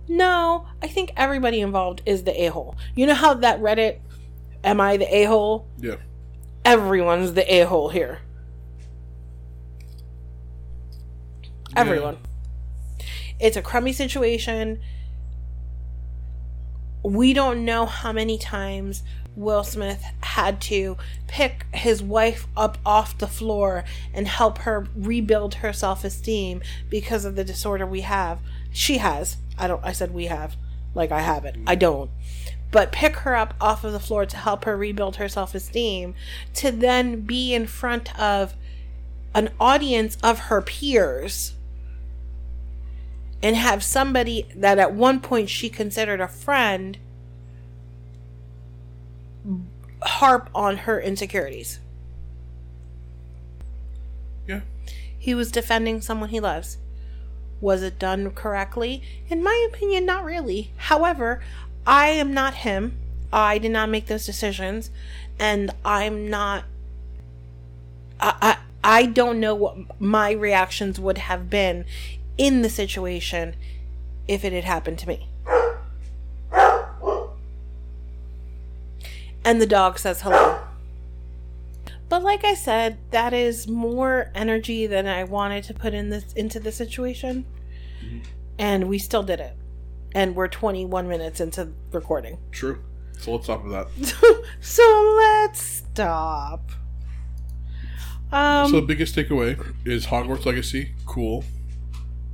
No, 0.07 0.67
I 0.81 0.87
think 0.87 1.11
everybody 1.15 1.61
involved 1.61 2.01
is 2.05 2.23
the 2.23 2.43
a 2.43 2.47
hole. 2.47 2.75
You 2.95 3.05
know 3.05 3.13
how 3.13 3.33
that 3.35 3.61
Reddit, 3.61 3.99
am 4.63 4.79
I 4.81 4.97
the 4.97 5.15
a 5.15 5.25
hole? 5.25 5.67
Yeah. 5.79 5.95
Everyone's 6.65 7.33
the 7.33 7.51
a 7.53 7.65
hole 7.65 7.89
here. 7.89 8.19
Everyone. 11.75 12.17
It's 13.39 13.57
a 13.57 13.61
crummy 13.61 13.93
situation. 13.93 14.79
We 17.03 17.33
don't 17.33 17.65
know 17.65 17.85
how 17.85 18.13
many 18.13 18.37
times 18.37 19.03
Will 19.35 19.63
Smith 19.63 20.03
had 20.21 20.61
to 20.61 20.97
pick 21.27 21.65
his 21.73 22.03
wife 22.03 22.47
up 22.55 22.77
off 22.85 23.17
the 23.17 23.27
floor 23.27 23.83
and 24.13 24.27
help 24.27 24.59
her 24.59 24.87
rebuild 24.95 25.55
her 25.55 25.73
self 25.73 26.03
esteem 26.03 26.61
because 26.89 27.25
of 27.25 27.35
the 27.35 27.43
disorder 27.43 27.85
we 27.85 28.01
have. 28.01 28.39
She 28.71 28.97
has. 28.99 29.37
I 29.57 29.67
don't 29.67 29.83
I 29.83 29.91
said 29.91 30.13
we 30.13 30.25
have. 30.25 30.55
Like 30.93 31.11
I 31.11 31.21
have 31.21 31.45
it. 31.45 31.57
I 31.65 31.75
don't. 31.75 32.11
But 32.73 32.91
pick 32.91 33.17
her 33.17 33.35
up 33.35 33.53
off 33.61 33.83
of 33.83 33.93
the 33.93 33.99
floor 33.99 34.25
to 34.25 34.35
help 34.35 34.65
her 34.65 34.75
rebuild 34.75 35.17
her 35.17 35.29
self 35.29 35.53
esteem 35.55 36.15
to 36.55 36.71
then 36.71 37.21
be 37.21 37.53
in 37.53 37.67
front 37.67 38.19
of 38.19 38.55
an 39.35 39.51
audience 39.59 40.17
of 40.23 40.39
her 40.39 40.61
peers 40.61 41.53
and 43.43 43.55
have 43.55 43.83
somebody 43.83 44.47
that 44.55 44.79
at 44.79 44.93
one 44.93 45.19
point 45.19 45.49
she 45.49 45.69
considered 45.69 46.19
a 46.19 46.27
friend 46.27 46.97
harp 50.01 50.49
on 50.55 50.77
her 50.77 50.99
insecurities. 50.99 51.79
Yeah. 54.47 54.61
He 55.17 55.35
was 55.35 55.51
defending 55.51 56.01
someone 56.01 56.29
he 56.29 56.39
loves. 56.39 56.77
Was 57.61 57.81
it 57.81 57.97
done 57.97 58.31
correctly? 58.31 59.01
In 59.29 59.41
my 59.41 59.67
opinion, 59.69 60.05
not 60.05 60.25
really. 60.25 60.71
However, 60.75 61.41
I 61.85 62.09
am 62.09 62.33
not 62.33 62.55
him. 62.55 62.97
I 63.31 63.57
did 63.57 63.71
not 63.71 63.89
make 63.89 64.07
those 64.07 64.25
decisions, 64.25 64.91
and 65.39 65.71
I'm 65.83 66.29
not. 66.29 66.65
I, 68.19 68.35
I 68.41 68.57
I 68.83 69.05
don't 69.05 69.39
know 69.39 69.55
what 69.55 69.99
my 69.99 70.31
reactions 70.31 70.99
would 70.99 71.17
have 71.17 71.49
been 71.49 71.85
in 72.37 72.61
the 72.61 72.69
situation 72.69 73.55
if 74.27 74.43
it 74.43 74.53
had 74.53 74.65
happened 74.65 74.99
to 74.99 75.07
me. 75.07 75.27
And 79.45 79.61
the 79.61 79.65
dog 79.65 79.99
says 79.99 80.21
hello. 80.21 80.59
But 82.09 82.23
like 82.23 82.43
I 82.43 82.53
said, 82.53 82.97
that 83.11 83.33
is 83.33 83.67
more 83.67 84.31
energy 84.35 84.85
than 84.85 85.07
I 85.07 85.23
wanted 85.23 85.63
to 85.65 85.73
put 85.73 85.93
in 85.93 86.09
this 86.09 86.31
into 86.33 86.59
the 86.59 86.71
situation. 86.71 87.45
Mm-hmm. 88.03 88.19
And 88.59 88.87
we 88.87 88.99
still 88.99 89.23
did 89.23 89.39
it. 89.39 89.55
And 90.13 90.35
we're 90.35 90.47
21 90.47 91.07
minutes 91.07 91.39
into 91.39 91.69
recording. 91.91 92.37
True. 92.51 92.83
So 93.17 93.31
let's 93.33 93.45
stop 93.45 93.63
with 93.63 93.71
that. 93.71 93.87
so 94.61 95.13
let's 95.17 95.61
stop. 95.61 96.71
Um, 98.31 98.69
so 98.69 98.79
the 98.81 98.87
biggest 98.87 99.15
takeaway 99.15 99.63
is 99.85 100.07
Hogwarts 100.07 100.45
Legacy, 100.45 100.93
cool. 101.05 101.43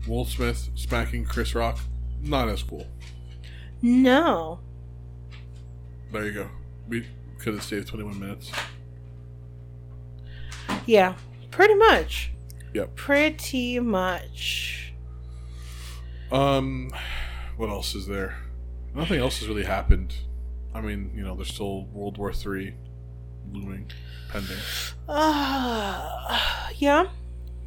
Will 0.07 0.23
Smith 0.25 0.69
smacking 0.75 1.25
Chris 1.25 1.53
Rock, 1.53 1.77
not 2.21 2.47
as 2.49 2.63
cool. 2.63 2.87
no. 3.81 4.59
There 6.11 6.25
you 6.25 6.31
go. 6.31 6.49
We 6.87 7.05
could 7.37 7.53
have 7.53 7.63
saved 7.63 7.87
21 7.89 8.19
minutes. 8.19 8.51
Yeah, 10.87 11.13
pretty 11.51 11.75
much. 11.75 12.31
Yep. 12.73 12.95
Pretty 12.95 13.79
much. 13.79 14.93
Um, 16.31 16.89
what 17.59 17.69
else 17.69 17.93
is 17.93 18.07
there? 18.07 18.37
Nothing 18.95 19.19
else 19.19 19.39
has 19.39 19.49
really 19.49 19.65
happened. 19.65 20.15
I 20.73 20.79
mean, 20.79 21.11
you 21.13 21.23
know, 21.23 21.35
there's 21.35 21.53
still 21.53 21.83
World 21.87 22.17
War 22.17 22.31
Three 22.31 22.73
looming, 23.51 23.91
pending, 24.29 24.57
Uh, 25.09 26.39
yeah. 26.75 27.07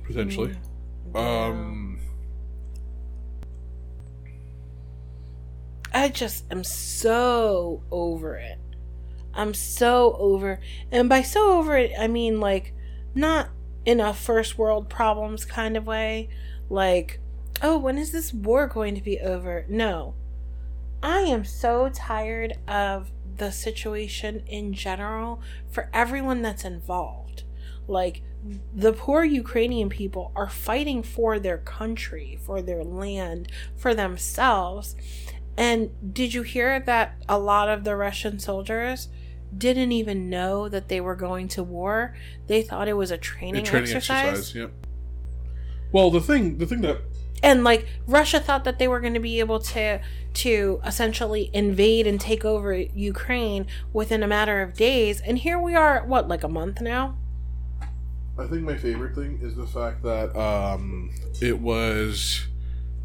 potentially. 0.07 0.55
Um, 1.15 2.01
I 5.93 6.09
just 6.09 6.51
am 6.51 6.65
so 6.65 7.83
over 7.91 8.37
it. 8.37 8.59
I'm 9.35 9.53
so 9.53 10.17
over, 10.19 10.59
and 10.91 11.09
by 11.09 11.21
so 11.23 11.59
over 11.59 11.77
it, 11.77 11.93
I 11.99 12.07
mean 12.09 12.41
like 12.41 12.73
not 13.15 13.49
in 13.85 14.01
a 14.01 14.15
first 14.15 14.57
world 14.57 14.89
problems 14.89 15.45
kind 15.45 15.77
of 15.77 15.87
way. 15.87 16.31
Like, 16.71 17.21
oh, 17.63 17.79
when 17.79 17.97
is 17.97 18.11
this 18.13 18.33
war 18.33 18.67
going 18.67 18.95
to 18.95 19.03
be 19.03 19.21
over? 19.21 19.65
No. 19.69 20.15
I 21.03 21.21
am 21.21 21.45
so 21.45 21.89
tired 21.89 22.59
of 22.69 23.11
the 23.37 23.51
situation 23.51 24.43
in 24.47 24.73
general 24.75 25.41
for 25.71 25.89
everyone 25.93 26.43
that's 26.43 26.65
involved. 26.65 27.45
Like, 27.89 28.23
the 28.75 28.93
poor 28.93 29.25
Ukrainian 29.25 29.89
people 29.89 30.33
are 30.35 30.49
fighting 30.49 31.03
for 31.03 31.39
their 31.39 31.59
country, 31.59 32.39
for 32.45 32.61
their 32.61 32.83
land, 32.85 33.51
for 33.77 33.95
themselves. 33.95 34.97
And 35.57 35.91
did 36.13 36.35
you 36.35 36.43
hear 36.43 36.81
that 36.81 37.23
a 37.29 37.39
lot 37.39 37.69
of 37.69 37.85
the 37.85 37.97
Russian 37.97 38.39
soldiers 38.39 39.09
didn't 39.57 39.93
even 39.93 40.31
know 40.31 40.69
that 40.69 40.89
they 40.89 41.01
were 41.01 41.15
going 41.15 41.49
to 41.49 41.63
war? 41.63 42.17
They 42.47 42.63
thought 42.63 42.89
it 42.89 42.95
was 42.95 43.11
a 43.11 43.15
a 43.15 43.19
training, 43.19 43.65
training 43.65 43.91
exercise. 43.91 44.29
exercise. 44.29 44.55
Yep. 44.55 44.73
Well, 45.93 46.11
the 46.11 46.21
thing, 46.21 46.59
the 46.59 46.67
thing 46.67 46.81
that 46.81 47.03
And 47.43 47.65
like 47.65 47.87
Russia 48.07 48.39
thought 48.39 48.65
that 48.65 48.79
they 48.79 48.87
were 48.87 49.01
going 49.01 49.15
to 49.15 49.21
be 49.21 49.41
able 49.41 49.59
to 49.61 50.01
to 50.35 50.81
essentially 50.87 51.51
invade 51.53 52.07
and 52.07 52.21
take 52.21 52.45
over 52.45 52.75
Ukraine 52.75 53.67
within 53.93 54.23
a 54.23 54.27
matter 54.27 54.63
of 54.63 54.75
days. 54.75 55.21
And 55.21 55.39
here 55.39 55.59
we 55.59 55.75
are, 55.75 56.05
what, 56.07 56.29
like 56.29 56.43
a 56.43 56.49
month 56.49 56.81
now? 56.81 57.17
I 58.39 58.47
think 58.47 58.63
my 58.63 58.77
favorite 58.77 59.15
thing 59.15 59.41
is 59.43 59.57
the 59.57 59.67
fact 59.67 60.03
that 60.05 60.35
um, 60.35 61.11
it 61.41 61.59
was 61.61 62.47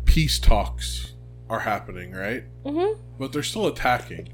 peace 0.06 0.40
talks 0.40 1.16
are 1.50 1.60
happening, 1.60 2.12
right? 2.14 2.46
Mm-hmm. 2.64 3.02
But 3.20 3.34
they're 3.34 3.44
still 3.44 3.68
attacking. 3.68 4.30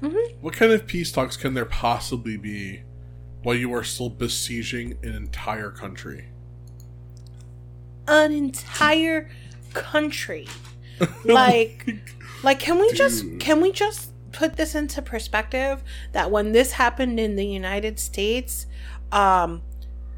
Mhm. 0.00 0.36
What 0.40 0.54
kind 0.54 0.72
of 0.72 0.86
peace 0.86 1.12
talks 1.12 1.36
can 1.36 1.54
there 1.54 1.64
possibly 1.64 2.36
be 2.36 2.82
while 3.42 3.54
you 3.54 3.72
are 3.72 3.84
still 3.84 4.10
besieging 4.10 4.98
an 5.02 5.14
entire 5.14 5.70
country? 5.70 6.28
An 8.06 8.32
entire 8.32 9.30
country. 9.72 10.46
Like 11.24 11.88
like 12.44 12.60
can 12.60 12.78
we 12.78 12.92
just 12.92 13.24
can 13.40 13.60
we 13.60 13.72
just 13.72 14.12
put 14.30 14.54
this 14.56 14.76
into 14.76 15.02
perspective 15.02 15.82
that 16.12 16.30
when 16.30 16.52
this 16.52 16.70
happened 16.72 17.18
in 17.18 17.34
the 17.34 17.44
United 17.44 17.98
States 17.98 18.66
um 19.10 19.62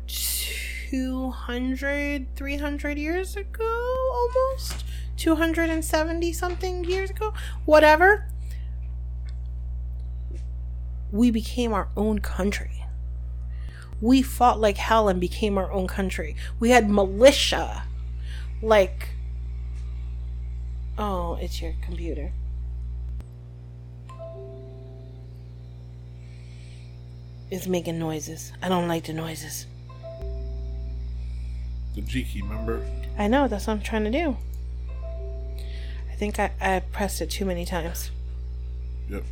200 0.06 2.36
300 2.36 2.98
years 2.98 3.36
ago 3.36 4.10
almost? 4.12 4.84
270 5.16 6.32
something 6.34 6.84
years 6.84 7.08
ago? 7.08 7.32
Whatever. 7.64 8.28
We 11.10 11.30
became 11.30 11.72
our 11.72 11.88
own 11.96 12.18
country 12.18 12.75
we 14.00 14.22
fought 14.22 14.60
like 14.60 14.76
hell 14.76 15.08
and 15.08 15.20
became 15.20 15.56
our 15.58 15.70
own 15.72 15.86
country 15.86 16.36
we 16.60 16.70
had 16.70 16.88
militia 16.90 17.84
like 18.62 19.08
oh 20.98 21.36
it's 21.40 21.60
your 21.62 21.74
computer 21.82 22.32
it's 27.50 27.66
making 27.66 27.98
noises 27.98 28.52
i 28.62 28.68
don't 28.68 28.88
like 28.88 29.04
the 29.04 29.12
noises 29.12 29.66
The 31.94 32.02
G 32.02 32.24
key, 32.24 32.42
remember? 32.42 32.84
I 33.18 33.28
know, 33.28 33.48
that's 33.48 33.66
what 33.66 33.74
I'm 33.74 33.80
trying 33.80 34.04
to 34.04 34.10
do. 34.10 34.36
I 36.10 36.14
think 36.16 36.38
I, 36.38 36.50
I 36.60 36.80
pressed 36.80 37.22
it 37.22 37.30
too 37.30 37.46
many 37.46 37.64
times. 37.64 38.10
Yep. 39.08 39.22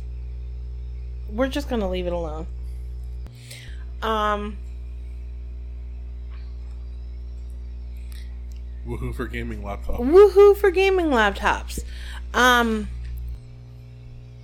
We're 1.29 1.47
just 1.47 1.69
gonna 1.69 1.87
leave 1.89 2.07
it 2.07 2.13
alone. 2.13 2.47
Um, 4.01 4.57
Woohoo 8.87 9.15
for 9.15 9.25
gaming 9.27 9.63
laptop. 9.63 9.99
woohoo 9.99 10.55
for 10.55 10.69
gaming 10.69 11.07
laptops. 11.07 11.83
Um, 12.33 12.87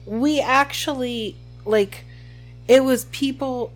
we 0.06 0.42
actually 0.42 1.36
like 1.66 2.06
it 2.68 2.84
was 2.84 3.06
people 3.06 3.72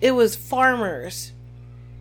it 0.00 0.12
was 0.12 0.34
farmers 0.36 1.32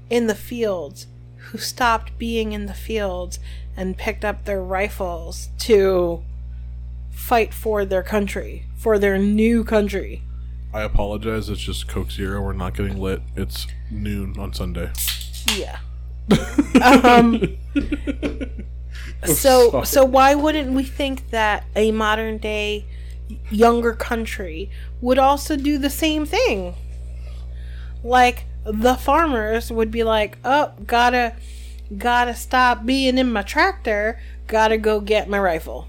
in 0.10 0.28
the 0.28 0.36
fields 0.36 1.08
who 1.38 1.58
stopped 1.58 2.18
being 2.18 2.54
in 2.54 2.68
the 2.68 2.74
fields 2.74 3.40
and 3.76 3.98
picked 3.98 4.24
up 4.24 4.46
their 4.46 4.62
rifles 4.62 5.50
to 5.60 6.24
fight 7.12 7.54
for 7.54 7.86
their 7.86 8.04
country, 8.04 8.66
for 8.76 8.98
their 8.98 9.18
new 9.18 9.64
country. 9.64 10.22
I 10.76 10.82
apologize. 10.82 11.50
It's 11.50 11.62
just 11.62 11.88
Coke 11.88 12.12
Zero. 12.12 12.42
We're 12.42 12.52
not 12.52 12.76
getting 12.76 13.00
lit. 13.00 13.22
It's 13.38 13.66
noon 13.90 14.36
on 14.38 14.52
Sunday. 14.52 14.92
Yeah. 15.56 15.80
um 16.84 17.56
so 19.24 19.70
sorry. 19.72 19.86
so 19.86 20.04
why 20.04 20.36
wouldn't 20.36 20.74
we 20.74 20.84
think 20.84 21.30
that 21.30 21.64
a 21.78 21.94
modern 21.94 22.40
day 22.40 22.86
younger 23.50 23.94
country 23.94 24.70
would 25.00 25.18
also 25.18 25.56
do 25.56 25.78
the 25.78 25.90
same 25.90 26.26
thing? 26.26 26.76
Like 28.04 28.44
the 28.66 28.96
farmers 28.96 29.72
would 29.72 29.92
be 29.92 30.04
like, 30.04 30.40
"Oh, 30.44 30.74
gotta 30.86 31.38
gotta 31.98 32.36
stop 32.36 32.86
being 32.86 33.18
in 33.18 33.32
my 33.32 33.44
tractor. 33.44 34.20
Gotta 34.48 34.78
go 34.78 35.00
get 35.00 35.30
my 35.30 35.40
rifle." 35.40 35.88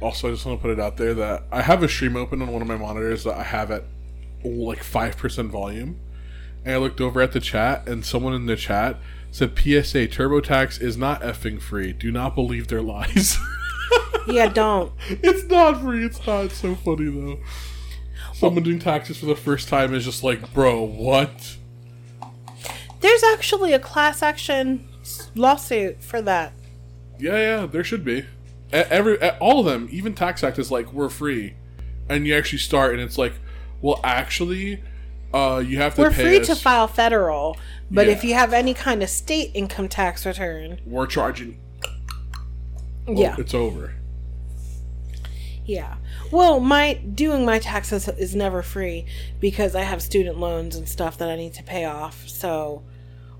Also, 0.00 0.28
I 0.28 0.30
just 0.32 0.46
want 0.46 0.58
to 0.58 0.62
put 0.62 0.70
it 0.70 0.80
out 0.80 0.96
there 0.96 1.14
that 1.14 1.44
I 1.50 1.62
have 1.62 1.82
a 1.82 1.88
stream 1.88 2.16
open 2.16 2.40
on 2.40 2.52
one 2.52 2.62
of 2.62 2.68
my 2.68 2.76
monitors 2.76 3.24
that 3.24 3.36
I 3.36 3.42
have 3.42 3.70
at 3.70 3.84
like 4.44 4.82
five 4.82 5.16
percent 5.16 5.50
volume, 5.50 5.98
and 6.64 6.74
I 6.74 6.78
looked 6.78 7.00
over 7.00 7.20
at 7.20 7.32
the 7.32 7.40
chat, 7.40 7.88
and 7.88 8.04
someone 8.04 8.34
in 8.34 8.46
the 8.46 8.56
chat 8.56 8.96
said, 9.32 9.58
"PSA: 9.58 10.06
TurboTax 10.08 10.80
is 10.80 10.96
not 10.96 11.22
effing 11.22 11.60
free. 11.60 11.92
Do 11.92 12.12
not 12.12 12.34
believe 12.34 12.68
their 12.68 12.82
lies." 12.82 13.36
Yeah, 14.28 14.48
don't. 14.48 14.92
it's 15.08 15.44
not 15.44 15.80
free. 15.80 16.04
It's 16.04 16.24
not. 16.26 16.44
It's 16.46 16.58
so 16.58 16.74
funny 16.74 17.06
though. 17.06 17.38
Someone 18.34 18.62
doing 18.62 18.78
taxes 18.78 19.16
for 19.16 19.24
the 19.26 19.34
first 19.34 19.68
time 19.68 19.94
is 19.94 20.04
just 20.04 20.22
like, 20.22 20.52
bro, 20.52 20.82
what? 20.82 21.56
There's 23.00 23.22
actually 23.24 23.72
a 23.72 23.78
class 23.78 24.22
action 24.22 24.86
lawsuit 25.34 26.02
for 26.02 26.20
that. 26.22 26.52
Yeah, 27.18 27.36
yeah, 27.36 27.66
there 27.66 27.82
should 27.82 28.04
be. 28.04 28.26
Every 28.72 29.18
all 29.38 29.60
of 29.60 29.66
them, 29.66 29.88
even 29.90 30.14
Tax 30.14 30.44
Act 30.44 30.58
is 30.58 30.70
like 30.70 30.92
we're 30.92 31.08
free, 31.08 31.54
and 32.08 32.26
you 32.26 32.34
actually 32.36 32.58
start, 32.58 32.92
and 32.92 33.00
it's 33.02 33.16
like, 33.16 33.32
well, 33.80 33.98
actually, 34.04 34.82
uh, 35.32 35.62
you 35.64 35.78
have 35.78 35.94
to 35.94 36.02
We're 36.02 36.10
pay 36.10 36.22
free 36.24 36.40
us. 36.40 36.46
to 36.48 36.54
file 36.56 36.86
federal, 36.88 37.56
but 37.90 38.08
if 38.08 38.24
you 38.24 38.34
have 38.34 38.52
any 38.52 38.74
kind 38.74 39.02
of 39.02 39.08
state 39.08 39.50
income 39.54 39.88
tax 39.88 40.26
return, 40.26 40.80
We're 40.84 41.06
charging. 41.06 41.58
Well, 43.06 43.16
yeah, 43.18 43.36
it's 43.38 43.54
over. 43.54 43.94
yeah. 45.64 45.96
Well, 46.30 46.60
my 46.60 46.94
doing 46.94 47.46
my 47.46 47.58
taxes 47.58 48.06
is 48.06 48.34
never 48.34 48.62
free 48.62 49.06
because 49.40 49.74
I 49.74 49.80
have 49.82 50.02
student 50.02 50.38
loans 50.38 50.76
and 50.76 50.86
stuff 50.86 51.16
that 51.18 51.30
I 51.30 51.36
need 51.36 51.54
to 51.54 51.62
pay 51.62 51.86
off. 51.86 52.28
So, 52.28 52.82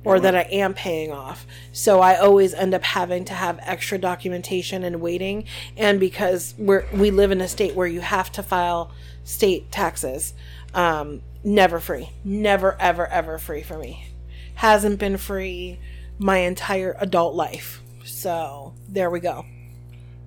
or 0.04 0.20
that 0.20 0.34
I 0.34 0.42
am 0.42 0.74
paying 0.74 1.12
off. 1.12 1.46
So 1.72 2.00
I 2.00 2.16
always 2.16 2.54
end 2.54 2.74
up 2.74 2.82
having 2.82 3.24
to 3.26 3.34
have 3.34 3.58
extra 3.62 3.98
documentation 3.98 4.84
and 4.84 5.00
waiting. 5.00 5.44
And 5.76 6.00
because 6.00 6.54
we're 6.56 6.86
we 6.92 7.10
live 7.10 7.30
in 7.30 7.40
a 7.40 7.48
state 7.48 7.74
where 7.74 7.86
you 7.86 8.00
have 8.00 8.30
to 8.32 8.42
file 8.42 8.92
state 9.24 9.70
taxes, 9.70 10.34
um, 10.74 11.22
never 11.44 11.80
free, 11.80 12.10
never 12.24 12.76
ever 12.80 13.06
ever 13.06 13.38
free 13.38 13.62
for 13.62 13.78
me. 13.78 14.06
Hasn't 14.54 14.98
been 14.98 15.16
free 15.16 15.78
my 16.18 16.38
entire 16.38 16.96
adult 16.98 17.34
life. 17.34 17.82
So 18.04 18.74
there 18.88 19.10
we 19.10 19.20
go. 19.20 19.44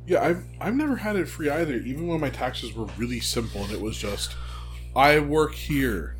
Yeah, 0.06 0.24
I've 0.24 0.44
I've 0.60 0.76
never 0.76 0.96
had 0.96 1.16
it 1.16 1.28
free 1.28 1.50
either. 1.50 1.76
Even 1.76 2.08
when 2.08 2.20
my 2.20 2.30
taxes 2.30 2.74
were 2.74 2.86
really 2.98 3.20
simple, 3.20 3.64
and 3.64 3.72
it 3.72 3.82
was 3.82 3.98
just, 3.98 4.36
I 4.96 5.20
work 5.20 5.54
here. 5.54 6.16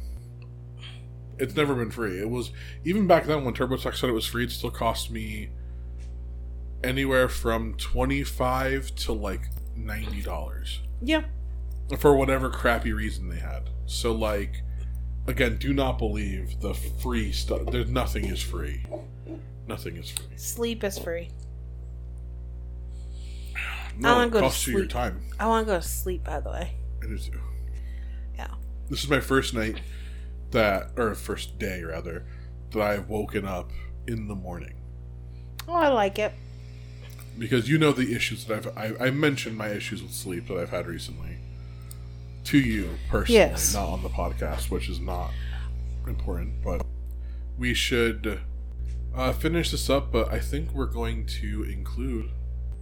It's 1.42 1.56
never 1.56 1.74
been 1.76 1.92
free. 1.92 2.20
It 2.20 2.30
was 2.30 2.52
even 2.86 3.08
back 3.08 3.26
then 3.26 3.44
when 3.44 3.54
TurboTax 3.54 3.98
said 3.98 4.10
it 4.10 4.14
was 4.14 4.26
free. 4.28 4.44
It 4.44 4.52
still 4.52 4.70
cost 4.72 5.10
me 5.12 5.50
anywhere 6.84 7.28
from 7.28 7.74
twenty 7.76 8.24
five 8.24 8.94
to 8.98 9.12
like 9.14 9.42
ninety 9.76 10.22
dollars 10.22 10.82
Yeah. 11.02 11.24
for 11.98 12.16
whatever 12.16 12.50
crappy 12.50 12.94
reason 12.94 13.30
they 13.30 13.40
had. 13.40 13.70
So 13.88 14.12
like, 14.12 14.62
again, 15.28 15.58
do 15.58 15.74
not 15.74 15.98
believe 15.98 16.60
the 16.62 16.74
free 16.74 17.32
stuff. 17.32 17.62
There's 17.72 17.90
nothing 17.90 18.26
is 18.26 18.42
free. 18.42 18.86
Nothing 19.68 19.98
is 19.98 20.10
free. 20.12 20.38
Sleep 20.38 20.84
is 20.84 20.98
free. 21.00 21.30
No, 23.98 24.14
wanna 24.16 24.28
it 24.28 24.32
go 24.32 24.40
to 24.40 24.46
costs 24.46 24.66
you 24.68 24.78
your 24.78 24.86
time. 24.88 25.22
I 25.40 25.48
want 25.48 25.68
to 25.68 25.74
go 25.74 25.80
to 25.80 25.86
sleep, 25.86 26.24
by 26.24 26.40
the 26.40 26.50
way. 26.50 26.72
I 27.04 27.08
do 27.08 27.18
too. 27.18 27.40
Yeah. 28.36 28.48
This 28.90 29.04
is 29.04 29.10
my 29.10 29.20
first 29.20 29.54
night 29.54 29.82
that, 30.52 30.92
or 30.98 31.14
first 31.16 31.58
day 31.60 31.84
rather, 31.84 32.26
that 32.72 32.82
I've 32.82 33.10
woken 33.10 33.46
up 33.46 33.72
in 34.08 34.28
the 34.28 34.36
morning 34.36 34.74
Oh, 35.68 35.74
I 35.74 35.90
like 35.90 36.18
it. 36.20 36.34
because 37.38 37.70
you 37.70 37.78
know 37.78 37.92
the 37.92 38.14
issues 38.16 38.46
that 38.46 38.68
I've 38.76 38.98
I, 39.02 39.08
I 39.08 39.12
mentioned 39.12 39.58
my 39.58 39.70
issues 39.70 40.02
with 40.02 40.12
sleep 40.14 40.48
that 40.48 40.58
I've 40.58 40.70
had 40.72 40.88
recently 40.88 41.38
to 42.46 42.58
you 42.58 42.90
personally, 43.10 43.38
Yes. 43.40 43.74
not 43.74 43.88
on 43.90 44.02
the 44.04 44.10
podcast, 44.10 44.70
which 44.72 44.90
is 44.90 45.00
not 45.00 45.32
important, 46.08 46.64
but 46.64 46.84
we 47.58 47.74
should 47.76 48.40
uh, 49.16 49.32
finish 49.34 49.70
this 49.72 49.90
up. 49.90 50.12
But 50.12 50.32
I 50.34 50.40
think 50.40 50.72
we're 50.74 50.88
going 50.88 51.28
to 51.42 51.64
include 51.64 52.32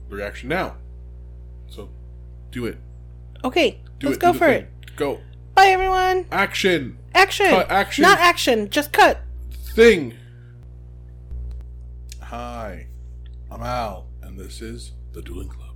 the 0.09 0.15
reaction 0.15 0.47
now. 0.49 0.77
So 1.67 1.89
do 2.51 2.65
it. 2.65 2.77
Okay, 3.43 3.81
Do 3.99 4.07
let's 4.07 4.17
it. 4.17 4.21
go 4.21 4.31
for 4.33 4.39
thing. 4.47 4.61
it. 4.63 4.95
Go. 4.95 5.19
Bye, 5.59 5.71
everyone. 5.71 6.25
Action. 6.31 6.97
Action. 7.13 7.49
Cut, 7.49 7.69
action. 7.69 8.03
Not 8.03 8.17
action. 8.19 8.69
Just 8.69 8.93
cut. 8.93 9.19
thing. 9.75 10.13
Hi, 12.21 12.87
I'm 13.51 13.61
Al, 13.61 14.05
and 14.21 14.39
this 14.39 14.61
is 14.61 14.93
the 15.11 15.21
Dueling 15.21 15.49
Club. 15.49 15.75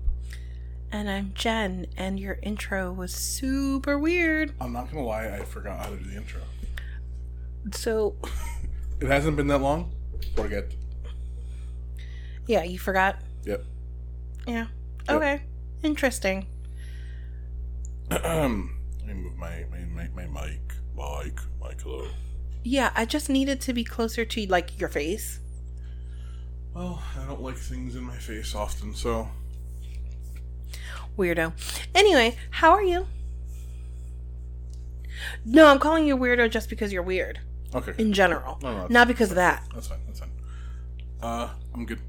And 0.93 1.09
I'm 1.09 1.33
Jen, 1.35 1.87
and 1.97 2.17
your 2.17 2.39
intro 2.41 2.93
was 2.93 3.13
super 3.13 3.99
weird. 3.99 4.53
I'm 4.61 4.71
not 4.71 4.89
gonna 4.89 5.03
lie, 5.03 5.27
I 5.27 5.43
forgot 5.43 5.79
how 5.79 5.89
to 5.89 5.97
do 5.97 6.05
the 6.11 6.15
intro. 6.15 6.39
So, 7.73 8.15
It 9.01 9.07
hasn't 9.07 9.35
been 9.35 9.47
that 9.47 9.59
long. 9.59 9.91
Forget. 10.33 10.73
yeah, 12.47 12.63
you 12.63 12.79
forgot. 12.79 13.17
Yep. 13.43 13.65
Yeah. 14.47 14.67
Yep. 15.09 15.15
Okay. 15.17 15.41
Interesting. 15.83 16.47
Let 19.05 19.15
me 19.15 19.21
move 19.21 19.35
my 19.37 19.65
my, 19.69 20.07
my, 20.07 20.25
my 20.25 20.41
mic. 20.41 20.61
Mic. 20.95 21.39
Mic. 21.61 21.81
Hello. 21.81 22.07
Yeah, 22.63 22.91
I 22.95 23.05
just 23.05 23.29
needed 23.29 23.59
to 23.61 23.73
be 23.73 23.83
closer 23.83 24.23
to 24.23 24.45
like 24.47 24.79
your 24.79 24.89
face. 24.89 25.39
Well, 26.73 27.03
I 27.19 27.25
don't 27.25 27.41
like 27.41 27.57
things 27.57 27.95
in 27.95 28.03
my 28.03 28.17
face 28.17 28.55
often, 28.55 28.95
so 28.95 29.27
Weirdo. 31.17 31.53
Anyway, 31.93 32.37
how 32.51 32.71
are 32.71 32.83
you? 32.83 33.07
No, 35.45 35.67
I'm 35.67 35.79
calling 35.79 36.07
you 36.07 36.17
weirdo 36.17 36.49
just 36.49 36.69
because 36.69 36.91
you're 36.91 37.03
weird 37.03 37.39
okay. 37.75 37.93
in 37.97 38.13
general, 38.13 38.57
No, 38.61 38.73
no, 38.73 38.87
not 38.87 39.07
because 39.07 39.29
of 39.29 39.35
that. 39.35 39.63
That's 39.73 39.87
fine. 39.87 39.99
That's 40.07 40.19
fine. 40.19 40.31
Uh, 41.21 41.49
I'm 41.73 41.85
good. 41.85 41.99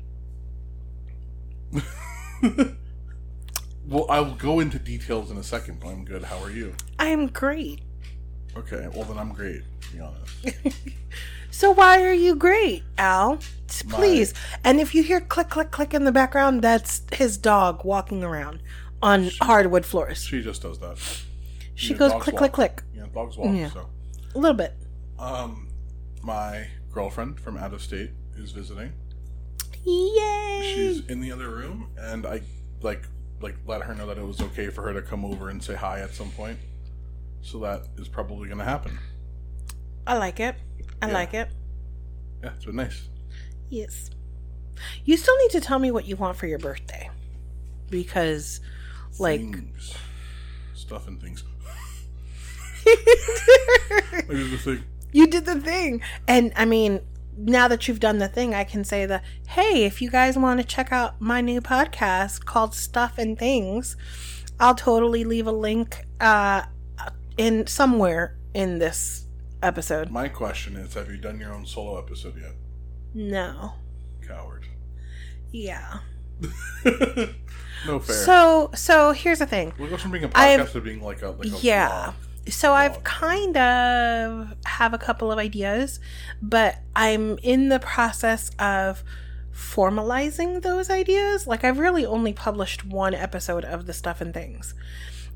well, 3.86 4.06
I'll 4.08 4.34
go 4.34 4.60
into 4.60 4.78
details 4.78 5.30
in 5.30 5.36
a 5.36 5.42
second, 5.42 5.80
but 5.80 5.88
I'm 5.88 6.04
good. 6.04 6.22
How 6.24 6.38
are 6.42 6.50
you? 6.50 6.74
I'm 6.98 7.26
great. 7.28 7.80
Okay, 8.56 8.88
well 8.94 9.04
then 9.04 9.18
I'm 9.18 9.32
great. 9.32 9.62
To 9.82 9.92
be 9.92 10.00
honest. 10.00 10.78
So 11.50 11.70
why 11.70 12.02
are 12.02 12.12
you 12.12 12.34
great, 12.34 12.82
Al? 12.98 13.38
S- 13.68 13.84
My- 13.84 13.94
Please. 13.94 14.34
And 14.64 14.80
if 14.80 14.92
you 14.92 15.04
hear 15.04 15.20
click 15.20 15.50
click 15.50 15.70
click 15.70 15.94
in 15.94 16.04
the 16.04 16.10
background, 16.10 16.62
that's 16.62 17.02
his 17.12 17.36
dog 17.38 17.84
walking 17.84 18.24
around 18.24 18.58
on 19.00 19.30
hardwood 19.40 19.86
floors. 19.86 20.24
She 20.24 20.42
just 20.42 20.62
does 20.62 20.80
that. 20.80 20.98
She 21.76 21.94
goes 21.94 22.10
click 22.14 22.34
walk. 22.34 22.38
click 22.38 22.52
click 22.52 22.82
Yeah, 22.92 23.06
dogs 23.14 23.36
walk. 23.36 23.54
Yeah. 23.54 23.70
So, 23.70 23.88
a 24.34 24.38
little 24.38 24.56
bit. 24.56 24.72
um, 25.20 25.68
my 26.24 26.66
girlfriend 26.90 27.38
from 27.38 27.56
out 27.56 27.72
of 27.72 27.80
state 27.80 28.10
is 28.36 28.50
visiting. 28.50 28.92
Yay! 29.84 30.72
She's 30.74 31.06
in 31.06 31.20
the 31.20 31.30
other 31.30 31.50
room, 31.50 31.90
and 31.96 32.26
I 32.26 32.40
like 32.82 33.06
like 33.44 33.56
let 33.66 33.82
her 33.82 33.94
know 33.94 34.06
that 34.06 34.16
it 34.18 34.24
was 34.26 34.40
okay 34.40 34.70
for 34.70 34.82
her 34.82 34.92
to 34.94 35.02
come 35.02 35.24
over 35.24 35.50
and 35.50 35.62
say 35.62 35.74
hi 35.74 36.00
at 36.00 36.12
some 36.14 36.30
point. 36.30 36.58
So 37.42 37.58
that 37.60 37.82
is 37.98 38.08
probably 38.08 38.48
going 38.48 38.58
to 38.58 38.64
happen. 38.64 38.98
I 40.06 40.16
like 40.16 40.40
it. 40.40 40.56
I 41.02 41.08
Yeah. 41.08 41.12
like 41.12 41.34
it. 41.34 41.48
Yeah, 42.42 42.50
it's 42.56 42.64
been 42.64 42.76
nice. 42.76 43.08
Yes. 43.68 44.10
You 45.04 45.16
still 45.18 45.36
need 45.38 45.50
to 45.50 45.60
tell 45.60 45.78
me 45.78 45.90
what 45.90 46.06
you 46.06 46.16
want 46.16 46.36
for 46.38 46.46
your 46.46 46.58
birthday. 46.58 47.10
Because 47.90 48.60
like 49.18 49.40
things, 49.40 49.94
stuff 50.74 51.06
and 51.06 51.20
things. 51.20 51.44
I 52.86 54.22
did 54.28 54.50
the 54.50 54.58
thing. 54.58 54.84
you 55.12 55.26
did 55.26 55.44
the 55.44 55.60
thing. 55.60 56.02
And 56.26 56.52
I 56.56 56.64
mean, 56.64 57.00
now 57.36 57.68
that 57.68 57.88
you've 57.88 58.00
done 58.00 58.18
the 58.18 58.28
thing, 58.28 58.54
I 58.54 58.64
can 58.64 58.84
say 58.84 59.06
the 59.06 59.20
hey, 59.48 59.84
if 59.84 60.00
you 60.02 60.10
guys 60.10 60.36
want 60.38 60.60
to 60.60 60.66
check 60.66 60.92
out 60.92 61.20
my 61.20 61.40
new 61.40 61.60
podcast 61.60 62.44
called 62.44 62.74
Stuff 62.74 63.18
and 63.18 63.38
Things, 63.38 63.96
I'll 64.60 64.74
totally 64.74 65.24
leave 65.24 65.46
a 65.46 65.52
link 65.52 66.04
uh, 66.20 66.62
in 67.36 67.66
somewhere 67.66 68.36
in 68.54 68.78
this 68.78 69.26
episode. 69.62 70.10
My 70.10 70.28
question 70.28 70.76
is 70.76 70.94
have 70.94 71.10
you 71.10 71.16
done 71.16 71.40
your 71.40 71.52
own 71.52 71.66
solo 71.66 71.98
episode 71.98 72.36
yet? 72.40 72.52
No. 73.14 73.72
Coward. 74.26 74.66
Yeah. 75.52 75.98
no 77.86 77.98
fair. 78.00 78.16
So 78.16 78.70
so 78.74 79.12
here's 79.12 79.38
the 79.38 79.46
thing. 79.46 79.72
we 79.78 79.88
go 79.88 79.96
from 79.96 80.10
being 80.10 80.24
a 80.24 80.30
I've- 80.34 80.62
podcast 80.62 80.72
to 80.72 80.80
being 80.80 81.02
like 81.02 81.22
a 81.22 81.30
like 81.30 81.46
a 81.48 81.56
Yeah. 81.60 81.88
vlog. 81.88 82.14
So 82.48 82.72
I've 82.74 83.02
kind 83.04 83.56
of 83.56 84.54
have 84.66 84.92
a 84.92 84.98
couple 84.98 85.32
of 85.32 85.38
ideas, 85.38 85.98
but 86.42 86.76
I'm 86.94 87.38
in 87.42 87.70
the 87.70 87.78
process 87.78 88.50
of 88.58 89.02
formalizing 89.54 90.62
those 90.62 90.90
ideas. 90.90 91.46
Like 91.46 91.64
I've 91.64 91.78
really 91.78 92.04
only 92.04 92.32
published 92.32 92.84
one 92.84 93.14
episode 93.14 93.64
of 93.64 93.86
the 93.86 93.92
stuff 93.92 94.20
and 94.20 94.34
things. 94.34 94.74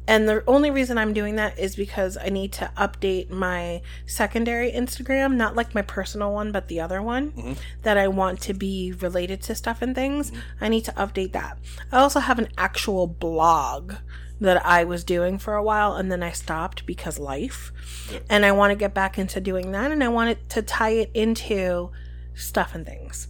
And 0.06 0.26
the 0.26 0.42
only 0.46 0.70
reason 0.70 0.96
I'm 0.96 1.12
doing 1.12 1.36
that 1.36 1.58
is 1.58 1.76
because 1.76 2.16
I 2.16 2.30
need 2.30 2.50
to 2.54 2.70
update 2.78 3.28
my 3.30 3.82
secondary 4.06 4.72
Instagram, 4.72 5.36
not 5.36 5.54
like 5.54 5.74
my 5.74 5.82
personal 5.82 6.32
one, 6.32 6.50
but 6.50 6.68
the 6.68 6.80
other 6.80 7.02
one 7.02 7.32
Mhm. 7.32 7.58
that 7.82 7.98
I 7.98 8.08
want 8.08 8.40
to 8.42 8.54
be 8.54 8.92
related 9.00 9.42
to 9.42 9.54
stuff 9.54 9.82
and 9.82 9.94
things. 9.94 10.32
I 10.62 10.68
need 10.68 10.86
to 10.86 10.92
update 10.92 11.32
that. 11.32 11.58
I 11.92 11.98
also 11.98 12.20
have 12.20 12.38
an 12.38 12.48
actual 12.56 13.06
blog 13.06 13.94
that 14.40 14.64
I 14.64 14.84
was 14.84 15.02
doing 15.04 15.38
for 15.38 15.54
a 15.54 15.62
while 15.62 15.94
and 15.94 16.10
then 16.12 16.22
I 16.22 16.30
stopped 16.30 16.86
because 16.86 17.18
life. 17.18 17.72
Yep. 18.12 18.24
And 18.30 18.44
I 18.46 18.52
want 18.52 18.70
to 18.70 18.76
get 18.76 18.94
back 18.94 19.18
into 19.18 19.40
doing 19.40 19.72
that 19.72 19.90
and 19.90 20.02
I 20.04 20.08
wanted 20.08 20.48
to 20.50 20.62
tie 20.62 20.90
it 20.90 21.10
into 21.14 21.90
stuff 22.34 22.74
and 22.74 22.86
things. 22.86 23.28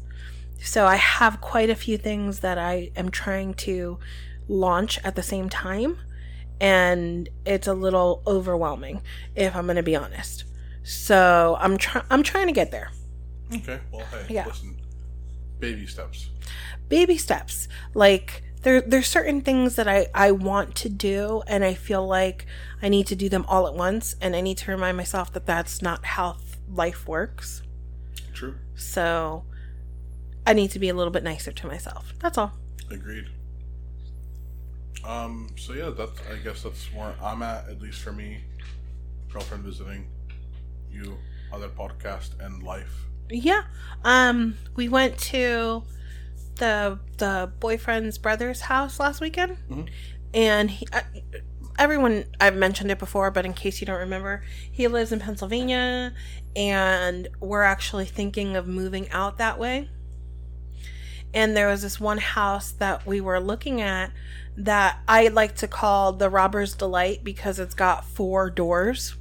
So 0.60 0.84
I 0.86 0.96
have 0.96 1.40
quite 1.40 1.70
a 1.70 1.74
few 1.74 1.96
things 1.96 2.40
that 2.40 2.58
I 2.58 2.90
am 2.96 3.10
trying 3.10 3.54
to 3.54 3.98
launch 4.48 4.98
at 5.04 5.14
the 5.14 5.22
same 5.22 5.48
time 5.48 5.98
and 6.60 7.28
it's 7.46 7.66
a 7.68 7.74
little 7.74 8.22
overwhelming 8.26 9.00
if 9.36 9.54
I'm 9.54 9.64
going 9.66 9.76
to 9.76 9.82
be 9.82 9.94
honest. 9.96 10.44
So 10.82 11.56
I'm 11.60 11.78
trying 11.78 12.04
I'm 12.10 12.22
trying 12.22 12.46
to 12.48 12.52
get 12.52 12.70
there. 12.70 12.90
Okay. 13.54 13.78
Well, 13.92 14.04
hey, 14.10 14.34
Yeah. 14.34 14.46
listen. 14.46 14.76
Baby 15.60 15.86
steps. 15.86 16.30
baby 16.88 17.16
steps 17.16 17.66
like 17.94 18.42
there 18.62 18.80
there's 18.80 19.06
certain 19.06 19.40
things 19.40 19.76
that 19.76 19.88
I 19.88 20.08
I 20.14 20.32
want 20.32 20.74
to 20.76 20.88
do 20.88 21.42
and 21.46 21.64
I 21.64 21.74
feel 21.74 22.06
like 22.06 22.46
I 22.82 22.88
need 22.88 23.06
to 23.08 23.16
do 23.16 23.28
them 23.28 23.44
all 23.48 23.66
at 23.66 23.74
once 23.74 24.16
and 24.20 24.34
I 24.34 24.40
need 24.40 24.58
to 24.58 24.70
remind 24.70 24.96
myself 24.96 25.32
that 25.32 25.46
that's 25.46 25.80
not 25.82 26.04
how 26.04 26.38
life 26.68 27.06
works. 27.06 27.62
True. 28.34 28.56
So 28.74 29.44
I 30.46 30.52
need 30.52 30.70
to 30.72 30.78
be 30.78 30.88
a 30.88 30.94
little 30.94 31.12
bit 31.12 31.22
nicer 31.22 31.52
to 31.52 31.66
myself. 31.66 32.14
That's 32.20 32.38
all. 32.38 32.52
Agreed. 32.90 33.26
Um. 35.04 35.48
So 35.56 35.72
yeah, 35.74 35.90
that's. 35.90 36.18
I 36.32 36.36
guess 36.42 36.62
that's 36.62 36.92
where 36.92 37.14
I'm 37.22 37.42
at. 37.42 37.68
At 37.68 37.80
least 37.80 38.00
for 38.00 38.12
me, 38.12 38.38
girlfriend 39.30 39.64
visiting, 39.64 40.06
you, 40.90 41.16
other 41.52 41.68
podcast, 41.68 42.30
and 42.40 42.62
life. 42.62 43.04
Yeah. 43.30 43.62
Um 44.04 44.56
we 44.74 44.88
went 44.88 45.18
to 45.18 45.82
the 46.58 46.98
the 47.18 47.50
boyfriend's 47.60 48.18
brother's 48.18 48.62
house 48.62 49.00
last 49.00 49.20
weekend. 49.20 49.56
Mhm. 49.70 49.88
And 50.34 50.70
he 50.70 50.86
uh, 50.92 51.00
everyone 51.78 52.24
I've 52.40 52.56
mentioned 52.56 52.90
it 52.90 52.98
before, 52.98 53.30
but 53.30 53.44
in 53.46 53.54
case 53.54 53.80
you 53.80 53.86
don't 53.86 54.00
remember, 54.00 54.42
he 54.70 54.88
lives 54.88 55.12
in 55.12 55.20
Pennsylvania 55.20 56.12
and 56.56 57.28
we're 57.40 57.62
actually 57.62 58.04
thinking 58.06 58.56
of 58.56 58.66
moving 58.66 59.08
out 59.10 59.38
that 59.38 59.58
way. 59.58 59.88
And 61.34 61.56
there 61.56 61.68
was 61.68 61.82
this 61.82 62.00
one 62.00 62.18
house 62.18 62.72
that 62.72 63.06
we 63.06 63.20
were 63.20 63.38
looking 63.38 63.80
at 63.80 64.12
that 64.56 64.98
I 65.06 65.28
like 65.28 65.54
to 65.56 65.68
call 65.68 66.12
the 66.12 66.28
robber's 66.30 66.74
delight 66.74 67.22
because 67.22 67.58
it's 67.58 67.74
got 67.74 68.04
four 68.04 68.50
doors 68.50 69.14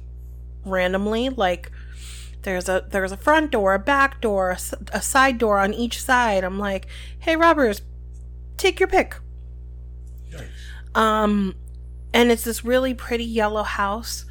randomly 0.64 1.28
like 1.28 1.70
there's 2.48 2.68
a 2.68 2.86
there's 2.88 3.12
a 3.12 3.16
front 3.18 3.50
door, 3.50 3.74
a 3.74 3.78
back 3.78 4.22
door, 4.22 4.56
a 4.92 5.02
side 5.02 5.36
door 5.36 5.58
on 5.58 5.74
each 5.74 6.02
side. 6.02 6.44
I'm 6.44 6.58
like, 6.58 6.86
"Hey 7.18 7.36
robbers, 7.36 7.82
take 8.56 8.80
your 8.80 8.88
pick." 8.88 9.16
Um, 10.94 11.56
and 12.14 12.30
it's 12.30 12.44
this 12.44 12.64
really 12.64 12.94
pretty 12.94 13.26
yellow 13.26 13.64
house, 13.64 14.24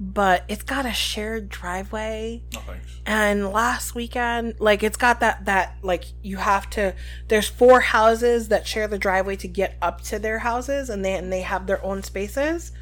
but 0.00 0.44
it's 0.48 0.62
got 0.62 0.86
a 0.86 0.92
shared 0.94 1.50
driveway. 1.50 2.44
No 2.54 2.60
thanks. 2.60 3.00
And 3.04 3.50
last 3.50 3.94
weekend, 3.94 4.54
like 4.58 4.82
it's 4.82 4.96
got 4.96 5.20
that 5.20 5.44
that 5.44 5.76
like 5.82 6.06
you 6.22 6.38
have 6.38 6.70
to. 6.70 6.94
There's 7.28 7.48
four 7.48 7.80
houses 7.80 8.48
that 8.48 8.66
share 8.66 8.88
the 8.88 8.98
driveway 8.98 9.36
to 9.36 9.48
get 9.48 9.76
up 9.82 10.00
to 10.04 10.18
their 10.18 10.38
houses, 10.38 10.88
and 10.88 11.04
they 11.04 11.12
and 11.12 11.30
they 11.30 11.42
have 11.42 11.66
their 11.66 11.84
own 11.84 12.02
spaces. 12.02 12.72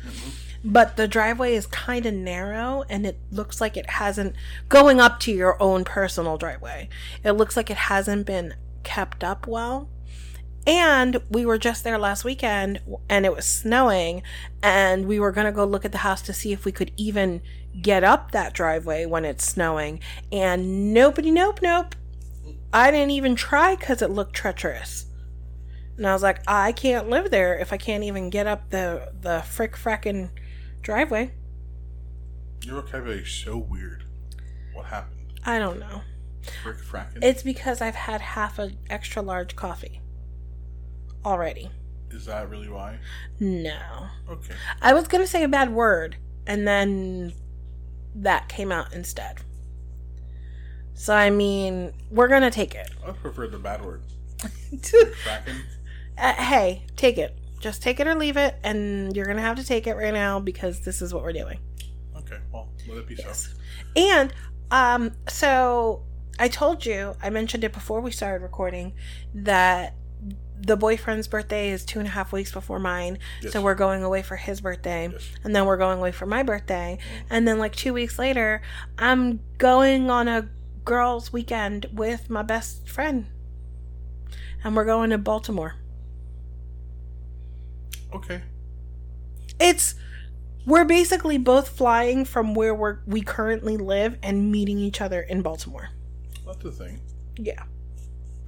But 0.65 0.97
the 0.97 1.09
driveway 1.09 1.55
is 1.55 1.67
kind 1.67 2.07
of 2.07 2.15
narrow, 2.15 2.85
and 2.89 3.05
it 3.05 3.19
looks 3.31 3.61
like 3.61 3.77
it 3.77 3.91
hasn't 3.91 4.37
going 4.69 5.01
up 5.01 5.19
to 5.21 5.33
your 5.33 5.61
own 5.61 5.85
personal 5.85 6.39
driveway. 6.39 6.89
It 7.25 7.33
looks 7.33 7.57
like 7.57 7.71
it 7.71 7.77
hasn't 7.77 8.27
been 8.27 8.55
kept 8.85 9.25
up 9.25 9.47
well. 9.47 9.89
And 10.67 11.21
we 11.29 11.45
were 11.45 11.59
just 11.59 11.83
there 11.83 11.99
last 11.99 12.25
weekend 12.25 12.81
and 13.09 13.27
it 13.27 13.35
was 13.35 13.45
snowing 13.45 14.23
and 14.63 15.07
we 15.07 15.19
were 15.19 15.33
going 15.33 15.47
to 15.47 15.53
go 15.53 15.65
look 15.65 15.85
at 15.85 15.91
the 15.91 15.99
house 15.99 16.23
to 16.23 16.33
see 16.33 16.53
if 16.53 16.65
we 16.65 16.71
could 16.71 16.93
even 16.97 17.43
get 17.81 18.05
up 18.05 18.31
that 18.31 18.53
driveway 18.53 19.05
when 19.05 19.25
it's 19.25 19.45
snowing 19.45 19.99
and 20.31 20.95
nobody 20.95 21.33
nope 21.33 21.59
nope. 21.63 21.97
I 22.73 22.93
didn't 22.93 23.11
even 23.11 23.35
try 23.35 23.75
cuz 23.75 24.03
it 24.03 24.11
looked 24.11 24.35
treacherous. 24.35 25.07
And 25.97 26.07
I 26.07 26.13
was 26.13 26.23
like, 26.23 26.41
I 26.47 26.71
can't 26.73 27.11
live 27.11 27.31
there 27.31 27.59
if 27.59 27.73
I 27.73 27.77
can't 27.77 28.05
even 28.05 28.31
get 28.31 28.47
up 28.47 28.71
the 28.71 29.13
the 29.21 29.43
frick 29.43 29.77
frackin' 29.77 30.31
driveway. 30.83 31.33
Your 32.65 32.83
vocabulary 32.83 33.23
is 33.23 33.31
so 33.31 33.57
weird. 33.57 34.05
What 34.73 34.87
happened? 34.87 35.41
I 35.45 35.59
don't 35.59 35.81
know. 35.81 36.03
Frick 36.63 36.79
frackin'? 36.79 37.23
It's 37.23 37.43
because 37.43 37.81
I've 37.81 37.95
had 37.95 38.21
half 38.21 38.59
an 38.59 38.79
extra 38.91 39.23
large 39.23 39.57
coffee 39.57 40.01
already. 41.25 41.71
Is 42.11 42.27
that 42.27 42.51
really 42.51 42.69
why? 42.69 42.99
No. 43.41 44.09
Okay. 44.29 44.55
I 44.81 44.93
was 44.93 45.09
going 45.09 45.23
to 45.23 45.29
say 45.29 45.43
a 45.43 45.49
bad 45.49 45.73
word, 45.73 46.17
and 46.47 46.67
then 46.67 47.33
that 48.15 48.49
came 48.49 48.71
out 48.71 48.93
instead. 48.93 49.39
So, 50.95 51.15
I 51.15 51.31
mean, 51.31 51.93
we're 52.11 52.29
going 52.29 52.43
to 52.43 52.51
take 52.51 52.75
it. 52.75 52.91
I 53.07 53.13
prefer 53.13 53.49
the 53.49 53.59
bad 53.59 53.85
word. 53.85 54.03
Frackin'? 54.39 55.63
Uh, 56.19 56.33
hey, 56.35 56.85
take 56.97 57.19
it. 57.19 57.37
Just 57.63 57.81
take 57.81 58.01
it 58.01 58.09
or 58.09 58.17
leave 58.17 58.37
it, 58.37 58.57
and 58.65 59.15
you're 59.15 59.25
to 59.25 59.41
have 59.41 59.57
to 59.57 59.65
take 59.65 59.87
it 59.87 59.95
right 59.95 60.13
now 60.13 60.41
because 60.41 60.81
this 60.81 61.01
is 61.01 61.15
what 61.15 61.23
we're 61.23 61.33
doing. 61.33 61.61
Okay. 62.17 62.39
Well, 62.53 62.69
let 62.89 62.99
it 62.99 63.07
be 63.07 63.15
so. 63.15 63.53
And, 63.95 64.35
um, 64.73 65.13
so 65.29 66.03
I 66.41 66.49
told 66.49 66.85
you, 66.85 67.15
I 67.23 67.31
mentioned 67.31 67.63
it 67.63 67.73
before 67.73 68.01
we 68.01 68.11
started 68.11 68.43
recording, 68.43 68.95
that 69.33 69.95
the 70.61 70.77
boyfriend's 70.77 71.29
birthday 71.29 71.71
is 71.71 71.85
two 71.85 72.01
and 72.01 72.09
a 72.09 72.11
half 72.11 72.33
weeks 72.33 72.51
before 72.51 72.81
mine. 72.81 73.21
Yes. 73.43 73.53
So 73.53 73.63
we're 73.63 73.77
going 73.77 74.03
away 74.03 74.23
for 74.23 74.35
his 74.35 74.61
birthday. 74.61 75.11
Yes. 75.13 75.31
And 75.45 75.55
then 75.55 75.65
we're 75.65 75.77
going 75.77 76.01
away 76.01 76.11
for 76.11 76.27
my 76.27 76.43
birthday. 76.43 76.99
And 77.31 77.47
then, 77.47 77.61
like, 77.61 77.77
two 77.77 77.93
weeks 77.93 78.19
later, 78.19 78.61
I'm 78.99 79.39
going 79.59 80.11
on 80.11 80.27
a 80.27 80.49
girls' 80.85 81.33
weekend 81.33 81.87
with 81.93 82.29
my 82.29 82.43
best 82.43 82.89
friend. 82.89 83.27
And 84.65 84.75
we're 84.75 84.85
going 84.85 85.11
to 85.11 85.19
Baltimore. 85.19 85.77
Okay. 88.15 88.43
It's. 89.61 89.95
We're 90.65 90.85
basically 90.85 91.39
both 91.39 91.69
flying 91.71 92.25
from 92.25 92.55
where 92.55 92.73
we're, 92.73 92.99
we 93.05 93.21
currently 93.21 93.77
live 93.77 94.17
and 94.23 94.53
meeting 94.53 94.79
each 94.79 95.01
other 95.01 95.21
in 95.21 95.43
Baltimore. 95.43 95.89
That's 96.47 96.59
the 96.63 96.71
thing. 96.71 97.01
Yeah. 97.37 97.65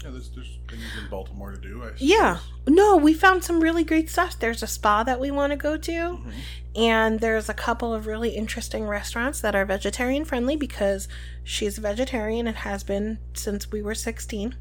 Yeah, 0.04 0.10
there's, 0.10 0.30
there's 0.30 0.58
things 0.68 0.82
in 1.02 1.10
Baltimore 1.10 1.50
to 1.50 1.60
do, 1.60 1.82
I 1.82 1.86
suppose. 1.86 2.02
Yeah. 2.02 2.38
No, 2.68 2.96
we 2.96 3.14
found 3.14 3.42
some 3.42 3.60
really 3.60 3.82
great 3.82 4.08
stuff. 4.10 4.38
There's 4.38 4.62
a 4.62 4.68
spa 4.68 5.02
that 5.02 5.18
we 5.18 5.32
want 5.32 5.50
to 5.52 5.56
go 5.56 5.76
to, 5.76 5.90
Mhm. 5.92 6.32
and 6.76 7.18
there's 7.20 7.48
a 7.48 7.54
couple 7.54 7.92
of 7.92 8.06
really 8.06 8.30
interesting 8.36 8.86
restaurants 8.86 9.40
that 9.40 9.56
are 9.56 9.64
vegetarian 9.64 10.24
friendly 10.24 10.54
because 10.54 11.08
she's 11.42 11.78
a 11.78 11.80
vegetarian 11.80 12.46
and 12.46 12.58
has 12.58 12.84
been 12.84 13.18
since 13.32 13.72
we 13.72 13.82
were 13.82 13.94
16. 13.96 14.54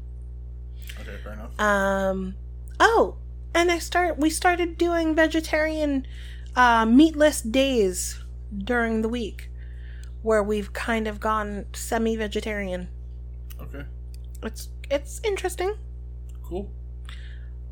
Okay, 1.00 1.16
fair 1.22 1.34
enough. 1.34 1.60
Um 1.60 2.34
oh, 2.80 3.18
and 3.54 3.70
I 3.70 3.78
start 3.78 4.18
we 4.18 4.30
started 4.30 4.76
doing 4.78 5.14
vegetarian 5.14 6.06
uh 6.56 6.84
meatless 6.86 7.40
days 7.40 8.22
during 8.56 9.02
the 9.02 9.08
week 9.08 9.50
where 10.22 10.42
we've 10.42 10.72
kind 10.72 11.06
of 11.06 11.20
gone 11.20 11.66
semi-vegetarian. 11.74 12.88
Okay. 13.60 13.84
It's 14.42 14.68
it's 14.90 15.20
interesting. 15.24 15.74
Cool. 16.42 16.70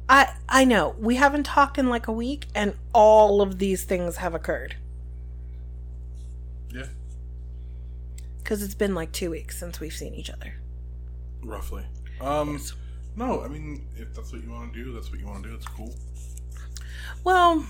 I 0.08 0.34
I 0.48 0.64
know 0.64 0.94
we 0.98 1.16
haven't 1.16 1.44
talked 1.44 1.78
in 1.78 1.88
like 1.88 2.08
a 2.08 2.12
week, 2.12 2.46
and 2.54 2.74
all 2.92 3.40
of 3.40 3.58
these 3.58 3.84
things 3.84 4.16
have 4.18 4.34
occurred 4.34 4.76
Yeah. 6.70 6.86
because 8.38 8.62
it's 8.62 8.74
been 8.74 8.94
like 8.94 9.12
two 9.12 9.30
weeks 9.30 9.58
since 9.58 9.80
we've 9.80 9.94
seen 9.94 10.14
each 10.14 10.28
other. 10.30 10.54
Roughly. 11.42 11.84
Um, 12.20 12.52
Yes. 12.54 12.72
No, 13.16 13.42
I 13.42 13.48
mean, 13.48 13.86
if 13.96 14.14
that's 14.14 14.32
what 14.32 14.42
you 14.42 14.50
want 14.50 14.72
to 14.72 14.84
do, 14.84 14.92
that's 14.92 15.10
what 15.10 15.20
you 15.20 15.26
want 15.26 15.42
to 15.44 15.50
do. 15.50 15.54
It's 15.54 15.66
cool. 15.66 15.94
Well, 17.24 17.64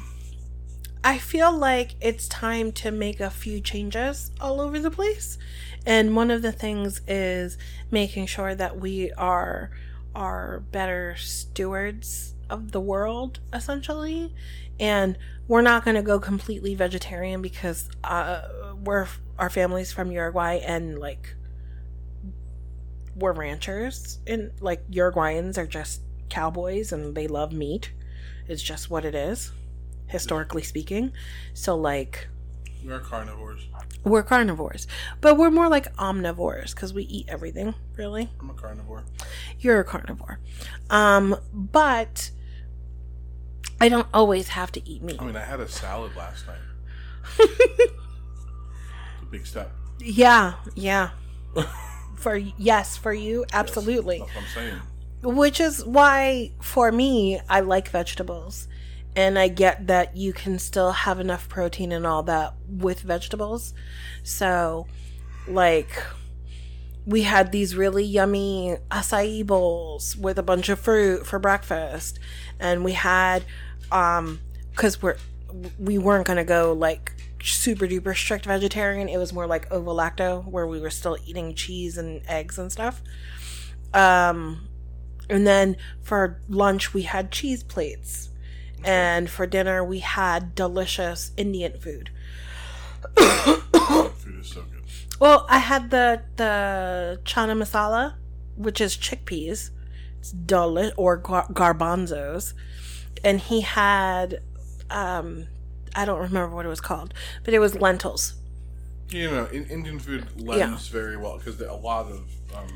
I 1.05 1.18
feel 1.18 1.57
like 1.57 1.97
it's 2.01 2.28
time 2.28 2.72
to 2.72 2.90
make 2.90 3.20
a 3.20 3.30
few 3.30 3.61
changes 3.61 4.30
all 4.40 4.61
over 4.61 4.78
the 4.78 4.90
place. 4.90 5.36
And 5.84 6.14
one 6.14 6.30
of 6.30 6.43
the 6.43 6.53
things 6.53 7.01
is 7.09 7.59
making 7.90 8.26
sure 8.26 8.55
that 8.55 8.78
we 8.78 9.11
are 9.12 9.70
are 10.14 10.61
better 10.70 11.16
stewards 11.16 12.34
of 12.49 12.72
the 12.72 12.80
world 12.80 13.40
essentially. 13.53 14.32
And 14.78 15.18
we're 15.49 15.62
not 15.62 15.84
going 15.84 15.97
to 15.97 16.03
go 16.03 16.20
completely 16.20 16.74
vegetarian 16.74 17.43
because 17.43 17.88
uh 18.05 18.43
we're 18.84 19.09
our 19.38 19.51
families 19.51 19.93
from 19.93 20.12
Uruguay 20.12 20.61
and 20.64 20.99
like 20.99 21.34
we're 23.15 23.33
ranchers 23.33 24.19
and 24.27 24.51
like 24.61 24.89
Uruguayans 24.91 25.59
are 25.59 25.67
just 25.67 26.01
cowboys 26.29 26.93
and 26.93 27.15
they 27.15 27.27
love 27.29 27.53
meat. 27.53 27.93
It's 28.49 28.63
just 28.63 28.91
what 28.91 29.05
it 29.05 29.15
is, 29.15 29.53
historically 30.07 30.63
speaking. 30.63 31.13
So 31.55 31.77
like 31.77 32.29
We're 32.85 33.01
carnivores. 33.01 33.67
we're 34.05 34.23
carnivores, 34.23 34.87
but 35.21 35.37
we're 35.37 35.51
more 35.51 35.69
like 35.69 35.95
omnivores 35.97 36.75
because 36.75 36.93
we 36.95 37.05
eat 37.05 37.27
everything. 37.29 37.75
Really, 37.97 38.31
I'm 38.41 38.51
a 38.51 38.55
carnivore. 38.55 39.05
you're 39.61 39.81
a 39.81 39.85
carnivore, 39.85 40.41
um, 40.91 41.37
but 41.53 42.31
I 43.81 43.89
don't 43.89 44.09
always 44.15 44.49
have 44.49 44.73
to 44.73 44.89
eat 44.89 45.03
meat. 45.03 45.21
I 45.21 45.25
mean, 45.27 45.37
I 45.37 45.45
had 45.45 45.61
a 45.61 45.69
salad 45.69 46.17
last 46.17 46.47
night. 46.47 46.57
it's 47.39 47.93
a 49.23 49.27
big 49.31 49.47
step. 49.47 49.71
Yeah, 50.01 50.55
yeah. 50.75 51.11
for 52.23 52.37
yes, 52.37 52.97
for 52.97 53.12
you, 53.12 53.45
absolutely. 53.53 54.18
That's 54.18 54.35
what 54.35 54.45
I'm 54.45 54.49
saying. 54.55 54.81
Which 55.37 55.61
is 55.61 55.85
why, 55.85 56.53
for 56.61 56.91
me, 56.91 57.41
I 57.49 57.61
like 57.61 57.89
vegetables. 57.89 58.68
And 59.14 59.39
I 59.39 59.49
get 59.49 59.89
that 59.89 60.16
you 60.16 60.33
can 60.33 60.59
still 60.59 60.93
have 60.93 61.20
enough 61.20 61.49
protein 61.49 61.93
and 61.93 62.07
all 62.07 62.23
that 62.23 62.55
with 62.66 63.01
vegetables. 63.01 63.75
So, 64.23 64.87
like, 65.47 66.03
we 67.05 67.23
had 67.23 67.53
these 67.53 67.77
really 67.77 68.05
yummy 68.05 68.79
acai 68.91 69.47
bowls 69.47 70.16
with 70.16 70.39
a 70.39 70.43
bunch 70.43 70.70
of 70.70 70.81
fruit 70.81 71.27
for 71.27 71.39
breakfast. 71.39 72.18
And 72.59 72.85
we 72.85 72.93
had, 72.93 73.45
um, 73.91 74.41
because 74.70 75.03
we're, 75.03 75.18
we 75.79 75.99
weren't 75.99 76.27
going 76.27 76.39
to 76.39 76.45
go 76.45 76.73
like 76.73 77.12
super 77.43 77.86
duper 77.86 78.16
strict 78.16 78.47
vegetarian. 78.47 79.09
It 79.09 79.18
was 79.18 79.32
more 79.32 79.47
like 79.47 79.70
ovo 79.72 79.95
lacto, 79.95 80.47
where 80.47 80.66
we 80.66 80.80
were 80.80 80.90
still 80.90 81.16
eating 81.26 81.55
cheese 81.55 81.97
and 81.99 82.22
eggs 82.28 82.59
and 82.59 82.70
stuff. 82.70 83.03
Um, 83.93 84.68
and 85.28 85.47
then 85.47 85.76
for 86.03 86.40
lunch, 86.49 86.95
we 86.95 87.03
had 87.03 87.30
cheese 87.30 87.62
plates. 87.62 88.30
And 88.84 89.30
for 89.30 89.47
dinner, 89.47 89.84
we 89.84 90.01
had 90.01 90.55
delicious 90.55 91.30
Indian 91.36 91.78
food. 91.78 92.11
Food 93.16 94.40
is 94.40 94.49
so 94.49 94.62
good. 94.62 94.82
Well, 95.20 95.47
I 95.49 95.59
had 95.59 95.90
the 95.90 96.22
the 96.36 97.20
chana 97.24 97.57
masala, 97.57 98.14
which 98.57 98.80
is 98.80 98.97
chickpeas, 98.97 99.70
it's 100.18 100.32
deli- 100.32 100.93
or 100.97 101.16
gar- 101.16 101.47
garbanzos, 101.53 102.55
and 103.22 103.40
he 103.40 103.61
had, 103.61 104.43
um, 104.90 105.47
I 105.95 106.05
don't 106.05 106.20
remember 106.20 106.55
what 106.55 106.64
it 106.64 106.68
was 106.68 106.80
called, 106.80 107.14
but 107.45 107.55
it 107.55 107.59
was 107.59 107.74
lentils. 107.74 108.34
You 109.11 109.30
know, 109.30 109.45
in, 109.47 109.66
Indian 109.66 109.99
food 109.99 110.26
lends 110.40 110.88
Yeah. 110.88 110.93
very 111.01 111.16
well 111.16 111.36
because 111.38 111.61
a 111.61 111.72
lot 111.72 112.07
of 112.11 112.20
um, 112.57 112.68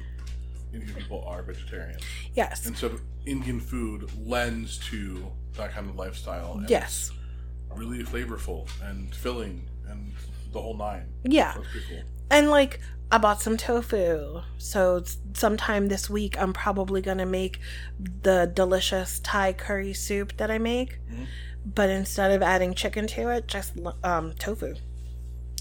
Indian 0.72 0.94
people 0.94 1.24
are 1.26 1.42
vegetarian, 1.42 1.98
Yes, 2.34 2.66
and 2.66 2.76
so 2.76 2.98
Indian 3.24 3.60
food 3.60 4.10
lends 4.26 4.78
to 4.90 5.26
that 5.54 5.72
kind 5.72 5.88
of 5.88 5.96
lifestyle. 5.96 6.62
Yes, 6.68 7.10
really 7.74 8.02
flavorful 8.04 8.68
and 8.82 9.14
filling 9.14 9.68
and 9.88 10.12
the 10.52 10.60
whole 10.60 10.76
nine. 10.76 11.06
yeah. 11.24 11.54
Cool. 11.54 12.02
And 12.30 12.50
like 12.50 12.80
I 13.10 13.18
bought 13.18 13.40
some 13.40 13.56
tofu. 13.56 14.40
So 14.58 15.04
sometime 15.34 15.88
this 15.88 16.10
week 16.10 16.40
I'm 16.40 16.52
probably 16.52 17.00
going 17.00 17.18
to 17.18 17.26
make 17.26 17.60
the 18.22 18.50
delicious 18.52 19.20
Thai 19.20 19.52
curry 19.52 19.92
soup 19.92 20.36
that 20.38 20.50
I 20.50 20.58
make. 20.58 20.98
But 21.74 21.90
instead 21.90 22.30
of 22.30 22.42
adding 22.42 22.74
chicken 22.74 23.06
to 23.08 23.28
it, 23.30 23.48
just 23.48 23.72
um 24.04 24.32
tofu. 24.38 24.74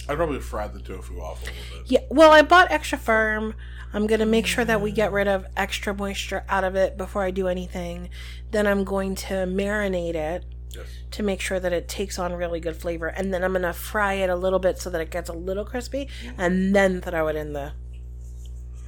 I'd 0.08 0.18
probably 0.18 0.40
fry 0.40 0.68
the 0.68 0.80
tofu 0.80 1.20
off 1.20 1.42
a 1.42 1.46
little 1.46 1.80
bit. 1.84 1.92
Yeah, 1.92 2.00
well, 2.12 2.32
I 2.32 2.44
bought 2.44 2.72
extra 2.72 2.98
firm. 2.98 3.56
I'm 3.92 4.06
going 4.08 4.20
to 4.20 4.26
make 4.26 4.46
sure 4.46 4.64
that 4.66 4.82
we 4.82 4.92
get 4.92 5.12
rid 5.12 5.28
of 5.28 5.46
extra 5.58 5.94
moisture 5.96 6.44
out 6.48 6.64
of 6.64 6.76
it 6.76 6.96
before 6.98 7.24
I 7.24 7.32
do 7.32 7.48
anything. 7.48 8.10
Then 8.52 8.68
I'm 8.68 8.84
going 8.84 9.16
to 9.16 9.34
marinate 9.48 10.16
it 10.16 10.46
Yes. 10.70 10.86
to 11.12 11.24
make 11.24 11.40
sure 11.40 11.60
that 11.60 11.72
it 11.72 11.88
takes 11.88 12.20
on 12.20 12.34
really 12.34 12.60
good 12.60 12.76
flavor. 12.76 13.08
And 13.08 13.34
then 13.34 13.44
I'm 13.44 13.54
going 13.54 13.62
to 13.64 13.72
fry 13.74 14.16
it 14.16 14.30
a 14.30 14.36
little 14.36 14.60
bit 14.60 14.78
so 14.78 14.90
that 14.90 15.00
it 15.02 15.10
gets 15.10 15.30
a 15.30 15.34
little 15.34 15.64
crispy 15.66 16.10
and 16.38 16.76
then 16.76 17.00
throw 17.02 17.28
it 17.30 17.36
in 17.38 17.54
the 17.54 17.72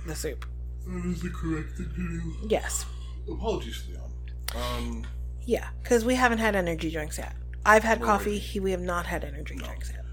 the 0.06 0.14
soup. 0.16 0.46
That 0.86 1.06
is 1.06 1.22
the 1.22 1.30
correct 1.30 1.78
thing 1.78 1.90
to 1.96 1.96
do. 1.96 2.48
Yes. 2.50 2.86
Apologies, 3.32 3.86
Leon. 3.90 4.12
Um, 4.56 5.08
Yeah, 5.48 5.70
because 5.82 6.06
we 6.06 6.14
haven't 6.16 6.38
had 6.40 6.56
energy 6.56 6.92
drinks 6.92 7.18
yet. 7.18 7.34
I've 7.66 7.84
had 7.84 8.00
We're 8.02 8.06
coffee. 8.06 8.38
He, 8.38 8.60
we 8.60 8.72
have 8.72 8.82
not 8.82 9.06
had 9.08 9.24
energy 9.24 9.56
drinks 9.56 9.92
yet. 9.92 10.04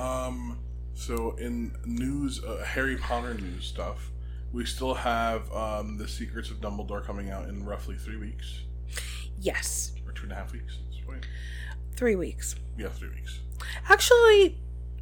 Um, 0.00 0.58
so 0.94 1.34
in 1.36 1.74
news, 1.84 2.42
uh, 2.44 2.62
Harry 2.64 2.96
Potter 2.96 3.34
news 3.34 3.64
stuff, 3.66 4.10
we 4.52 4.64
still 4.66 4.94
have 4.94 5.50
um, 5.52 5.96
the 5.96 6.06
Secrets 6.06 6.50
of 6.50 6.60
Dumbledore 6.60 7.04
coming 7.04 7.30
out 7.30 7.48
in 7.48 7.64
roughly 7.64 7.96
three 7.96 8.16
weeks 8.18 8.60
Yes, 9.40 9.92
or 10.06 10.12
two 10.12 10.24
and 10.24 10.32
a 10.32 10.34
half 10.36 10.52
weeks. 10.52 10.76
at 10.78 10.90
this 10.92 11.00
point. 11.04 11.26
three 11.96 12.14
weeks. 12.14 12.54
Yeah, 12.78 12.88
three 12.90 13.08
weeks. 13.08 13.40
Actually, 13.88 14.58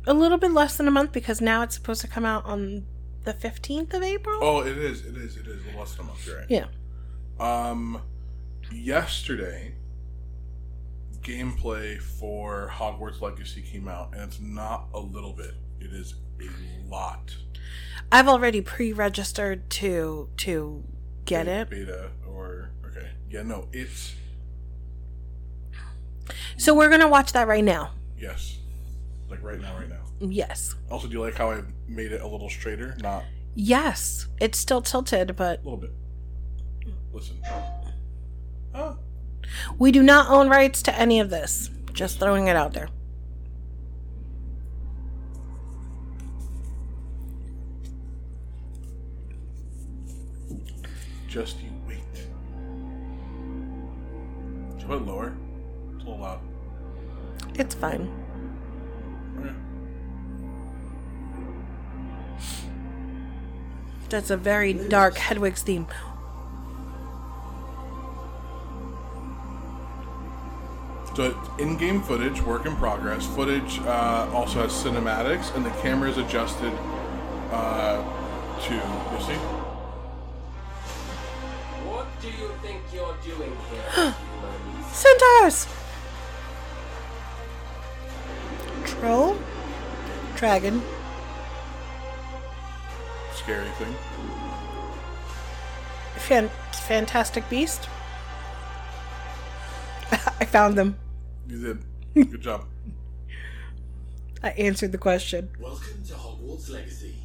a 0.07 0.15
little 0.15 0.39
bit 0.39 0.53
less 0.53 0.77
than 0.77 0.87
a 0.89 0.91
month 0.91 1.13
because 1.13 1.41
now 1.41 1.63
it's 1.63 1.75
supposed 1.75 2.01
to 2.03 2.07
come 2.09 2.25
out 2.25 2.45
on 2.47 2.87
the 3.25 3.35
15th 3.35 3.93
of 3.93 4.03
April. 4.03 4.39
Oh, 4.41 4.61
it 4.61 4.79
is. 4.79 5.05
It 5.05 5.17
is. 5.17 5.37
It 5.37 5.47
is. 5.47 5.63
Less 5.77 5.95
than 5.95 6.07
a 6.07 6.09
month. 6.09 6.27
You're 6.27 6.39
right. 6.39 6.47
Yeah. 6.49 6.67
Um, 7.39 8.01
yesterday, 8.73 9.75
gameplay 11.35 12.01
for 12.01 12.71
Hogwarts 12.73 13.21
Legacy 13.21 13.63
came 13.63 13.89
out, 13.89 14.13
and 14.13 14.23
it's 14.23 14.41
not 14.41 14.89
a 14.95 14.99
little 15.01 15.33
bit. 15.33 15.55
It 15.81 15.93
is 15.93 16.15
a 16.41 16.91
lot. 16.91 17.37
I've 18.13 18.29
already 18.29 18.61
pre-registered 18.61 19.71
to 19.71 20.29
to 20.39 20.85
get 21.25 21.47
Be- 21.47 21.53
it. 21.53 21.71
Beta 21.71 22.11
or 22.29 22.71
okay. 22.87 23.11
Yeah. 23.31 23.43
No. 23.43 23.69
It's 23.73 24.15
So 26.57 26.75
we're 26.75 26.89
going 26.89 27.01
to 27.01 27.09
watch 27.09 27.33
that 27.33 27.49
right 27.49 27.65
now. 27.65 27.93
yes. 28.19 28.57
Like 29.29 29.43
right 29.45 29.61
now. 29.61 29.77
Right 29.79 29.89
now. 29.89 30.03
Yes. 30.21 30.75
Also, 30.91 31.07
do 31.07 31.13
you 31.15 31.21
like 31.21 31.37
how 31.37 31.53
I 31.53 31.63
made 31.87 32.11
it 32.13 32.21
a 32.21 32.27
little 32.27 32.51
straighter? 32.51 32.97
Not 33.01 33.25
Yes. 33.55 34.27
It's 34.41 34.59
still 34.59 34.83
tilted, 34.83 35.37
but 35.37 35.61
a 35.61 35.63
little 35.63 35.77
bit. 35.79 35.93
Listen. 37.13 37.41
Oh, 38.75 38.99
we 39.79 39.93
do 39.93 40.03
not 40.03 40.31
own 40.31 40.49
rights 40.49 40.83
to 40.83 40.99
any 40.99 41.21
of 41.21 41.31
this. 41.31 41.71
Just 41.93 42.19
throwing 42.19 42.49
it 42.49 42.57
out 42.57 42.73
there. 42.73 42.89
just 51.31 51.63
you 51.63 51.71
wait. 51.87 52.01
I 54.81 54.83
put 54.83 55.07
lower? 55.07 55.33
It's 55.95 56.03
a 56.03 56.09
little 56.09 56.19
loud. 56.19 56.41
It's 57.55 57.73
fine. 57.73 58.11
Okay. 59.39 59.55
That's 64.09 64.31
a 64.31 64.37
very 64.37 64.73
dark 64.73 65.15
Hedwig's 65.15 65.63
theme. 65.63 65.87
So 71.21 71.39
in-game 71.59 72.01
footage, 72.01 72.41
work 72.41 72.65
in 72.65 72.75
progress. 72.77 73.27
Footage 73.27 73.79
uh, 73.81 74.31
also 74.33 74.63
has 74.63 74.73
cinematics, 74.73 75.55
and 75.55 75.67
the 75.67 75.71
camera 75.83 76.09
is 76.09 76.17
adjusted 76.17 76.73
uh, 77.53 78.03
to. 78.63 78.73
You 78.73 79.21
see? 79.21 79.37
What 81.85 82.07
do 82.23 82.29
you 82.29 82.51
think 82.63 82.81
you're 82.91 83.15
doing 83.23 83.55
here. 83.71 84.15
Centaurs! 84.93 85.67
Troll? 88.87 89.37
Dragon? 90.37 90.81
Scary 93.35 93.69
thing. 93.73 93.95
Fan- 96.17 96.51
fantastic 96.73 97.47
Beast? 97.51 97.91
I 100.41 100.47
found 100.47 100.79
them. 100.79 100.97
You 101.51 101.59
did. 102.15 102.31
Good 102.31 102.41
job. 102.43 102.65
I 104.43 104.51
answered 104.51 104.93
the 104.93 104.99
question. 104.99 105.51
Welcome 105.59 106.05
to 106.07 106.15
Hogwarts 106.15 106.71
Legacy. 106.71 107.17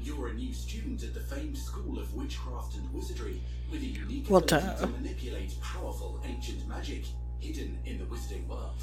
You're 0.00 0.28
a 0.28 0.34
new 0.34 0.52
student 0.52 1.02
at 1.02 1.12
the 1.12 1.20
famed 1.20 1.58
School 1.58 1.98
of 1.98 2.14
Witchcraft 2.14 2.76
and 2.76 2.94
Wizardry 2.94 3.40
with 3.70 3.82
a 3.82 3.86
unique 3.86 4.30
Well, 4.30 4.42
ability 4.44 4.66
duh. 4.66 4.76
to 4.76 4.86
manipulate 4.86 5.60
powerful 5.60 6.20
ancient 6.24 6.66
magic 6.68 7.02
hidden 7.40 7.78
in 7.84 7.98
the 7.98 8.04
wizarding 8.04 8.46
world. 8.46 8.76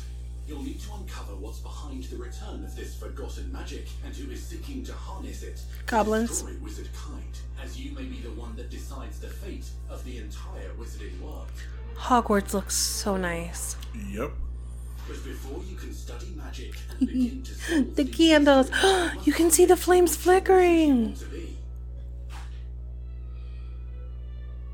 You'll 0.45 0.61
need 0.61 0.81
to 0.81 0.93
uncover 0.93 1.35
what's 1.35 1.59
behind 1.59 2.03
the 2.03 2.17
return 2.17 2.65
of 2.65 2.75
this 2.75 2.95
forgotten 2.99 3.51
magic 3.53 3.87
and 4.05 4.13
who 4.13 4.29
is 4.29 4.45
seeking 4.45 4.83
to 4.83 4.93
harness 4.93 5.41
it. 5.41 5.61
Goblins. 5.87 6.29
destroy 6.41 6.51
wizard 6.61 6.89
kind, 6.93 7.23
as 7.63 7.79
you 7.79 7.95
may 7.95 8.03
be 8.03 8.17
the 8.19 8.29
one 8.31 8.55
that 8.57 8.69
decides 8.69 9.19
the 9.19 9.27
fate 9.29 9.67
of 9.89 10.03
the 10.03 10.17
entire 10.17 10.69
wizarding 10.77 11.17
world. 11.21 11.47
Hogwarts 11.95 12.53
looks 12.53 12.75
so 12.75 13.15
nice. 13.15 13.77
Yep. 14.11 14.31
The 17.95 18.05
candles. 18.05 18.69
you 19.25 19.33
can 19.33 19.51
see 19.51 19.65
the 19.65 19.77
flames 19.77 20.15
flickering. 20.15 21.15
to 21.15 21.25
be. 21.25 21.57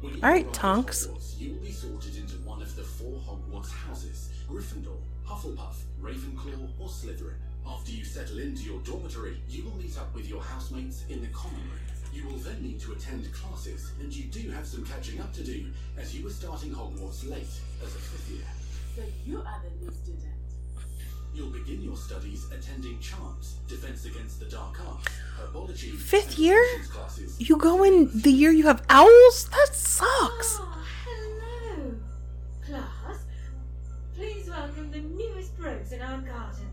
When 0.02 0.14
you 0.14 0.20
All 0.24 0.30
right, 0.30 0.54
Tonks. 0.54 1.08
You 1.38 1.54
will 1.54 1.62
be 1.62 1.72
sorted 1.72 2.16
into 2.16 2.36
one 2.38 2.62
of 2.62 2.76
the 2.76 2.84
four 2.84 3.20
Hogwarts 3.20 3.72
houses: 3.72 4.30
Gryffindor, 4.50 4.98
Hufflepuff, 5.28 5.76
Ravenclaw, 6.02 6.70
or 6.80 6.88
Slytherin. 6.88 7.36
After 7.68 7.92
you 7.92 8.04
settle 8.04 8.40
into 8.40 8.64
your 8.64 8.80
dormitory, 8.80 9.38
you 9.48 9.64
will 9.64 9.76
meet 9.78 9.98
up 9.98 10.14
with 10.16 10.28
your 10.28 10.42
housemates 10.42 11.04
in 11.10 11.22
the 11.22 11.28
common 11.28 11.62
room. 11.62 11.80
You 12.14 12.28
will 12.28 12.38
then 12.38 12.62
need 12.62 12.80
to 12.82 12.92
attend 12.92 13.32
classes, 13.32 13.92
and 14.00 14.14
you 14.14 14.26
do 14.26 14.50
have 14.52 14.66
some 14.66 14.86
catching 14.86 15.22
up 15.22 15.34
to 15.34 15.44
do, 15.44 15.68
as 15.98 16.16
you 16.16 16.24
were 16.24 16.32
starting 16.32 16.72
Hogwarts 16.72 17.30
late 17.30 17.54
as 17.82 17.96
a 17.96 18.00
fifth 18.00 18.30
year. 18.30 18.61
So 18.96 19.02
you 19.26 19.38
are 19.40 19.62
the 19.64 19.86
new 19.86 19.92
student. 19.92 20.26
You'll 21.34 21.50
begin 21.50 21.82
your 21.82 21.96
studies 21.96 22.46
attending 22.52 23.00
charms, 23.00 23.56
defense 23.68 24.06
against 24.06 24.40
the 24.40 24.46
dark 24.48 24.76
arts, 24.86 25.08
herbology, 25.40 25.96
Fifth 25.96 26.38
year? 26.38 26.62
classes. 26.92 27.38
You 27.40 27.58
go 27.58 27.84
in 27.84 28.10
the 28.14 28.32
year 28.32 28.52
you 28.52 28.66
have 28.68 28.84
owls? 28.90 29.48
That 29.52 29.70
sucks. 29.74 30.58
Oh, 30.60 30.84
hello. 31.06 31.94
Class, 32.68 33.20
please 34.14 34.50
welcome 34.50 34.92
the 34.92 35.00
newest 35.00 35.54
rose 35.58 35.92
in 35.94 36.02
our 36.02 36.20
garden. 36.20 36.68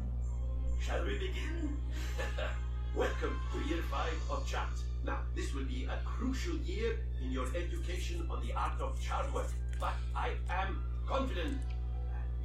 Shall 0.80 1.04
we 1.04 1.14
begin? 1.18 1.76
Welcome 2.96 3.38
to 3.52 3.68
year 3.68 3.82
five 3.90 4.14
of 4.28 4.44
charms. 4.44 4.82
Now, 5.04 5.18
this 5.36 5.54
will 5.54 5.66
be 5.66 5.84
a 5.84 5.98
crucial 6.04 6.56
year 6.56 6.96
in 7.22 7.30
your 7.30 7.46
education 7.54 8.26
on 8.28 8.44
the 8.44 8.52
art 8.54 8.80
of 8.80 9.00
charm 9.00 9.32
work, 9.32 9.52
but 9.78 9.92
I 10.16 10.30
am 10.50 10.82
confident 11.06 11.58
that 11.60 11.77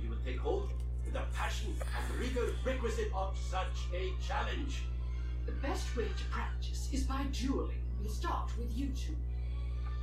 you 0.04 0.10
will 0.10 0.18
take 0.26 0.40
hold 0.40 0.70
with 1.06 1.14
the 1.14 1.22
passion 1.34 1.74
and 1.80 2.20
rigor 2.20 2.54
requisite 2.66 3.12
of 3.16 3.38
such 3.38 3.88
a 3.94 4.12
challenge. 4.22 4.84
The 5.46 5.54
best 5.54 5.96
way 5.96 6.06
to 6.06 6.24
practice 6.30 6.90
is 6.92 7.04
by 7.04 7.24
dueling. 7.32 7.82
We'll 8.02 8.12
start 8.12 8.52
with 8.58 8.76
you 8.78 8.88
two. 8.90 9.16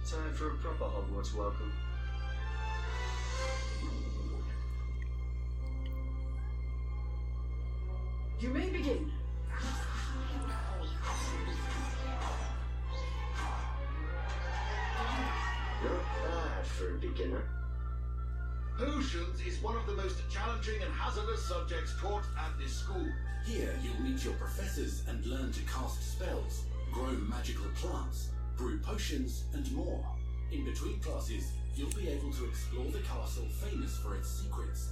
Time 0.08 0.32
for 0.32 0.52
a 0.52 0.54
proper 0.54 0.84
Hogwarts 0.84 1.34
welcome. 1.34 1.72
You 8.40 8.48
may 8.48 8.70
begin. 8.70 9.12
Potions 19.10 19.40
is 19.44 19.60
one 19.60 19.74
of 19.76 19.86
the 19.86 19.94
most 19.94 20.18
challenging 20.30 20.80
and 20.82 20.92
hazardous 20.94 21.42
subjects 21.42 21.94
taught 22.00 22.22
at 22.38 22.56
this 22.60 22.72
school. 22.72 23.08
Here, 23.44 23.74
you'll 23.82 24.00
meet 24.00 24.24
your 24.24 24.34
professors 24.34 25.02
and 25.08 25.24
learn 25.26 25.50
to 25.50 25.60
cast 25.62 26.12
spells, 26.12 26.62
grow 26.92 27.10
magical 27.28 27.66
plants, 27.74 28.28
brew 28.56 28.78
potions, 28.78 29.44
and 29.52 29.70
more. 29.72 30.04
In 30.52 30.64
between 30.64 31.00
classes, 31.00 31.50
you'll 31.74 31.90
be 31.90 32.08
able 32.08 32.32
to 32.32 32.44
explore 32.44 32.84
the 32.84 33.00
castle 33.00 33.46
famous 33.48 33.98
for 33.98 34.14
its 34.14 34.42
secrets, 34.42 34.90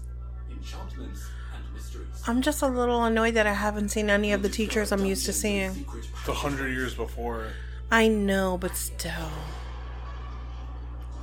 enchantments, 0.51 1.25
and 1.55 1.63
mysteries. 1.73 2.23
I'm 2.27 2.43
just 2.43 2.63
a 2.63 2.69
little 2.69 3.05
annoyed 3.05 3.35
that 3.35 3.47
I 3.47 3.55
haven't 3.55 3.91
seen 3.91 4.11
any 4.11 4.33
of 4.33 4.43
the 4.43 4.49
teachers 4.49 4.91
I'm 4.91 5.05
used 5.05 5.27
to 5.27 5.33
seeing. 5.33 5.87
The 6.27 6.33
hundred 6.33 6.71
years 6.71 6.95
before. 6.95 7.47
I 7.93 8.09
know, 8.09 8.59
but 8.59 8.75
still. 8.75 9.31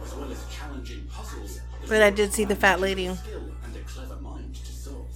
As 0.02 0.16
well 0.16 0.32
as 0.32 0.46
challenging 0.50 1.04
puzzles. 1.12 1.60
That 1.88 1.90
But 1.90 2.02
I 2.02 2.10
did 2.10 2.34
see 2.34 2.46
the 2.46 2.56
fat 2.56 2.80
lady. 2.80 3.14
Skill 3.16 3.42
and 3.64 3.76
a 3.76 3.80
clever 3.82 4.16
mind 4.22 4.56
to 4.56 4.72
solve. 4.72 5.08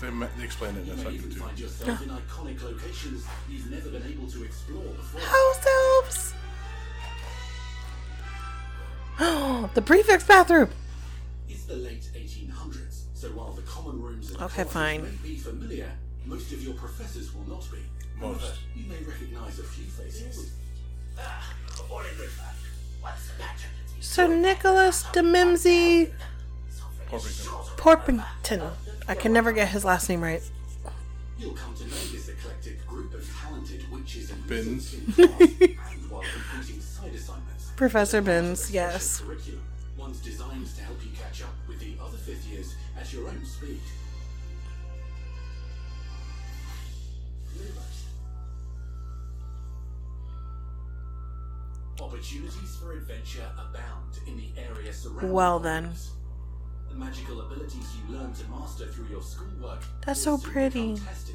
They, 0.00 0.10
ma- 0.10 0.28
they 0.36 0.44
explained 0.44 0.78
it 0.78 0.80
in 0.82 0.86
You 0.86 0.92
a 0.92 0.96
may 0.96 1.02
second 1.16 1.32
too. 1.32 1.40
find 1.40 1.58
yourself 1.58 2.02
in 2.02 2.08
iconic 2.08 2.62
locations 2.62 3.24
you've 3.48 3.70
never 3.70 3.90
been 3.90 4.04
able 4.06 4.28
to 4.30 4.44
explore 4.44 4.84
before. 4.84 5.20
House 5.20 5.66
elves! 5.66 6.34
Oh, 9.20 9.70
the 9.74 9.82
prefect's 9.82 10.26
bathroom! 10.26 10.70
It's 11.48 11.64
the 11.64 11.74
late 11.76 12.08
1800s, 12.14 13.04
so 13.14 13.28
while 13.30 13.52
the 13.52 13.62
common 13.62 14.00
rooms 14.00 14.30
and 14.30 14.40
Okay, 14.42 14.64
fine. 14.64 15.02
may 15.02 15.10
be 15.22 15.36
familiar, 15.36 15.90
most 16.26 16.52
of 16.52 16.62
your 16.62 16.74
professors 16.74 17.34
will 17.34 17.48
not 17.48 17.66
be. 17.72 17.78
Most. 18.20 18.40
However, 18.40 18.54
you 18.76 18.88
may 18.88 19.02
recognize 19.02 19.58
a 19.58 19.62
few 19.64 19.84
faces. 19.86 20.52
Ah, 21.18 21.52
What's 21.88 22.10
the 22.16 22.22
matter? 22.22 22.67
Sir 24.00 24.26
Nicholas 24.28 25.04
de 25.12 25.22
Mimsy 25.22 26.10
Porpington. 27.08 27.76
Porpington. 27.76 28.70
I 29.06 29.14
can 29.14 29.32
never 29.32 29.52
get 29.52 29.68
his 29.68 29.84
last 29.84 30.08
name 30.08 30.20
right. 30.20 30.42
You'll 31.38 31.54
come 31.54 31.74
to 31.74 31.84
know 31.84 31.90
this 32.12 32.28
eclectic 32.28 32.84
group 32.86 33.14
of 33.14 33.28
talented 33.40 33.90
witches 33.90 34.30
and 34.30 34.46
Binns. 34.46 34.92
wizards 34.92 35.18
in 35.18 35.28
class, 35.28 35.92
and 35.94 36.10
while 36.10 36.22
completing 36.22 36.80
side 36.80 37.14
assignments. 37.14 37.70
Professor 37.76 38.20
Binns, 38.20 38.70
yes. 38.70 39.22
One's 39.96 40.18
designed 40.18 40.66
to 40.66 40.82
help 40.82 40.98
you 41.04 41.10
catch 41.16 41.42
up 41.42 41.54
with 41.68 41.78
the 41.80 41.94
other 42.02 42.18
fifth 42.18 42.46
years 42.46 42.74
at 42.98 43.12
your 43.12 43.28
own 43.28 43.44
speed. 43.44 43.80
Opportunities 52.00 52.76
for 52.80 52.92
adventure 52.92 53.44
abound 53.58 54.18
in 54.26 54.36
the 54.36 54.48
area 54.56 54.92
surrounding 54.92 55.32
Well 55.32 55.58
then. 55.58 55.90
The 56.88 56.94
magical 56.94 57.40
abilities 57.40 57.86
you 57.96 58.14
learn 58.16 58.32
to 58.34 58.48
master 58.48 58.86
through 58.86 59.08
your 59.08 59.22
schoolwork 59.22 59.82
That's 60.06 60.22
so 60.22 60.38
pretty. 60.38 60.94
tested 60.96 61.34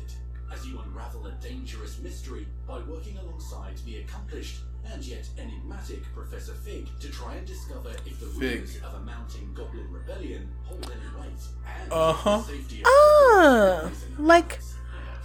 as 0.52 0.66
you 0.66 0.80
unravel 0.80 1.26
a 1.28 1.32
dangerous 1.34 2.00
mystery 2.00 2.48
by 2.68 2.80
working 2.88 3.18
alongside 3.18 3.78
the 3.86 3.98
accomplished 4.00 4.60
and 4.92 5.04
yet 5.04 5.28
enigmatic 5.38 6.04
Professor 6.14 6.54
Fig 6.54 6.88
to 7.02 7.10
try 7.10 7.36
and 7.36 7.46
discover 7.48 7.90
if 8.06 8.20
the 8.20 8.28
rumors 8.28 8.78
of 8.84 8.94
a 8.96 9.00
mounting 9.02 9.54
goblin 9.54 9.92
rebellion 9.92 10.50
hold 10.64 10.84
any 10.92 11.22
weight 11.22 11.40
and 11.82 11.92
Uh-huh. 11.92 12.38
the 12.38 12.44
safety 12.44 12.82
of 12.82 12.88
Ah, 12.88 13.82
Hogwarts 13.90 14.20
like 14.20 14.60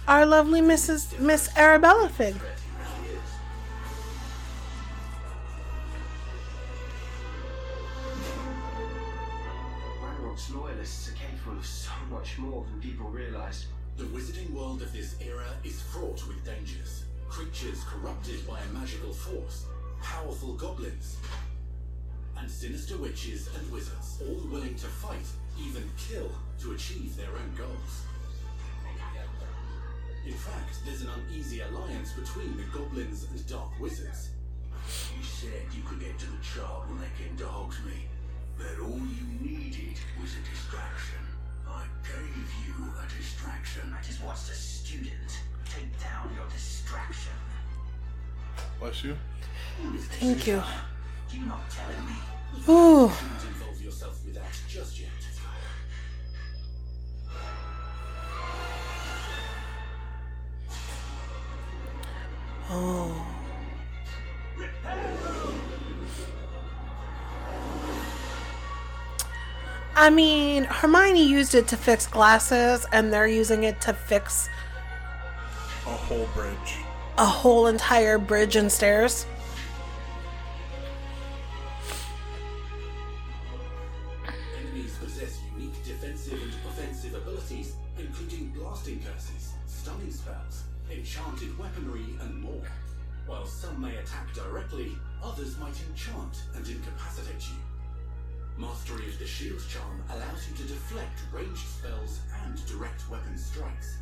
our 0.07 0.25
lovely 0.25 0.61
Mrs. 0.61 1.17
Miss 1.19 1.49
Arabella 1.55 2.09
Fig. 2.09 2.35
more 12.39 12.63
than 12.63 12.81
people 12.81 13.09
realise. 13.09 13.67
The 13.97 14.05
wizarding 14.05 14.51
world 14.51 14.81
of 14.81 14.93
this 14.93 15.15
era 15.21 15.47
is 15.63 15.81
fraught 15.81 16.25
with 16.27 16.45
dangers. 16.45 17.03
Creatures 17.27 17.83
corrupted 17.83 18.47
by 18.47 18.59
a 18.59 18.73
magical 18.73 19.13
force, 19.13 19.65
powerful 20.01 20.53
goblins, 20.53 21.17
and 22.37 22.49
sinister 22.49 22.97
witches 22.97 23.49
and 23.55 23.71
wizards, 23.71 24.21
all 24.21 24.49
willing 24.49 24.75
to 24.75 24.87
fight, 24.87 25.27
even 25.59 25.83
kill, 25.97 26.31
to 26.61 26.71
achieve 26.71 27.15
their 27.15 27.29
own 27.29 27.53
goals. 27.57 28.03
In 30.25 30.33
fact, 30.33 30.79
there's 30.85 31.01
an 31.01 31.09
uneasy 31.09 31.61
alliance 31.61 32.13
between 32.13 32.55
the 32.57 32.63
goblins 32.71 33.27
and 33.29 33.47
dark 33.47 33.79
wizards. 33.79 34.29
You 35.17 35.23
said 35.23 35.61
you 35.75 35.83
could 35.83 35.99
get 35.99 36.17
to 36.19 36.25
the 36.25 36.43
child 36.43 36.89
when 36.89 36.99
they 36.99 37.23
came 37.23 37.35
to 37.37 37.43
Hogsmeade, 37.43 38.09
but 38.57 38.81
all 38.81 38.97
you 38.97 39.25
needed 39.41 39.97
was 40.21 40.31
a 40.33 40.49
distraction. 40.49 41.28
I 41.71 41.85
gave 42.03 42.49
you 42.65 42.85
a 42.97 43.17
distraction. 43.17 43.95
I 43.97 44.01
just 44.03 44.23
watched 44.23 44.49
a 44.49 44.53
student 44.53 45.39
take 45.65 45.99
down 45.99 46.29
your 46.35 46.47
distraction. 46.49 47.33
Bless 48.79 49.03
you. 49.03 49.15
Thank 50.19 50.47
you. 50.47 50.61
You're 51.31 51.45
not 51.45 51.69
telling 51.69 52.05
me. 52.05 52.15
Ooh. 52.67 53.07
Don't 53.07 53.47
involve 53.47 53.81
yourself 53.81 54.23
with 54.25 54.35
that 54.35 54.59
just 54.67 54.99
yet. 54.99 55.09
Oh. 62.71 63.38
I 69.99 70.09
mean, 70.09 70.63
Hermione 70.63 71.27
used 71.27 71.55
it 71.55 71.67
to 71.67 71.75
fix 71.75 72.07
glasses, 72.07 72.85
and 72.93 73.11
they're 73.11 73.27
using 73.27 73.65
it 73.65 73.81
to 73.81 73.91
fix 73.91 74.47
a 75.85 75.89
whole 75.89 76.25
bridge, 76.33 76.77
a 77.17 77.25
whole 77.25 77.67
entire 77.67 78.17
bridge 78.17 78.55
and 78.55 78.71
stairs. 78.71 79.25
Enemies 84.57 84.95
possess 85.03 85.41
unique 85.57 85.83
defensive 85.83 86.41
and 86.43 86.53
offensive 86.69 87.15
abilities, 87.15 87.73
including 87.97 88.51
blasting 88.51 89.03
curses, 89.03 89.51
stunning 89.67 90.13
spells, 90.13 90.63
enchanted 90.89 91.59
weaponry, 91.59 92.05
and 92.21 92.41
more. 92.41 92.69
While 93.27 93.45
some 93.45 93.81
may 93.81 93.97
attack 93.97 94.33
directly, 94.33 94.93
others 95.21 95.57
might 95.57 95.75
enchant 95.89 96.43
and 96.55 96.65
incapacitate 96.65 97.49
you. 97.49 97.68
Mastery 98.59 99.07
of 99.07 99.17
the 99.17 99.25
Shield 99.25 99.61
Charm 99.69 100.03
allows 100.11 100.49
you 100.49 100.55
to 100.57 100.63
deflect 100.63 101.17
ranged 101.31 101.65
spells 101.65 102.19
and 102.43 102.59
direct 102.67 103.09
weapon 103.09 103.37
strikes. 103.37 103.99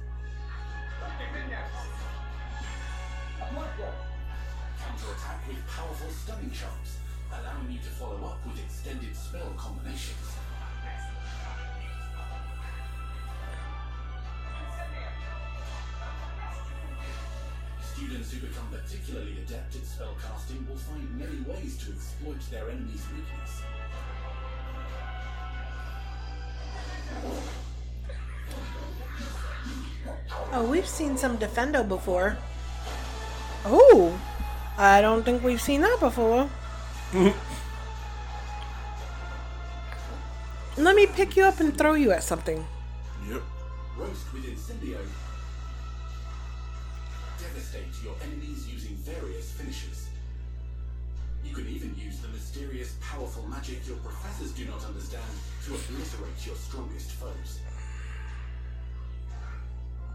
Counterattack 4.82 5.48
with 5.48 5.62
powerful 5.68 6.10
stunning 6.10 6.50
charms, 6.50 6.98
allowing 7.30 7.72
you 7.72 7.78
to 7.78 7.90
follow 8.02 8.18
up 8.26 8.44
with 8.48 8.58
extended 8.58 9.16
spell 9.16 9.54
combinations. 9.56 10.26
Students 17.94 18.32
who 18.32 18.48
become 18.48 18.68
particularly 18.72 19.38
adept 19.38 19.76
at 19.76 19.84
spellcasting 19.84 20.68
will 20.68 20.78
find 20.78 21.16
many 21.16 21.42
ways 21.46 21.78
to 21.78 21.92
exploit 21.92 22.42
their 22.50 22.68
enemy's 22.72 23.06
weakness. 23.14 23.62
Oh, 30.54 30.64
we've 30.64 30.88
seen 30.88 31.18
some 31.18 31.38
Defendo 31.38 31.88
before. 31.88 32.38
Oh, 33.66 34.20
I 34.78 35.02
don't 35.02 35.24
think 35.24 35.44
we've 35.44 35.62
seen 35.62 35.82
that 35.82 36.00
before. 36.00 36.50
Let 40.78 40.96
me 40.96 41.08
pick 41.08 41.36
you 41.36 41.44
up 41.44 41.60
and 41.60 41.78
throw 41.78 41.96
you 41.96 42.12
at 42.12 42.24
something. 42.24 42.66
Yep. 43.30 43.42
Roast 43.98 44.34
with 44.34 44.46
Incendio. 44.46 45.00
Devastate 47.40 48.04
your 48.04 48.16
enemies 48.24 48.68
using 48.68 48.96
various 48.98 49.52
finishes. 49.52 50.07
You 51.48 51.56
can 51.56 51.68
even 51.70 51.96
use 51.98 52.20
the 52.20 52.28
mysterious, 52.30 52.96
powerful 53.02 53.44
magic 53.48 53.88
your 53.88 53.98
professors 53.98 54.52
do 54.52 54.66
not 54.66 54.84
understand 54.86 55.24
to 55.66 55.74
obliterate 55.76 56.46
your 56.46 56.56
strongest 56.56 57.12
foes. 57.14 57.60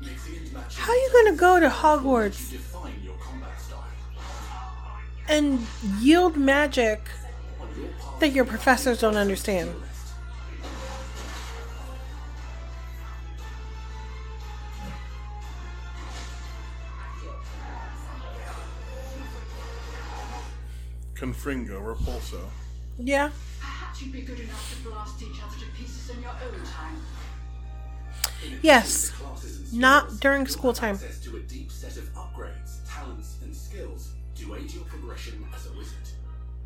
Mixing 0.00 0.36
and 0.38 0.52
matching 0.52 0.82
How 0.82 0.92
are 0.92 0.96
you 0.96 1.10
gonna 1.12 1.36
go 1.36 1.60
to 1.60 1.68
Hogwarts 1.68 2.46
to 2.50 2.56
define 2.56 2.94
your 3.04 3.14
combat 3.16 3.60
style. 3.60 3.84
and 5.28 5.66
yield 6.00 6.36
magic 6.36 7.00
On 7.60 7.68
your 7.80 7.88
path 7.88 8.20
that 8.20 8.32
your 8.32 8.44
professors 8.44 9.00
don't 9.00 9.16
understand? 9.16 9.74
Confringo, 21.22 21.80
Repulso. 21.80 22.40
Yeah. 22.98 23.30
Perhaps 23.60 24.02
you'd 24.02 24.12
be 24.12 24.22
good 24.22 24.40
enough 24.40 24.74
to 24.74 24.88
blast 24.90 25.22
each 25.22 25.40
other 25.40 25.56
to 25.56 25.66
pieces 25.70 26.10
in 26.10 26.20
your 26.20 26.32
own 26.32 26.66
time. 26.66 27.00
Yes. 28.60 29.12
Not 29.72 30.18
during 30.18 30.48
school 30.48 30.72
time. 30.72 30.96
Access 30.96 31.20
to 31.20 31.36
a 31.36 31.40
deep 31.40 31.70
set 31.70 31.96
of 31.96 32.12
upgrades, 32.14 32.78
talents, 32.88 33.36
and 33.44 33.54
skills 33.54 34.14
to 34.34 34.56
aid 34.56 34.74
your 34.74 34.82
progression 34.86 35.46
as 35.54 35.68
a 35.68 35.78
wizard. 35.78 36.08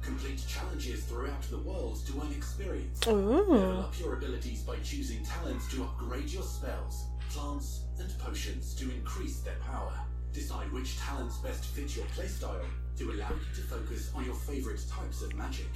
Complete 0.01 0.43
challenges 0.49 1.05
throughout 1.05 1.43
the 1.51 1.59
world 1.59 1.99
to 2.07 2.19
earn 2.19 2.33
experience. 2.33 3.07
Level 3.07 3.53
Ooh. 3.53 3.81
up 3.81 4.01
your 4.01 4.15
abilities 4.15 4.63
by 4.63 4.77
choosing 4.79 5.23
talents 5.23 5.71
to 5.71 5.83
upgrade 5.83 6.31
your 6.31 6.43
spells, 6.43 7.05
plants, 7.29 7.83
and 7.99 8.09
potions 8.19 8.75
to 8.77 8.85
increase 8.91 9.41
their 9.41 9.57
power. 9.57 9.93
Decide 10.37 10.71
which 10.71 10.99
talents 10.99 11.39
best 11.39 11.65
fit 11.65 11.97
your 11.97 12.05
playstyle 12.15 12.61
to 12.99 13.05
allow 13.11 13.31
you 13.31 13.49
to 13.55 13.63
focus 13.63 14.11
on 14.15 14.27
your 14.27 14.35
favorite 14.35 14.85
types 14.87 15.23
of 15.23 15.35
magic. 15.35 15.71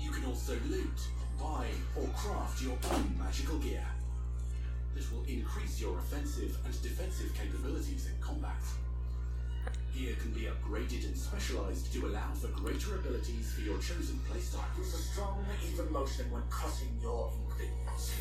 You 0.00 0.10
can 0.10 0.24
also 0.24 0.56
loot, 0.70 0.98
buy, 1.38 1.66
or 1.94 2.08
craft 2.16 2.62
your 2.62 2.78
own 2.90 3.14
magical 3.18 3.58
gear. 3.58 3.84
This 4.94 5.12
will 5.12 5.24
increase 5.24 5.78
your 5.78 5.98
offensive 5.98 6.56
and 6.64 6.72
defensive 6.82 7.34
capabilities 7.34 8.06
in 8.06 8.18
combat. 8.18 8.62
Gear 9.94 10.16
can 10.22 10.32
be 10.32 10.48
upgraded 10.48 11.04
and 11.04 11.14
specialized 11.16 11.92
to 11.92 12.06
allow 12.06 12.32
for 12.32 12.48
greater 12.48 12.94
abilities 12.94 13.52
for 13.52 13.60
your 13.60 13.76
chosen 13.76 14.18
playstyle. 14.26 14.64
Use 14.78 14.94
a 14.94 14.96
strong, 14.96 15.44
even 15.70 15.92
motion 15.92 16.30
when 16.30 16.42
crossing 16.48 16.98
your 17.02 17.30
ingredients. 17.44 18.14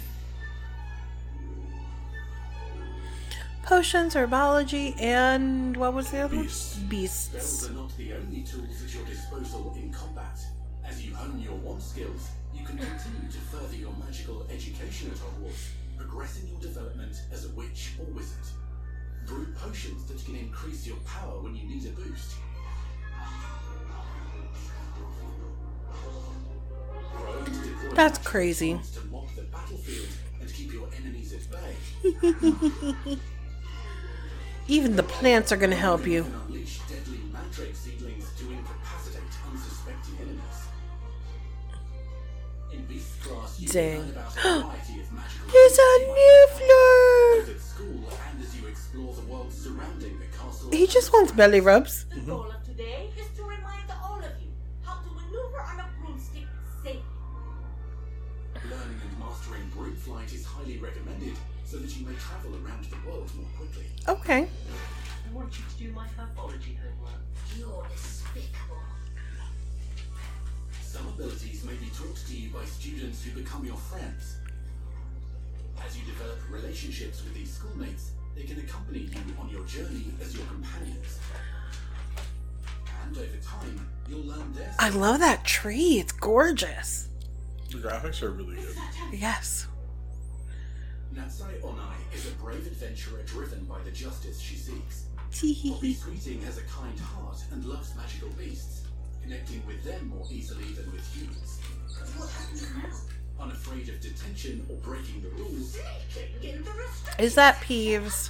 Potions, 3.64 4.14
herbology, 4.14 4.94
and 5.00 5.76
what 5.78 5.94
was 5.94 6.12
the 6.12 6.20
other 6.20 6.36
Beasts. 6.36 6.78
one? 6.78 6.88
Beasts. 6.88 7.30
Spells 7.30 7.70
are 7.70 7.74
not 7.74 7.98
the 7.98 8.14
only 8.14 8.42
tools 8.44 8.84
at 8.84 8.94
your 8.94 9.06
disposal 9.06 9.74
in 9.82 9.92
combat. 9.92 10.38
As 10.86 11.02
you 11.06 11.16
hone 11.16 11.40
your 11.40 11.54
wand 11.56 11.82
skills, 11.82 12.30
you 12.54 12.66
can 12.66 12.78
continue 12.78 13.32
to 13.32 13.38
further 13.38 13.76
your 13.78 13.94
magical 14.06 14.46
education 14.52 15.12
at 15.12 15.18
Hogwarts, 15.18 15.70
progressing 15.98 16.50
your 16.50 16.60
development 16.60 17.16
as 17.32 17.46
a 17.46 17.50
witch 17.52 17.94
or 18.00 18.06
wizard. 18.14 18.46
Brew 19.26 19.48
potions 19.54 20.06
that 20.08 20.24
can 20.26 20.36
increase 20.36 20.86
your 20.86 20.98
power 20.98 21.42
when 21.42 21.56
you 21.56 21.66
need 21.66 21.86
a 21.86 21.90
boost. 21.92 22.36
Grow 27.16 27.34
and 27.46 27.64
deploy 27.64 27.96
That's 27.96 28.18
crazy. 28.18 28.78
Even 34.68 34.96
the 34.96 35.04
plants 35.04 35.52
are 35.52 35.58
gonna 35.58 35.76
help 35.76 36.08
you. 36.08 36.24
can 36.24 36.34
unleash 36.48 36.80
deadly 36.90 37.20
mandrake 37.34 37.76
seedlings 37.76 38.26
to 38.38 38.50
incapacitate 38.50 39.22
unsuspecting 39.52 40.16
enemies. 40.22 40.40
In 42.72 42.86
Beast 42.86 43.22
class, 43.22 43.60
you 43.60 43.68
Dang. 43.68 44.00
learn 44.00 44.08
a 44.08 44.14
variety 44.14 45.02
of 45.02 45.12
There's 45.52 45.80
a 45.80 46.02
abilities 46.02 46.08
you 46.08 46.16
Niffler! 46.16 47.36
might 47.36 47.46
both 47.46 47.56
at 47.56 47.62
school 47.62 48.10
and 48.32 48.44
as 48.44 48.62
you 48.62 48.68
explore 48.68 49.14
the 49.14 49.22
world 49.24 49.52
surrounding 49.52 50.18
the 50.20 50.26
castle. 50.38 50.72
He 50.72 50.88
just 50.88 51.12
wants 51.12 51.34
belly 51.34 51.60
rubs. 51.60 52.06
The 52.06 52.16
mm-hmm. 52.16 52.30
goal 52.30 52.52
of 52.52 52.64
today 52.64 53.10
is 53.20 53.28
to 53.36 53.44
remind 53.44 53.92
all 54.02 54.20
of 54.20 54.32
you 54.42 54.50
how 54.82 54.96
to 54.96 55.10
maneuver 55.12 55.60
on 55.60 55.80
a 55.82 55.90
broomstick 56.00 56.48
safely. 56.82 57.04
Learning 58.64 59.02
and 59.10 59.20
mastering 59.20 59.70
broom 59.76 59.96
flight 59.98 60.32
is 60.32 60.46
highly 60.46 60.78
recommended 60.78 61.36
so 61.66 61.80
that 61.80 61.98
you 61.98 62.06
may 62.08 62.16
travel 62.16 62.52
around 62.66 62.86
the 62.86 63.10
world 63.10 63.30
more 63.36 63.50
quickly. 63.58 63.93
Okay. 64.08 64.48
I 64.48 65.34
want 65.34 65.58
you 65.58 65.64
to 65.70 65.84
do 65.84 65.92
my 65.94 66.08
herbology 66.08 66.78
homework. 66.78 67.22
You're 67.58 67.86
despicable. 67.92 68.82
Some 70.82 71.08
abilities 71.08 71.64
may 71.64 71.74
be 71.76 71.90
taught 71.98 72.16
to 72.28 72.36
you 72.36 72.50
by 72.50 72.66
students 72.66 73.24
who 73.24 73.40
become 73.40 73.66
your 73.66 73.78
friends. 73.78 74.38
As 75.86 75.98
you 75.98 76.06
develop 76.06 76.40
relationships 76.52 77.24
with 77.24 77.34
these 77.34 77.54
schoolmates, 77.54 78.12
they 78.36 78.44
can 78.44 78.60
accompany 78.60 79.00
you 79.00 79.10
on 79.40 79.50
your 79.50 79.64
journey 79.66 80.06
as 80.22 80.36
your 80.36 80.46
companions. 80.48 81.20
And 83.06 83.18
over 83.18 83.38
time, 83.44 83.90
you'll 84.10 84.22
learn 84.22 84.54
their 84.54 84.74
I 84.80 84.90
love 84.90 85.20
that 85.20 85.44
tree. 85.46 86.00
It's 86.00 86.12
gorgeous. 86.12 87.10
The 87.72 87.78
graphics 87.78 88.22
are 88.22 88.32
really 88.32 88.56
good. 88.56 88.76
Yes. 89.14 89.68
Natsai 91.14 91.60
Onai 91.62 91.96
is 92.14 92.28
a 92.28 92.32
brave 92.36 92.66
adventurer 92.66 93.22
driven 93.26 93.64
by 93.66 93.80
the 93.84 93.92
justice 93.92 94.40
she 94.40 94.56
seeks. 94.56 95.06
Tee 95.32 95.70
Poppy 95.72 95.94
Sweeting 95.94 96.42
has 96.42 96.58
a 96.58 96.64
kind 96.64 97.00
heart 97.00 97.38
and 97.52 97.64
loves 97.66 97.96
magical 97.96 98.30
beasts, 98.30 98.88
connecting 99.22 99.66
with 99.68 99.84
them 99.84 100.08
more 100.10 100.26
easily 100.32 100.66
than 100.74 100.92
with 100.92 101.06
humans. 101.14 101.60
What 102.18 102.30
happens 102.30 102.68
now? 102.76 103.44
Unafraid 103.44 103.90
of 103.90 104.00
detention 104.00 104.66
or 104.70 104.76
breaking 104.78 105.22
the 105.22 105.30
rules, 105.30 105.78
Sneaking 106.10 106.58
into. 106.58 106.72
Is 107.20 107.36
that 107.36 107.58
Peeves? 107.62 108.30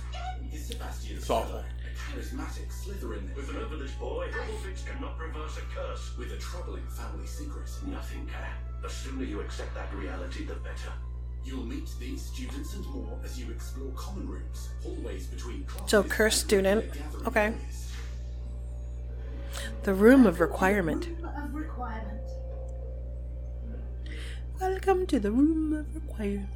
is 0.51 0.65
Sebastian 0.65 1.17
It's 1.17 1.29
awful. 1.29 1.51
Sallow, 1.51 1.63
a 1.63 2.17
charismatic 2.17 2.69
Slytherin 2.71 3.34
With 3.36 3.49
an 3.49 3.55
overless 3.57 3.97
boy, 3.99 4.27
Hufflepuffs 4.31 4.86
cannot 4.86 5.17
reverse 5.19 5.57
a 5.57 5.61
curse. 5.75 6.17
with 6.17 6.31
a 6.31 6.38
troubling 6.38 6.86
family 6.88 7.27
secret. 7.27 7.69
Nothing 7.88 8.25
can. 8.27 8.81
The 8.81 8.89
sooner 8.89 9.23
you 9.23 9.39
accept 9.41 9.73
that 9.75 9.93
reality, 9.93 10.45
the 10.45 10.55
better. 10.55 10.91
You'll 11.46 11.66
meet 11.66 11.89
these 12.00 12.22
students 12.22 12.74
and 12.74 12.86
more 12.88 13.20
as 13.24 13.38
you 13.38 13.52
explore 13.52 13.91
common 13.96 14.28
rooms, 14.30 14.70
hallways 14.82 15.26
between 15.28 15.66
classes. 15.66 15.91
So, 15.91 16.04
cursed 16.04 16.54
and 16.54 16.84
student. 16.84 17.28
Okay. 17.28 17.54
The 19.84 19.94
room 19.94 20.26
of 20.26 20.39
requirement. 20.39 21.10
Of 21.22 21.54
requirement. 21.54 22.22
Welcome 24.62 25.06
to 25.08 25.20
the 25.20 25.32
room 25.32 25.74
of 25.74 25.94
requirement. 25.94 26.48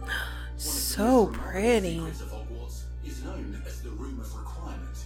One 0.00 0.10
of 0.10 0.56
the 0.56 0.62
So 0.62 1.26
pretty. 1.26 1.96
secrets 1.96 2.20
of 2.22 2.32
Hogwarts 2.32 2.82
is 3.04 3.22
known 3.22 3.62
as 3.66 3.82
the 3.82 3.90
Room 3.90 4.18
of 4.18 4.34
Requirement. 4.34 4.96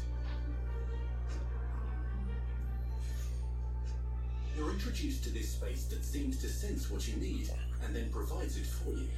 You're 4.57 4.71
introduced 4.71 5.25
to 5.25 5.31
this 5.31 5.51
space 5.55 5.87
that 5.87 6.05
seems 6.05 6.39
to 6.39 6.49
sense 6.49 6.89
what 6.89 7.09
you 7.09 7.17
need 7.17 7.51
and 7.85 7.95
then 7.95 8.11
provides 8.11 8.57
it 8.57 8.67
for 8.67 8.91
you. 8.91 9.09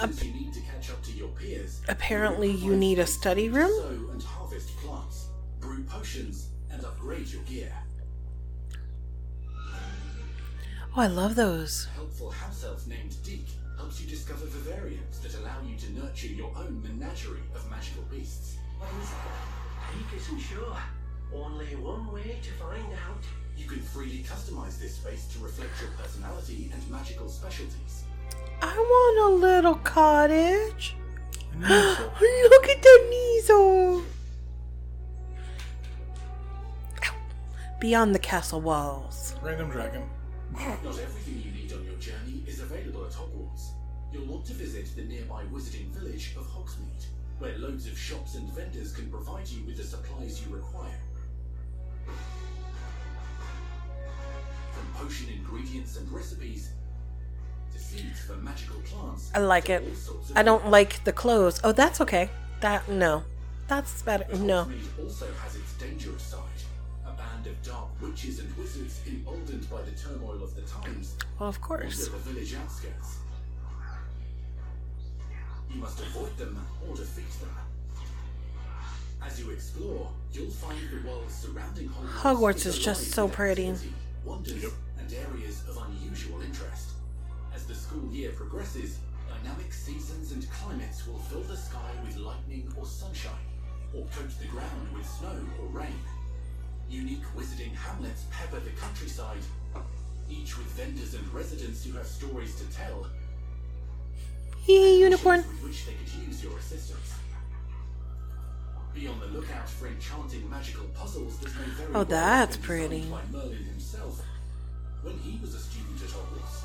Since 0.00 0.24
you 0.24 0.32
need 0.32 0.52
to 0.52 0.60
catch 0.60 0.90
up 0.90 1.02
to 1.04 1.12
your 1.12 1.28
peers, 1.28 1.80
Apparently, 1.88 2.50
you 2.52 2.70
find 2.70 2.80
need 2.80 2.98
a 3.00 3.06
study 3.06 3.48
room? 3.48 3.70
Sow 3.70 4.12
and 4.12 4.22
harvest 4.22 4.76
plants, 4.76 5.26
brew 5.60 5.82
potions, 5.84 6.50
and 6.70 6.84
upgrade 6.84 7.26
your 7.26 7.42
gear. 7.42 7.72
Oh, 10.96 11.00
I 11.00 11.06
love 11.08 11.34
those. 11.34 11.88
A 11.92 11.96
helpful 11.96 12.30
house 12.30 12.64
elf 12.64 12.86
named 12.86 13.16
Deek 13.24 13.46
helps 13.76 14.00
you 14.00 14.08
discover 14.08 14.46
vivariums 14.46 15.20
that 15.22 15.34
allow 15.40 15.60
you 15.66 15.76
to 15.76 15.92
nurture 15.92 16.28
your 16.28 16.52
own 16.56 16.80
menagerie 16.82 17.42
of 17.54 17.68
magical 17.70 18.02
beasts. 18.10 18.56
What 18.78 18.88
is 19.02 19.10
it? 19.10 20.10
Deek 20.12 20.20
isn't 20.20 20.38
sure. 20.40 20.76
Only 21.34 21.74
one 21.76 22.12
way 22.12 22.38
to 22.42 22.50
find 22.52 22.86
out. 22.92 23.24
You 23.58 23.66
can 23.66 23.82
freely 23.82 24.22
customize 24.22 24.78
this 24.78 24.94
space 24.94 25.26
to 25.32 25.40
reflect 25.40 25.72
your 25.82 25.90
personality 25.90 26.70
and 26.72 26.90
magical 26.90 27.28
specialties. 27.28 28.04
I 28.62 28.76
want 28.76 29.32
a 29.32 29.36
little 29.36 29.74
cottage. 29.74 30.94
Look 31.58 32.68
at 32.68 32.82
the 32.82 32.98
Neasel. 33.10 34.04
Beyond 37.80 38.14
the 38.14 38.20
castle 38.20 38.60
walls. 38.60 39.34
Random 39.42 39.70
dragon. 39.70 40.08
Not 40.52 40.84
everything 40.84 41.42
you 41.44 41.50
need 41.50 41.72
on 41.72 41.84
your 41.84 41.96
journey 41.96 42.44
is 42.46 42.60
available 42.60 43.04
at 43.04 43.12
Hogwarts. 43.12 43.70
You'll 44.12 44.26
want 44.26 44.46
to 44.46 44.52
visit 44.54 44.94
the 44.96 45.02
nearby 45.02 45.42
wizarding 45.52 45.90
village 45.90 46.34
of 46.36 46.46
Hogsmeade, 46.46 47.06
where 47.38 47.58
loads 47.58 47.86
of 47.86 47.98
shops 47.98 48.36
and 48.36 48.48
vendors 48.52 48.92
can 48.92 49.10
provide 49.10 49.48
you 49.48 49.64
with 49.64 49.76
the 49.76 49.84
supplies 49.84 50.44
you 50.44 50.54
require. 50.54 50.98
From 54.78 55.06
potion 55.06 55.28
ingredients 55.30 55.96
and 55.96 56.10
recipes 56.12 56.70
to 57.72 57.78
seeds 57.80 58.20
for 58.20 58.34
magical 58.36 58.80
plants. 58.82 59.30
I 59.34 59.40
like 59.40 59.68
it. 59.70 59.82
all 59.82 59.94
sorts 59.96 60.30
of 60.30 60.36
I 60.36 60.42
don't 60.42 60.68
like 60.70 61.02
the 61.04 61.12
clothes. 61.12 61.60
Oh, 61.64 61.72
that's 61.72 62.00
okay. 62.02 62.30
That 62.60 62.88
no. 62.88 63.24
That's 63.66 64.02
better. 64.02 64.24
But 64.30 64.40
No. 64.40 64.64
Hogsmeade 64.64 65.04
also 65.04 65.26
has 65.42 65.56
its 65.56 65.72
dangerous 65.74 66.22
side. 66.22 66.40
A 67.06 67.10
band 67.12 67.46
of 67.48 67.60
dark 67.62 67.88
witches 68.00 68.38
and 68.38 68.56
wizards 68.56 69.00
emboldened 69.06 69.68
by 69.68 69.82
the 69.82 69.90
turmoil 69.92 70.42
of 70.42 70.54
the 70.54 70.62
times 70.62 71.16
Well, 71.40 71.48
of 71.48 71.60
course. 71.60 72.08
the 72.08 72.16
village 72.18 72.54
outskirts. 72.54 73.18
You 75.70 75.80
must 75.80 76.00
avoid 76.00 76.36
them 76.38 76.64
or 76.88 76.94
defeat 76.96 77.30
them. 77.40 77.50
As 79.22 79.38
you 79.40 79.50
explore, 79.50 80.08
you'll 80.32 80.50
find 80.50 80.78
the 80.90 81.06
world 81.08 81.28
surrounding 81.30 81.88
Hogwarts, 81.88 82.22
Hogwarts 82.22 82.66
is 82.66 82.78
just 82.78 83.10
so 83.10 83.28
pretty. 83.28 83.68
activity, 83.68 83.94
wonders, 84.28 84.64
and 84.98 85.12
areas 85.12 85.62
of 85.68 85.78
unusual 85.88 86.40
interest. 86.42 86.90
As 87.54 87.64
the 87.64 87.74
school 87.74 88.12
year 88.12 88.30
progresses, 88.32 88.98
dynamic 89.28 89.72
seasons 89.72 90.32
and 90.32 90.48
climates 90.50 91.06
will 91.06 91.18
fill 91.18 91.42
the 91.42 91.56
sky 91.56 91.90
with 92.04 92.16
lightning 92.16 92.70
or 92.78 92.84
sunshine, 92.84 93.46
or 93.94 94.04
coat 94.14 94.30
the 94.38 94.46
ground 94.48 94.92
with 94.94 95.08
snow 95.08 95.34
or 95.60 95.66
rain. 95.68 95.98
Unique 96.90 97.24
wizarding 97.36 97.74
hamlets 97.74 98.24
pepper 98.30 98.60
the 98.60 98.70
countryside, 98.70 99.42
each 100.30 100.58
with 100.58 100.66
vendors 100.68 101.14
and 101.14 101.26
residents 101.32 101.84
who 101.84 101.92
have 101.96 102.06
stories 102.06 102.54
to 102.56 102.64
tell, 102.76 103.06
Hee 104.60 105.00
unicorn. 105.00 105.38
with 105.38 105.64
which 105.64 105.86
they 105.86 105.92
could 105.94 106.26
use 106.26 106.44
your 106.44 106.58
assistance. 106.58 107.14
Be 108.98 109.06
on 109.06 109.20
the 109.20 109.26
lookout 109.26 109.68
for 109.68 109.86
enchanting 109.86 110.50
magical 110.50 110.86
puzzles 110.86 111.38
that 111.38 111.54
may 111.54 111.66
very 111.76 111.88
Oh, 111.90 111.92
well 111.92 112.04
that's 112.04 112.56
been 112.56 112.66
pretty. 112.66 113.02
by 113.02 113.20
Merlin 113.30 113.62
himself 113.64 114.20
when 115.02 115.16
he 115.18 115.38
was 115.40 115.54
a 115.54 115.60
student 115.60 116.02
at 116.02 116.08
Hogwarts. 116.08 116.64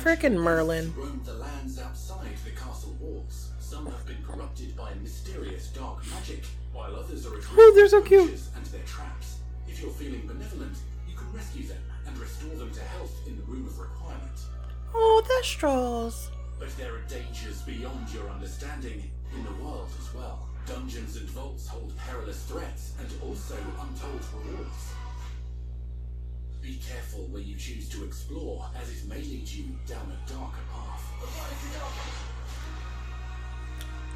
Frickin' 0.00 0.36
Merlin. 0.36 0.94
Roam 0.96 1.20
the 1.24 1.34
lands 1.34 1.80
outside 1.80 2.36
the 2.44 2.52
castle 2.52 2.96
walls. 3.00 3.50
Some 3.58 3.86
have 3.86 4.06
been 4.06 4.22
corrupted 4.24 4.76
by 4.76 4.94
mysterious 5.02 5.66
dark 5.68 6.06
magic, 6.08 6.44
while 6.72 6.94
others 6.94 7.26
are 7.26 7.32
Oh, 7.56 7.72
they're 7.74 7.88
so 7.88 8.00
cute. 8.00 8.30
and 8.54 8.64
their 8.66 8.84
traps. 8.84 9.38
If 9.66 9.82
you're 9.82 9.90
feeling 9.90 10.24
benevolent, 10.28 10.76
you 11.08 11.16
can 11.16 11.32
rescue 11.32 11.66
them 11.66 11.82
and 12.06 12.16
restore 12.18 12.54
them 12.54 12.70
to 12.72 12.80
health 12.80 13.26
in 13.26 13.36
the 13.36 13.42
room 13.42 13.66
of 13.66 13.76
requirement. 13.76 14.38
Oh, 14.94 15.22
the 15.26 15.44
straws. 15.44 16.30
But 16.60 16.68
there 16.76 16.94
are 16.94 17.00
dangers 17.08 17.62
beyond 17.62 18.08
your 18.14 18.30
understanding 18.30 19.10
in 19.36 19.44
the 19.44 19.64
world 19.64 19.88
as 19.98 20.14
well. 20.14 20.48
Dungeons 20.66 21.16
and 21.16 21.28
vaults 21.30 21.66
hold 21.66 21.96
perilous 21.96 22.44
threats 22.44 22.92
and 23.00 23.08
also 23.22 23.56
untold 23.80 24.22
rewards. 24.34 24.92
Be 26.60 26.80
careful 26.88 27.26
where 27.30 27.42
you 27.42 27.56
choose 27.56 27.88
to 27.88 28.04
explore, 28.04 28.70
as 28.80 28.90
it 28.90 29.08
may 29.08 29.20
lead 29.20 29.48
you 29.48 29.64
down 29.86 30.12
a 30.12 30.30
darker 30.30 30.60
path. 30.72 31.02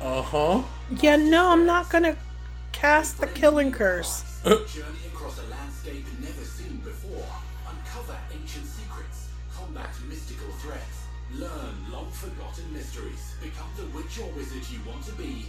Uh 0.01 0.23
huh. 0.23 0.63
Yeah, 1.01 1.17
no, 1.17 1.49
I'm 1.49 1.67
not 1.67 1.91
gonna 1.91 2.17
cast 2.71 3.19
the 3.19 3.27
killing 3.27 3.73
curse. 3.73 4.23
Journey 4.45 5.07
across 5.09 5.41
a 5.41 5.51
landscape 5.51 6.05
never 6.21 6.45
seen 6.45 6.77
before. 6.79 7.27
Uncover 7.69 8.17
ancient 8.33 8.67
secrets. 8.67 9.31
Combat 9.53 9.91
mystical 10.09 10.51
threats. 10.61 11.06
Learn 11.35 11.91
long 11.91 12.11
forgotten 12.11 12.73
mysteries. 12.73 13.35
Become 13.43 13.69
the 13.77 13.87
witch 13.97 14.19
or 14.21 14.29
wizard 14.37 14.63
you 14.71 14.79
want 14.87 15.05
to 15.07 15.13
be 15.13 15.47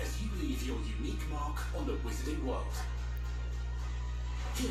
as 0.00 0.22
you 0.22 0.28
leave 0.40 0.62
your 0.66 0.78
unique 1.00 1.28
mark 1.30 1.58
on 1.76 1.86
the 1.86 1.94
wizarding 1.94 2.42
world. 2.44 2.64
Here, 4.54 4.68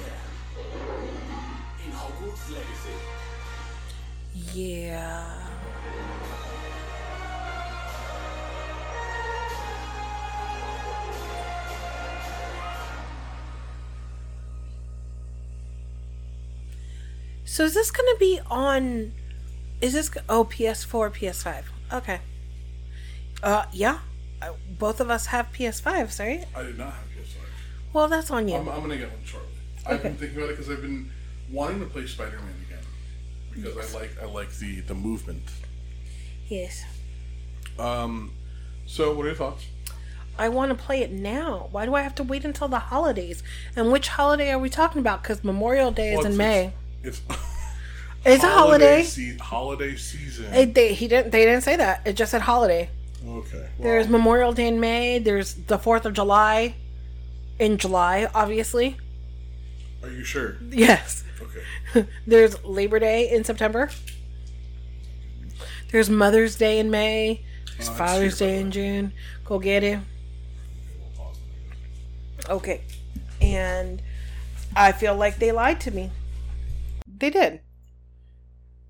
in 1.85 1.91
Hogwarts 1.91 2.51
Legacy. 2.51 2.95
Yeah. 4.53 5.25
So 17.45 17.63
is 17.63 17.73
this 17.73 17.91
going 17.91 18.13
to 18.13 18.19
be 18.19 18.41
on? 18.49 19.13
Is 19.85 19.93
this 19.93 20.09
oh 20.27 20.45
PS4, 20.45 21.11
PS5? 21.11 21.63
Okay. 21.93 22.19
Uh, 23.43 23.65
yeah. 23.71 23.99
Uh, 24.41 24.53
Both 24.79 24.99
of 24.99 25.11
us 25.11 25.27
have 25.27 25.51
PS5s, 25.53 26.19
right? 26.19 26.43
I 26.55 26.63
did 26.63 26.77
not 26.77 26.93
have 26.93 27.03
PS5. 27.15 27.35
Well, 27.93 28.07
that's 28.07 28.31
on 28.31 28.47
you. 28.47 28.55
I'm, 28.55 28.67
I'm 28.67 28.81
gonna 28.81 28.97
get 28.97 29.11
one 29.11 29.23
shortly. 29.23 29.49
I've 29.85 30.01
been 30.01 30.15
thinking 30.15 30.37
about 30.39 30.49
it 30.49 30.57
because 30.57 30.71
I've 30.71 30.81
been 30.81 31.11
wanting 31.51 31.79
to 31.81 31.85
play 31.85 32.07
Spider-Man 32.07 32.55
again 32.67 32.83
because 33.53 33.93
I 33.95 33.99
like 33.99 34.11
I 34.19 34.25
like 34.25 34.51
the 34.57 34.81
the 34.81 34.95
movement. 34.95 35.43
yes. 36.47 36.83
Um, 37.77 38.31
so 38.87 39.13
what 39.15 39.25
are 39.25 39.29
your 39.29 39.37
thoughts? 39.37 39.65
I 40.39 40.49
want 40.49 40.69
to 40.75 40.83
play 40.83 41.01
it 41.01 41.11
now. 41.11 41.67
Why 41.71 41.85
do 41.85 41.93
I 41.93 42.01
have 42.01 42.15
to 42.15 42.23
wait 42.23 42.43
until 42.43 42.67
the 42.69 42.79
holidays? 42.79 43.43
And 43.75 43.91
which 43.91 44.07
holiday 44.07 44.49
are 44.51 44.57
we 44.59 44.69
talking 44.69 44.99
about? 44.99 45.21
Because 45.21 45.43
Memorial 45.43 45.91
Day 45.91 46.13
is 46.13 46.25
in 46.25 46.31
it's- 46.31 46.37
May. 46.37 46.73
It's 47.03 47.21
It's 47.29 47.37
a 48.25 48.37
holiday. 48.47 49.03
Se- 49.03 49.37
holiday 49.37 49.95
season. 49.95 50.53
It, 50.53 50.73
they, 50.73 50.93
he 50.93 51.07
didn't. 51.07 51.31
They 51.31 51.45
didn't 51.45 51.61
say 51.63 51.75
that. 51.75 52.01
It 52.05 52.13
just 52.13 52.31
said 52.31 52.41
holiday. 52.41 52.89
okay. 53.27 53.57
Well, 53.57 53.67
There's 53.79 54.07
Memorial 54.07 54.51
Day 54.53 54.67
in 54.67 54.79
May. 54.79 55.19
There's 55.19 55.53
the 55.53 55.77
Fourth 55.77 56.05
of 56.05 56.13
July 56.13 56.75
in 57.59 57.77
July, 57.77 58.27
obviously. 58.33 58.97
are 60.03 60.09
you 60.09 60.23
sure? 60.23 60.57
Yes. 60.69 61.23
Okay. 61.41 62.07
There's 62.27 62.61
Labor 62.63 62.99
Day 62.99 63.29
in 63.31 63.43
September. 63.43 63.89
There's 65.91 66.09
Mother's 66.09 66.55
Day 66.57 66.79
in 66.79 66.89
May. 66.91 67.41
There's 67.77 67.89
Oh, 67.89 67.93
Father's 67.93 68.37
Day 68.39 68.59
in 68.59 68.71
June. 68.71 69.13
Go 69.45 69.59
get 69.59 69.83
it. 69.83 69.99
Okay. 72.49 72.81
And 73.41 74.01
I 74.75 74.91
feel 74.91 75.15
like 75.15 75.37
they 75.39 75.51
lied 75.51 75.79
to 75.81 75.91
me. 75.91 76.11
They 77.17 77.29
did. 77.29 77.61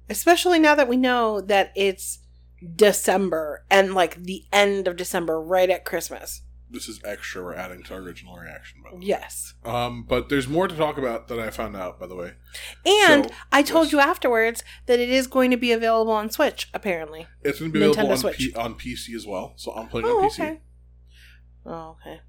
Especially 0.09 0.59
now 0.59 0.75
that 0.75 0.87
we 0.87 0.97
know 0.97 1.41
that 1.41 1.71
it's 1.75 2.19
December 2.75 3.65
and 3.69 3.93
like 3.93 4.15
the 4.15 4.45
end 4.51 4.87
of 4.87 4.95
December, 4.95 5.41
right 5.41 5.69
at 5.69 5.85
Christmas. 5.85 6.41
This 6.69 6.87
is 6.89 6.99
extra. 7.05 7.43
We're 7.43 7.53
adding 7.53 7.83
to 7.83 7.93
our 7.93 7.99
original 8.01 8.35
reaction, 8.35 8.81
by 8.83 8.89
the 8.89 8.95
way. 8.97 9.03
Yes. 9.05 9.53
Um, 9.63 10.03
but 10.03 10.29
there's 10.29 10.47
more 10.47 10.67
to 10.67 10.75
talk 10.75 10.97
about 10.97 11.27
that 11.27 11.39
I 11.39 11.49
found 11.51 11.75
out, 11.77 11.99
by 11.99 12.07
the 12.07 12.15
way. 12.15 12.33
And 12.85 13.25
So, 13.25 13.31
I 13.51 13.61
told 13.61 13.85
yes. 13.87 13.91
you 13.93 13.99
afterwards 13.99 14.63
that 14.87 14.99
it 14.99 15.09
is 15.09 15.27
going 15.27 15.51
to 15.51 15.57
be 15.57 15.71
available 15.71 16.11
on 16.11 16.29
Switch, 16.31 16.69
apparently. 16.73 17.27
It's 17.43 17.59
going 17.59 17.71
to 17.71 17.79
be 17.79 17.85
Nintendo 17.85 17.91
available 17.91 18.11
on, 18.13 18.17
Switch. 18.17 18.37
P- 18.37 18.53
on 18.55 18.73
PC 18.75 19.15
as 19.15 19.27
well. 19.27 19.53
So 19.57 19.73
I'm 19.73 19.87
playing 19.87 20.07
Oh, 20.07 20.23
on 20.23 20.29
PC. 20.29 20.39
okay. 20.39 20.59
Oh, 21.67 21.97
okay. 22.01 22.21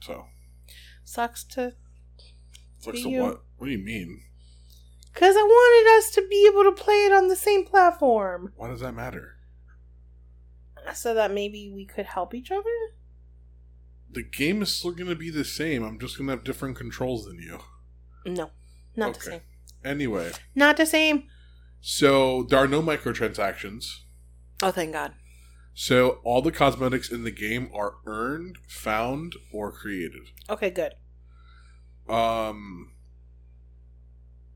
So 0.00 0.24
Sucks 1.04 1.44
to. 1.44 1.74
Sucks 2.78 3.02
Do 3.02 3.08
you- 3.10 3.22
what? 3.22 3.42
What 3.56 3.66
do 3.66 3.72
you 3.72 3.78
mean? 3.84 4.22
Because 5.18 5.34
I 5.34 5.42
wanted 5.42 5.98
us 5.98 6.12
to 6.12 6.28
be 6.28 6.46
able 6.48 6.62
to 6.62 6.70
play 6.70 7.04
it 7.04 7.12
on 7.12 7.26
the 7.26 7.34
same 7.34 7.64
platform. 7.64 8.52
Why 8.54 8.68
does 8.68 8.82
that 8.82 8.94
matter? 8.94 9.34
So 10.94 11.12
that 11.12 11.32
maybe 11.34 11.72
we 11.74 11.86
could 11.86 12.06
help 12.06 12.34
each 12.34 12.52
other? 12.52 12.62
The 14.08 14.22
game 14.22 14.62
is 14.62 14.70
still 14.70 14.92
going 14.92 15.08
to 15.10 15.16
be 15.16 15.30
the 15.30 15.44
same. 15.44 15.82
I'm 15.82 15.98
just 15.98 16.16
going 16.16 16.28
to 16.28 16.34
have 16.34 16.44
different 16.44 16.76
controls 16.76 17.24
than 17.24 17.40
you. 17.40 17.58
No. 18.26 18.52
Not 18.94 19.14
the 19.14 19.20
same. 19.20 19.40
Anyway, 19.84 20.30
Not 20.54 20.76
the 20.76 20.86
same. 20.86 21.24
so 21.80 22.44
there 22.44 22.60
are 22.60 22.68
no 22.68 22.80
microtransactions. 22.80 23.86
Oh, 24.62 24.70
thank 24.70 24.92
God. 24.92 25.14
So 25.74 26.20
all 26.22 26.42
the 26.42 26.52
cosmetics 26.52 27.10
in 27.10 27.24
the 27.24 27.32
game 27.32 27.70
are 27.74 27.94
earned, 28.06 28.58
found, 28.68 29.32
or 29.52 29.72
created. 29.72 30.28
Okay, 30.48 30.70
good. 30.70 30.92
Um, 32.08 32.92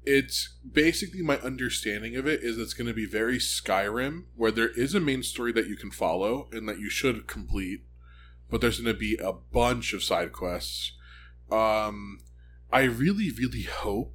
it's 0.05 0.57
basically 0.71 1.23
my 1.23 1.39
understanding 1.39 2.17
of 2.17 2.27
it 2.27 2.43
is 2.43 2.59
it's 2.59 2.75
going 2.75 2.89
to 2.89 2.95
be 2.95 3.07
very 3.07 3.39
Skyrim, 3.39 4.25
where 4.37 4.51
there 4.51 4.71
is 4.71 4.95
a 4.95 5.01
main 5.01 5.23
story 5.23 5.53
that 5.53 5.69
you 5.69 5.77
can 5.77 5.91
follow 5.91 6.49
and 6.53 6.69
that 6.69 6.79
you 6.79 6.91
should 6.91 7.27
complete, 7.27 7.83
but 8.51 8.61
there's 8.61 8.81
going 8.81 8.93
to 8.93 8.99
be 8.99 9.17
a 9.23 9.33
bunch 9.33 9.93
of 9.93 10.03
side 10.03 10.33
quests. 10.33 10.93
Um, 11.51 12.21
I 12.73 12.83
really, 12.83 13.31
really 13.31 13.63
hope 13.63 14.15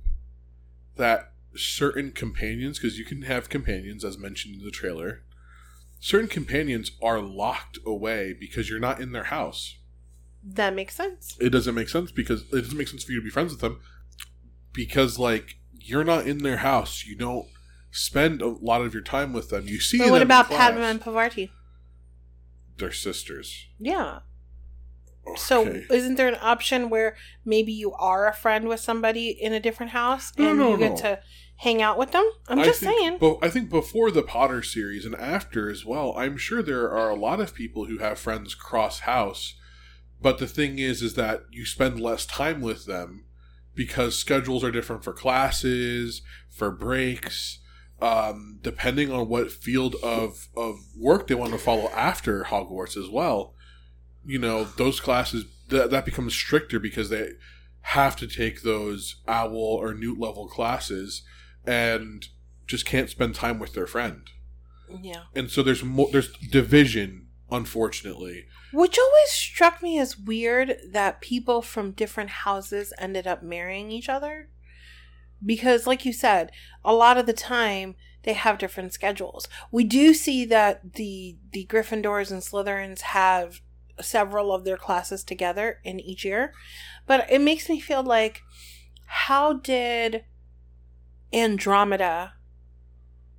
that 0.98 1.32
certain 1.56 2.12
companions, 2.12 2.80
because 2.80 3.00
you 3.00 3.06
can 3.06 3.22
have 3.24 3.50
companions 3.50 4.04
as 4.04 4.18
mentioned 4.18 4.56
in 4.56 4.66
the 4.66 4.72
trailer, 4.72 5.24
certain 6.00 6.28
companions 6.28 6.92
are 7.02 7.22
locked 7.22 7.80
away 7.86 8.34
because 8.38 8.70
you're 8.70 8.80
not 8.80 9.00
in 9.00 9.14
their 9.14 9.26
house. 9.26 9.78
That 10.44 10.76
makes 10.76 10.96
sense. 10.96 11.38
It 11.40 11.50
doesn't 11.50 11.76
make 11.76 11.90
sense 11.90 12.12
because 12.12 12.42
it 12.52 12.62
doesn't 12.62 12.78
make 12.78 12.88
sense 12.88 13.04
for 13.04 13.12
you 13.12 13.20
to 13.20 13.24
be 13.24 13.30
friends 13.30 13.52
with 13.52 13.62
them 13.62 13.80
because 14.74 15.18
like 15.18 15.58
you're 15.88 16.04
not 16.04 16.28
in 16.28 16.40
their 16.40 16.58
house. 16.58 17.06
You 17.06 17.16
don't 17.16 17.48
spend 17.92 18.42
a 18.42 18.48
lot 18.48 18.82
of 18.82 18.94
your 18.94 19.04
time 19.04 19.34
with 19.34 19.50
them. 19.50 19.68
You 19.68 19.80
see 19.80 19.98
But 20.00 20.12
what 20.12 20.22
about. 20.22 20.50
Padma 20.50 20.82
and 20.82 21.02
Parvati? 21.02 21.52
They're 22.78 22.92
sisters. 22.92 23.66
Yeah. 23.80 24.20
So 25.36 25.66
isn't 25.90 26.16
there 26.16 26.30
an 26.30 26.38
option 26.42 26.90
where 26.90 27.18
maybe 27.44 27.74
you 27.74 27.92
are 27.94 28.28
a 28.28 28.34
friend 28.34 28.68
with 28.70 28.80
somebody 28.80 29.30
in 29.30 29.52
a 29.52 29.60
different 29.60 29.92
house 29.92 30.32
No, 30.38 30.50
and 30.52 30.60
no, 30.60 30.72
you 30.72 30.78
get 30.78 30.92
no. 30.92 30.98
to 30.98 31.20
hang 31.58 31.82
out 31.82 31.98
with 31.98 32.12
them? 32.12 32.24
I'm 32.48 32.60
I 32.60 32.64
just 32.64 32.80
think- 32.80 32.98
saying. 32.98 33.18
But 33.20 33.40
I 33.42 33.50
think 33.50 33.70
before 33.70 34.10
the 34.10 34.24
Potter 34.24 34.64
series 34.64 35.06
and 35.06 35.16
after 35.16 35.70
as 35.70 35.84
well, 35.86 36.14
I'm 36.16 36.38
sure 36.38 36.64
there 36.64 36.90
are 36.90 37.10
a 37.10 37.16
lot 37.16 37.42
of 37.42 37.54
people 37.54 37.86
who 37.86 37.98
have 37.98 38.18
friends 38.20 38.56
cross 38.56 39.00
house. 39.02 39.56
But 40.22 40.38
the 40.38 40.48
thing 40.48 40.80
is, 40.80 41.02
is 41.02 41.16
that 41.16 41.44
you 41.52 41.66
spend 41.66 42.00
less 42.00 42.26
time 42.26 42.62
with 42.62 42.86
them 42.86 43.26
because 43.78 44.18
schedules 44.18 44.64
are 44.64 44.72
different 44.72 45.04
for 45.04 45.14
classes, 45.14 46.22
for 46.50 46.72
breaks, 46.72 47.60
um, 48.02 48.60
depending 48.62 49.12
on 49.12 49.30
what 49.30 49.52
field 49.52 49.96
of 50.04 50.50
of 50.58 50.80
work 50.98 51.28
they 51.28 51.36
want 51.36 51.54
to 51.54 51.58
follow 51.58 51.90
after 51.92 52.44
Hogwarts 52.44 52.98
as 52.98 53.10
well. 53.10 53.54
You 54.26 54.40
know, 54.40 54.66
those 54.66 55.00
classes 55.00 55.46
that 55.70 55.92
that 55.92 56.04
becomes 56.04 56.34
stricter 56.34 56.80
because 56.80 57.10
they 57.10 57.30
have 57.82 58.18
to 58.18 58.28
take 58.28 58.64
those 58.64 59.22
owl 59.28 59.56
or 59.56 59.94
newt 59.94 60.20
level 60.20 60.48
classes 60.48 61.22
and 61.66 62.28
just 62.66 62.86
can't 62.86 63.10
spend 63.10 63.34
time 63.34 63.60
with 63.60 63.74
their 63.74 63.88
friend. 63.88 64.24
yeah. 65.02 65.24
And 65.34 65.50
so 65.50 65.64
there's 65.64 65.84
more 65.84 66.10
there's 66.12 66.32
division 66.52 67.28
unfortunately. 67.50 68.46
Which 68.74 68.98
always 68.98 69.30
struck 69.30 69.82
me 69.82 69.98
as 70.00 70.18
weird 70.18 70.78
that 70.92 71.22
people 71.22 71.62
from 71.62 71.92
different 71.92 72.30
houses 72.30 72.94
ended 72.98 73.26
up 73.26 73.42
marrying 73.42 73.92
each 73.92 74.10
other. 74.10 74.50
Because, 75.46 75.88
like 75.88 76.06
you 76.06 76.14
said, 76.14 76.52
a 76.84 76.94
lot 76.94 77.18
of 77.18 77.26
the 77.26 77.34
time 77.34 77.96
they 78.24 78.34
have 78.34 78.58
different 78.58 78.94
schedules. 78.94 79.48
We 79.72 79.84
do 79.84 80.14
see 80.14 80.44
that 80.46 80.96
the 80.96 81.38
the 81.52 81.66
Gryffindors 81.66 82.32
and 82.32 82.42
Slytherins 82.42 83.02
have 83.02 83.62
several 84.02 84.54
of 84.54 84.64
their 84.64 84.78
classes 84.78 85.24
together 85.24 85.80
in 85.84 86.00
each 86.00 86.26
year, 86.26 86.54
but 87.06 87.26
it 87.32 87.42
makes 87.42 87.70
me 87.70 87.80
feel 87.80 88.04
like 88.04 88.42
how 89.06 89.54
did 89.54 90.26
Andromeda 91.32 92.34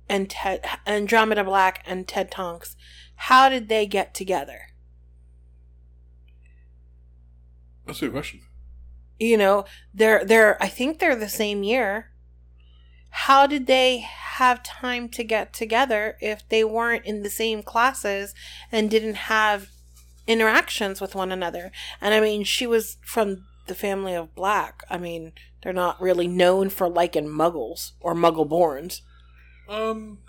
and 0.07 0.29
Ted 0.29 0.65
Andromeda 0.87 1.43
Black 1.43 1.83
and 1.85 2.07
Ted 2.07 2.31
Tonks 2.31 2.75
how 3.23 3.49
did 3.49 3.67
they 3.67 3.85
get 3.85 4.13
together? 4.13 4.68
That's 7.89 8.01
a 8.01 8.05
good 8.05 8.13
question. 8.13 8.39
you 9.19 9.35
know 9.37 9.65
they're 9.93 10.23
they're 10.23 10.55
i 10.63 10.67
think 10.67 10.99
they're 10.99 11.15
the 11.15 11.27
same 11.43 11.63
year 11.63 12.11
how 13.25 13.47
did 13.47 13.65
they 13.67 13.97
have 14.39 14.61
time 14.63 15.09
to 15.09 15.23
get 15.23 15.51
together 15.51 16.15
if 16.21 16.47
they 16.49 16.63
weren't 16.63 17.05
in 17.05 17.23
the 17.23 17.29
same 17.29 17.61
classes 17.63 18.33
and 18.71 18.89
didn't 18.89 19.15
have 19.15 19.69
interactions 20.27 21.01
with 21.01 21.15
one 21.15 21.31
another 21.31 21.71
and 21.99 22.13
i 22.13 22.19
mean 22.21 22.43
she 22.43 22.65
was 22.67 22.97
from 23.03 23.43
the 23.67 23.75
family 23.75 24.13
of 24.13 24.33
black 24.35 24.83
i 24.89 24.97
mean 24.97 25.31
they're 25.61 25.73
not 25.73 25.99
really 25.99 26.27
known 26.27 26.69
for 26.69 26.87
liking 26.87 27.27
muggles 27.27 27.91
or 27.99 28.13
muggle 28.15 28.47
borns 28.47 29.01
Um 29.67 30.19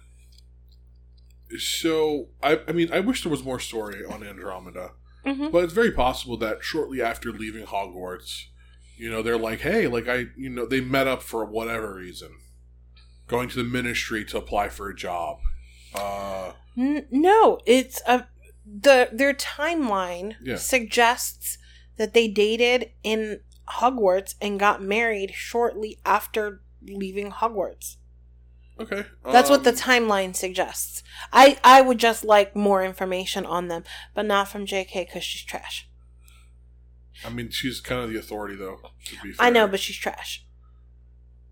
so 1.58 2.28
I 2.42 2.60
I 2.68 2.72
mean 2.72 2.88
I 2.92 3.00
wish 3.00 3.22
there 3.22 3.30
was 3.30 3.44
more 3.44 3.58
story 3.60 4.04
on 4.04 4.22
Andromeda. 4.22 4.92
Mhm. 5.24 5.52
But 5.52 5.64
it's 5.64 5.72
very 5.72 5.92
possible 5.92 6.36
that 6.38 6.62
shortly 6.64 7.02
after 7.02 7.30
leaving 7.32 7.66
Hogwarts, 7.66 8.44
you 8.96 9.10
know, 9.10 9.22
they're 9.22 9.38
like, 9.38 9.60
"Hey, 9.60 9.86
like 9.86 10.08
I, 10.08 10.26
you 10.36 10.48
know, 10.50 10.66
they 10.66 10.80
met 10.80 11.06
up 11.06 11.22
for 11.22 11.44
whatever 11.44 11.94
reason, 11.94 12.30
going 13.26 13.48
to 13.50 13.56
the 13.56 13.64
ministry 13.64 14.24
to 14.26 14.38
apply 14.38 14.68
for 14.68 14.88
a 14.88 14.94
job." 14.96 15.38
Uh 15.94 16.52
N- 16.78 17.06
no, 17.10 17.58
it's 17.66 18.00
a 18.06 18.26
the 18.64 19.08
their 19.12 19.34
timeline 19.34 20.36
Yeah. 20.42 20.56
suggests 20.56 21.58
that 21.96 22.14
they 22.14 22.28
dated 22.28 22.92
in 23.02 23.40
Hogwarts 23.68 24.34
and 24.40 24.58
got 24.58 24.82
married 24.82 25.32
shortly 25.34 25.98
after 26.04 26.62
leaving 26.82 27.30
Hogwarts. 27.30 27.96
Okay. 28.80 29.04
That's 29.24 29.50
what 29.50 29.64
the 29.64 29.70
um, 29.70 29.76
timeline 29.76 30.34
suggests. 30.34 31.02
I 31.32 31.58
I 31.62 31.80
would 31.80 31.98
just 31.98 32.24
like 32.24 32.56
more 32.56 32.82
information 32.84 33.46
on 33.46 33.68
them, 33.68 33.84
but 34.14 34.26
not 34.26 34.48
from 34.48 34.66
JK 34.66 35.06
because 35.06 35.24
she's 35.24 35.42
trash. 35.42 35.88
I 37.24 37.30
mean, 37.30 37.50
she's 37.50 37.80
kind 37.80 38.02
of 38.02 38.10
the 38.10 38.18
authority, 38.18 38.56
though. 38.56 38.78
To 39.06 39.16
be 39.22 39.34
I 39.38 39.50
know, 39.50 39.68
but 39.68 39.80
she's 39.80 39.96
trash. 39.96 40.44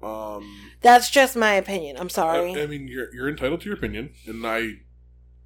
um, 0.03 0.73
That's 0.81 1.11
just 1.11 1.37
my 1.37 1.55
opinion. 1.55 1.97
I'm 1.99 2.09
sorry. 2.09 2.55
I, 2.55 2.63
I 2.63 2.67
mean, 2.67 2.89
you're 2.89 3.15
you're 3.15 3.29
entitled 3.29 3.61
to 3.63 3.67
your 3.67 3.77
opinion, 3.77 4.15
and 4.27 4.47
I 4.47 4.79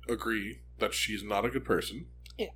agree 0.09 0.61
that 0.79 0.95
she's 0.95 1.23
not 1.23 1.45
a 1.45 1.49
good 1.51 1.65
person. 1.65 2.07
Yeah. 2.39 2.49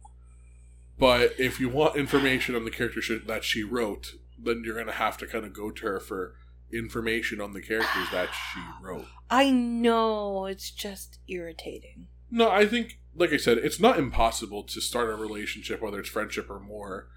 But 0.98 1.34
if 1.38 1.60
you 1.60 1.68
want 1.68 1.96
information 1.96 2.54
on 2.54 2.64
the 2.64 2.70
character 2.70 3.02
sh- 3.02 3.26
that 3.26 3.44
she 3.44 3.62
wrote, 3.62 4.12
then 4.38 4.62
you're 4.64 4.76
gonna 4.76 4.92
have 4.92 5.16
to 5.18 5.26
kind 5.26 5.44
of 5.44 5.52
go 5.52 5.70
to 5.70 5.86
her 5.86 6.00
for 6.00 6.34
information 6.72 7.40
on 7.40 7.52
the 7.52 7.60
characters 7.60 8.08
that 8.12 8.28
she 8.32 8.60
wrote. 8.82 9.06
I 9.30 9.50
know 9.50 10.46
it's 10.46 10.70
just 10.70 11.18
irritating. 11.28 12.08
No, 12.30 12.50
I 12.50 12.66
think, 12.66 12.98
like 13.14 13.32
I 13.32 13.36
said, 13.36 13.58
it's 13.58 13.80
not 13.80 13.98
impossible 13.98 14.64
to 14.64 14.80
start 14.80 15.10
a 15.10 15.16
relationship, 15.16 15.80
whether 15.80 16.00
it's 16.00 16.08
friendship 16.08 16.50
or 16.50 16.60
more, 16.60 17.08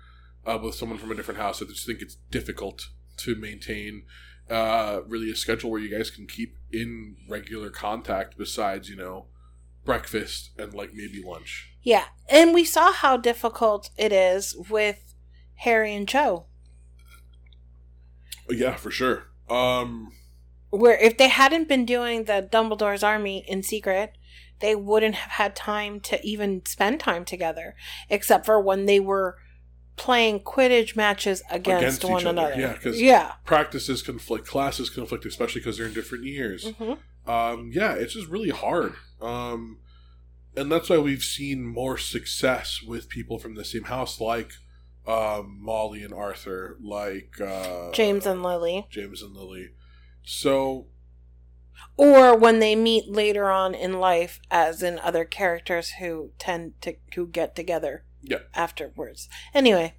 uh, 0.46 0.60
with 0.62 0.76
someone 0.76 0.98
from 0.98 1.12
a 1.12 1.16
different 1.16 1.40
house. 1.40 1.62
I 1.62 1.66
just 1.66 1.86
think 1.86 2.02
it's 2.02 2.18
difficult 2.32 2.90
to 3.18 3.36
maintain 3.36 4.04
uh, 4.50 5.02
really 5.08 5.32
a 5.32 5.36
schedule 5.36 5.72
where 5.72 5.82
you 5.82 5.96
guys 5.96 6.10
can 6.10 6.28
keep 6.28 6.58
in 6.72 7.18
regular 7.28 7.70
contact 7.70 8.38
besides, 8.38 8.90
you 8.90 8.96
know, 8.96 9.28
breakfast 9.86 10.52
and 10.58 10.74
like 10.74 10.94
maybe 10.94 11.24
lunch. 11.24 11.74
Yeah, 11.82 12.06
and 12.30 12.54
we 12.54 12.66
saw 12.66 12.92
how 12.92 13.18
difficult 13.18 13.90
it 13.98 14.12
is 14.12 14.56
with 14.70 15.16
Harry 15.56 15.96
and 15.96 16.08
Cho. 16.08 16.46
Yeah, 18.50 18.76
for 18.76 18.92
sure. 18.92 19.29
Um, 19.50 20.12
Where 20.70 20.98
if 21.00 21.18
they 21.18 21.30
hadn't 21.30 21.68
been 21.68 21.86
doing 21.86 22.26
the 22.26 22.48
Dumbledore's 22.52 23.04
army 23.04 23.44
in 23.48 23.64
secret, 23.64 24.14
they 24.60 24.76
wouldn't 24.76 25.16
have 25.16 25.32
had 25.32 25.56
time 25.56 26.00
to 26.02 26.24
even 26.26 26.66
spend 26.66 27.00
time 27.00 27.26
together, 27.26 27.76
except 28.10 28.46
for 28.46 28.60
when 28.62 28.86
they 28.86 29.00
were 29.00 29.38
playing 29.96 30.40
Quidditch 30.42 30.96
matches 30.96 31.42
against, 31.50 32.04
Against 32.04 32.04
one 32.06 32.28
other, 32.28 32.52
another. 32.54 32.62
yeah, 32.62 32.74
'cause- 32.78 33.02
yeah. 33.02 33.34
practices 33.46 34.02
conflict, 34.02 34.48
classes 34.48 34.90
conflict, 34.90 35.26
especially 35.26 35.60
because 35.62 35.78
they're 35.78 35.88
in 35.88 35.94
different 35.94 36.24
years. 36.26 36.66
Mhm. 36.66 37.00
um, 37.28 37.70
yeah, 37.74 37.94
it's 37.94 38.14
just 38.14 38.28
really 38.28 38.50
hard. 38.50 38.94
Um, 39.22 39.80
and 40.56 40.72
that's 40.72 40.90
why 40.90 40.98
we've 40.98 41.22
seen 41.24 41.66
more 41.66 41.98
success 41.98 42.82
with 42.82 43.08
people 43.10 43.38
from 43.40 43.56
the 43.56 43.64
same 43.66 43.84
house, 43.84 44.20
like 44.20 44.52
um, 45.10 45.58
Molly 45.62 46.04
and 46.04 46.14
Arthur, 46.14 46.78
like 46.82 47.40
uh, 47.42 47.92
James 47.92 48.26
and 48.26 48.44
Lily. 48.44 48.88
James 48.90 49.22
and 49.22 49.36
Lily. 49.36 49.70
So 50.24 50.88
Or 51.98 52.36
when 52.38 52.60
they 52.60 52.76
meet 52.76 53.10
later 53.10 53.50
on 53.50 53.74
in 53.74 54.00
life, 54.00 54.40
as 54.52 54.84
in 54.84 55.00
other 55.00 55.26
characters 55.26 55.92
who 56.00 56.32
tend 56.38 56.80
to 56.82 56.96
who 57.16 57.28
get 57.28 57.56
together 57.56 58.04
yeah, 58.22 58.40
afterwards. 58.54 59.28
Anyway, 59.54 59.96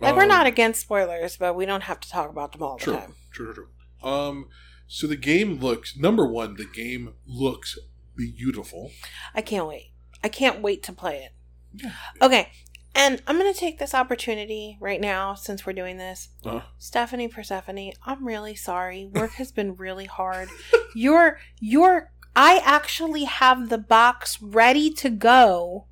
like 0.00 0.14
we're 0.16 0.22
Um, 0.22 0.28
not 0.28 0.46
against 0.46 0.80
spoilers, 0.80 1.36
but 1.36 1.54
we 1.54 1.66
don't 1.66 1.82
have 1.82 2.00
to 2.00 2.08
talk 2.08 2.30
about 2.30 2.52
them 2.52 2.62
all 2.62 2.78
the 2.78 2.84
True, 2.84 2.94
time. 2.94 3.14
true, 3.32 3.52
true, 3.52 3.66
true. 4.02 4.08
Um, 4.10 4.48
so 4.86 5.06
the 5.06 5.16
game 5.16 5.58
looks 5.58 5.96
number 5.96 6.26
one. 6.26 6.54
The 6.56 6.64
game 6.64 7.14
looks 7.26 7.78
beautiful. 8.16 8.92
I 9.34 9.42
can't 9.42 9.66
wait. 9.66 9.92
I 10.24 10.28
can't 10.28 10.60
wait 10.62 10.82
to 10.84 10.92
play 10.92 11.18
it. 11.18 11.32
Yeah. 11.74 11.92
Okay, 12.22 12.50
and 12.94 13.22
I'm 13.26 13.36
gonna 13.36 13.54
take 13.54 13.78
this 13.78 13.94
opportunity 13.94 14.76
right 14.80 15.00
now 15.00 15.34
since 15.34 15.64
we're 15.64 15.72
doing 15.72 15.98
this. 15.98 16.28
Uh, 16.44 16.60
Stephanie 16.78 17.28
Persephone, 17.28 17.92
I'm 18.04 18.26
really 18.26 18.54
sorry. 18.54 19.06
Work 19.06 19.32
has 19.32 19.52
been 19.52 19.76
really 19.76 20.06
hard. 20.06 20.48
Your 20.94 21.38
your 21.60 22.12
I 22.34 22.60
actually 22.64 23.24
have 23.24 23.68
the 23.68 23.78
box 23.78 24.40
ready 24.40 24.90
to 24.94 25.10
go 25.10 25.86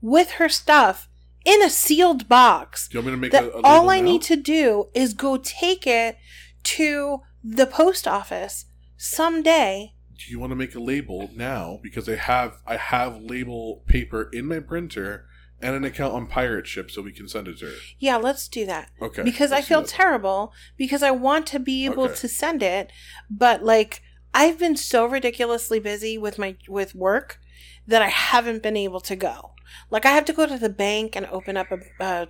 with 0.00 0.32
her 0.32 0.48
stuff 0.48 1.08
in 1.44 1.62
a 1.62 1.70
sealed 1.70 2.28
box. 2.28 2.88
Do 2.88 2.98
you 2.98 3.04
want 3.04 3.06
me 3.06 3.12
to 3.12 3.20
make 3.20 3.32
that 3.32 3.44
a, 3.44 3.58
a 3.58 3.60
all 3.62 3.90
I 3.90 3.98
now? 3.98 4.04
need 4.04 4.22
to 4.22 4.36
do 4.36 4.88
is 4.94 5.14
go 5.14 5.36
take 5.36 5.86
it 5.86 6.18
to 6.64 7.20
the 7.42 7.66
post 7.66 8.08
office 8.08 8.66
someday. 8.96 9.94
Do 10.16 10.30
you 10.30 10.40
want 10.40 10.50
to 10.50 10.56
make 10.56 10.74
a 10.74 10.80
label 10.80 11.30
now? 11.34 11.78
Because 11.82 12.08
I 12.08 12.16
have 12.16 12.58
I 12.66 12.76
have 12.76 13.20
label 13.20 13.84
paper 13.86 14.28
in 14.32 14.46
my 14.46 14.60
printer 14.60 15.26
and 15.62 15.74
an 15.74 15.84
account 15.84 16.12
on 16.14 16.26
Pirate 16.26 16.66
Ship, 16.66 16.90
so 16.90 17.00
we 17.02 17.12
can 17.12 17.28
send 17.28 17.48
it 17.48 17.58
to 17.58 17.66
her. 17.66 17.72
Yeah, 17.98 18.16
let's 18.16 18.46
do 18.48 18.66
that. 18.66 18.90
Okay. 19.00 19.22
Because 19.22 19.52
I 19.52 19.62
feel 19.62 19.82
terrible 19.82 20.52
because 20.76 21.02
I 21.02 21.10
want 21.10 21.46
to 21.48 21.58
be 21.58 21.84
able 21.86 22.04
Okay. 22.04 22.14
to 22.16 22.28
send 22.28 22.62
it, 22.62 22.92
but 23.30 23.62
like 23.62 24.02
I've 24.34 24.58
been 24.58 24.76
so 24.76 25.06
ridiculously 25.06 25.80
busy 25.80 26.18
with 26.18 26.38
my 26.38 26.56
with 26.68 26.94
work 26.94 27.38
that 27.86 28.02
I 28.02 28.08
haven't 28.08 28.62
been 28.62 28.76
able 28.76 29.00
to 29.00 29.16
go. 29.16 29.52
Like 29.90 30.04
I 30.04 30.10
have 30.10 30.24
to 30.26 30.32
go 30.32 30.46
to 30.46 30.58
the 30.58 30.68
bank 30.68 31.16
and 31.16 31.26
open 31.26 31.56
up 31.56 31.68
a, 31.70 31.78
a, 32.04 32.28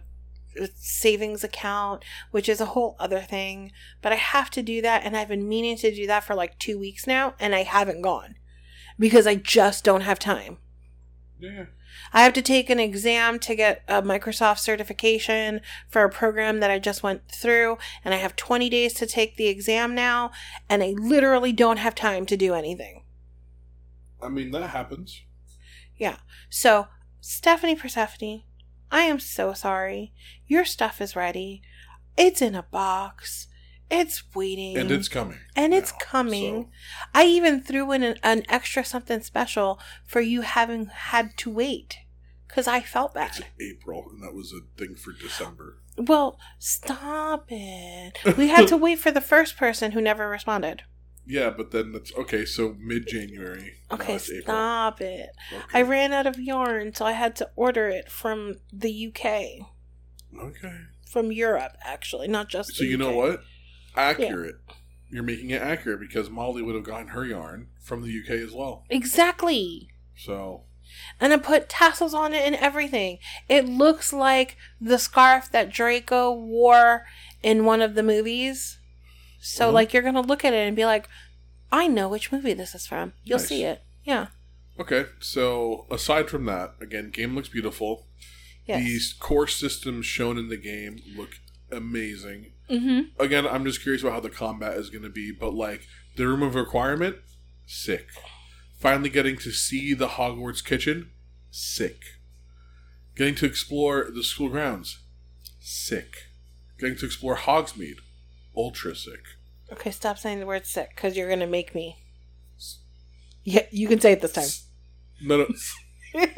a 0.61 0.68
savings 0.77 1.43
account, 1.43 2.05
which 2.31 2.49
is 2.49 2.61
a 2.61 2.66
whole 2.66 2.95
other 2.99 3.20
thing. 3.20 3.72
But 4.03 4.12
I 4.12 4.16
have 4.16 4.51
to 4.51 4.62
do 4.62 4.81
that, 4.83 5.03
and 5.05 5.16
I've 5.16 5.29
been 5.29 5.49
meaning 5.49 5.77
to 5.79 5.95
do 5.95 6.07
that 6.07 6.24
for 6.24 6.35
like 6.35 6.59
two 6.59 6.79
weeks 6.79 7.07
now, 7.07 7.35
and 7.41 7.55
I 7.55 7.64
haven't 7.64 8.03
gone 8.03 8.37
because 8.99 9.27
I 9.27 9.35
just 9.35 9.83
don't 9.85 10.03
have 10.03 10.18
time. 10.18 10.59
Yeah. 11.39 11.66
I 12.13 12.23
have 12.23 12.33
to 12.35 12.43
take 12.43 12.71
an 12.71 12.81
exam 12.81 13.39
to 13.41 13.55
get 13.55 13.83
a 13.89 14.03
Microsoft 14.03 14.59
certification 14.59 15.61
for 15.89 16.03
a 16.03 16.11
program 16.11 16.61
that 16.61 16.71
I 16.71 16.79
just 16.79 17.03
went 17.03 17.29
through, 17.31 17.79
and 18.05 18.15
I 18.15 18.19
have 18.19 18.37
20 18.37 18.69
days 18.71 18.95
to 18.95 19.07
take 19.07 19.37
the 19.37 19.49
exam 19.49 19.95
now, 19.95 20.31
and 20.69 20.83
I 20.83 20.95
literally 20.99 21.53
don't 21.53 21.79
have 21.79 21.95
time 21.95 22.27
to 22.27 22.37
do 22.37 22.55
anything. 22.55 23.03
I 24.23 24.29
mean 24.29 24.51
that 24.53 24.71
happens. 24.71 25.23
Yeah. 25.97 26.17
So, 26.49 26.89
Stephanie 27.21 27.75
Persephone, 27.75 28.43
I 28.91 29.03
am 29.03 29.19
so 29.19 29.53
sorry. 29.53 30.13
Your 30.47 30.65
stuff 30.65 31.01
is 31.01 31.17
ready. 31.17 31.63
It's 32.17 32.41
in 32.41 32.55
a 32.55 32.63
box. 32.63 33.49
It's 33.91 34.24
waiting. 34.34 34.76
And 34.76 34.91
it's 34.91 35.09
coming. 35.09 35.39
And 35.55 35.72
it's 35.72 35.93
now, 35.93 35.99
coming. 36.01 36.64
so- 36.64 36.68
I 37.14 37.26
even 37.26 37.61
threw 37.62 37.93
in 37.93 38.03
an, 38.03 38.16
an 38.22 38.43
extra 38.49 38.84
something 38.84 39.20
special 39.22 39.78
for 40.05 40.20
you 40.20 40.41
having 40.43 40.87
had 40.87 41.37
to 41.39 41.51
wait 41.51 41.99
because 42.49 42.66
I 42.66 42.80
felt 42.80 43.12
It's 43.16 43.39
bad. 43.41 43.49
April, 43.61 44.07
and 44.11 44.22
that 44.22 44.34
was 44.34 44.53
a 44.53 44.61
thing 44.78 44.97
for 44.97 45.12
December. 45.12 45.78
Well, 45.99 46.39
stop 46.59 47.47
it. 47.49 48.18
We 48.37 48.49
had 48.49 48.68
to 48.68 48.76
wait 48.87 48.99
for 48.99 49.11
the 49.11 49.20
first 49.20 49.57
person 49.57 49.93
who 49.93 50.01
never 50.01 50.28
responded. 50.28 50.82
Yeah, 51.28 51.51
but 51.51 51.70
then 51.72 51.93
that's 51.93 52.14
okay. 52.16 52.45
So 52.45 52.76
mid 52.78 53.09
January. 53.09 53.74
Okay, 53.91 54.14
it's 54.14 54.30
April. 54.30 54.43
stop 54.45 55.01
it. 55.01 55.30
Okay. 55.53 55.64
I 55.74 55.82
ran 55.82 56.12
out 56.12 56.26
of 56.26 56.39
yarn, 56.39 56.95
so 56.95 57.05
I 57.05 57.12
had 57.12 57.34
to 57.37 57.51
order 57.57 57.89
it 57.89 58.11
from 58.11 58.57
the 58.72 59.09
UK. 59.09 59.66
Okay. 60.41 60.76
From 61.11 61.32
Europe, 61.32 61.72
actually, 61.82 62.28
not 62.28 62.49
just 62.49 62.74
So 62.76 62.84
you 62.84 62.97
know 62.97 63.12
what? 63.12 63.41
Accurate. 63.97 64.57
You're 65.11 65.23
making 65.23 65.51
it 65.51 65.63
accurate 65.63 66.01
because 66.01 66.29
Molly 66.31 66.63
would 66.63 66.75
have 66.75 66.85
gotten 66.85 67.09
her 67.09 67.25
yarn 67.25 67.69
from 67.81 68.03
the 68.03 68.09
UK 68.21 68.31
as 68.45 68.53
well. 68.53 68.85
Exactly. 68.91 69.89
So 70.17 70.63
And 71.21 71.33
I 71.33 71.37
put 71.39 71.69
tassels 71.69 72.15
on 72.15 72.33
it 72.33 72.43
and 72.47 72.55
everything. 72.57 73.19
It 73.49 73.67
looks 73.69 74.13
like 74.13 74.57
the 74.81 74.99
scarf 74.99 75.51
that 75.51 75.71
Draco 75.73 76.33
wore 76.33 77.07
in 77.43 77.65
one 77.65 77.83
of 77.83 77.95
the 77.95 78.03
movies. 78.05 78.79
So, 79.41 79.71
Mhm. 79.71 79.73
like, 79.75 79.93
you're 79.93 80.03
going 80.03 80.15
to 80.15 80.21
look 80.21 80.45
at 80.45 80.53
it 80.55 80.67
and 80.67 80.77
be 80.77 80.85
like, 80.85 81.09
I 81.73 81.89
know 81.89 82.09
which 82.09 82.31
movie 82.33 82.55
this 82.55 82.75
is 82.75 82.87
from. 82.87 83.15
You'll 83.25 83.39
Nice. 83.39 83.49
see 83.49 83.65
it. 83.65 83.83
Yeah. 84.05 84.29
okay. 84.79 85.07
So 85.21 85.87
aside 85.91 86.29
from 86.31 86.45
that, 86.47 86.75
again, 86.81 87.11
game 87.11 87.35
looks 87.35 87.49
beautiful. 87.49 88.07
Yes. 88.67 88.83
These 88.85 89.13
core 89.19 89.47
systems 89.49 90.07
shown 90.07 90.39
in 90.39 90.49
the 90.49 90.57
game 90.57 91.01
look 91.17 91.31
amazing. 91.71 92.53
Mm-hmm. 92.71 93.21
Again, 93.21 93.47
I'm 93.47 93.64
just 93.64 93.83
curious 93.83 94.03
about 94.03 94.14
how 94.14 94.21
the 94.21 94.31
combat 94.31 94.77
is 94.77 94.91
going 94.91 95.05
to 95.05 95.11
be, 95.11 95.33
but 95.33 95.55
like 95.55 95.87
the 96.17 96.27
room 96.27 96.43
of 96.43 96.55
requirement, 96.55 97.17
sick. 97.67 98.09
Finally 98.79 99.11
getting 99.11 99.37
to 99.39 99.51
see 99.51 99.95
the 99.95 100.09
Hogwarts 100.09 100.64
kitchen, 100.64 101.11
sick. 101.51 102.03
Getting 103.17 103.35
to 103.37 103.47
explore 103.47 104.09
the 104.12 104.23
school 104.23 104.49
grounds, 104.49 104.99
sick. 105.61 106.14
Getting 106.79 106.97
to 106.97 107.07
explore 107.07 107.37
Hogsmeade, 107.37 107.99
ultra 108.57 108.95
sick. 108.95 109.23
Okay, 109.73 109.91
stop 109.91 110.19
saying 110.19 110.41
the 110.41 110.47
word 110.47 110.67
sick 110.67 110.91
because 110.95 111.17
you're 111.17 111.29
going 111.29 111.41
to 111.41 111.47
make 111.47 111.75
me. 111.75 111.97
Yeah, 113.45 113.67
you 113.71 113.89
can 113.89 114.01
say 114.01 114.12
it 114.12 114.21
this 114.21 114.33
time. 114.33 114.49
No, 115.23 115.39
no. 115.39 116.23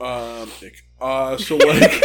Um, 0.00 0.50
ick. 0.60 0.74
uh, 1.00 1.36
so 1.38 1.56
like, 1.56 1.92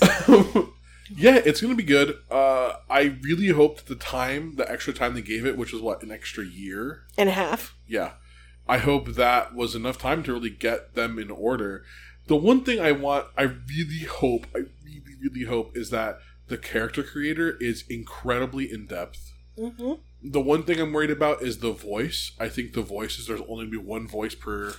yeah, 1.16 1.40
it's 1.44 1.60
gonna 1.60 1.74
be 1.74 1.82
good. 1.82 2.18
Uh, 2.30 2.74
I 2.90 3.18
really 3.22 3.48
hope 3.48 3.78
that 3.78 3.86
the 3.86 3.94
time, 3.94 4.56
the 4.56 4.70
extra 4.70 4.92
time 4.92 5.14
they 5.14 5.22
gave 5.22 5.46
it, 5.46 5.56
which 5.56 5.72
was 5.72 5.82
what 5.82 6.02
an 6.02 6.10
extra 6.10 6.44
year, 6.44 7.04
and 7.16 7.28
a 7.28 7.32
half. 7.32 7.74
yeah, 7.86 8.12
I 8.68 8.78
hope 8.78 9.08
that 9.14 9.54
was 9.54 9.74
enough 9.74 9.98
time 9.98 10.22
to 10.24 10.32
really 10.32 10.50
get 10.50 10.94
them 10.94 11.18
in 11.18 11.30
order. 11.30 11.84
The 12.26 12.36
one 12.36 12.64
thing 12.64 12.80
I 12.80 12.92
want, 12.92 13.26
I 13.36 13.42
really 13.42 14.04
hope, 14.08 14.46
I 14.54 14.60
really, 14.84 15.16
really 15.20 15.44
hope 15.44 15.76
is 15.76 15.90
that 15.90 16.18
the 16.48 16.58
character 16.58 17.02
creator 17.02 17.56
is 17.60 17.84
incredibly 17.88 18.70
in 18.70 18.86
depth. 18.86 19.32
Mm-hmm. 19.58 19.94
The 20.22 20.40
one 20.40 20.62
thing 20.62 20.80
I'm 20.80 20.92
worried 20.92 21.10
about 21.10 21.42
is 21.42 21.58
the 21.58 21.72
voice. 21.72 22.32
I 22.38 22.48
think 22.48 22.72
the 22.72 22.82
voices 22.82 23.26
there's 23.26 23.40
only 23.40 23.64
gonna 23.64 23.70
be 23.70 23.76
one 23.76 24.06
voice 24.06 24.34
per 24.34 24.74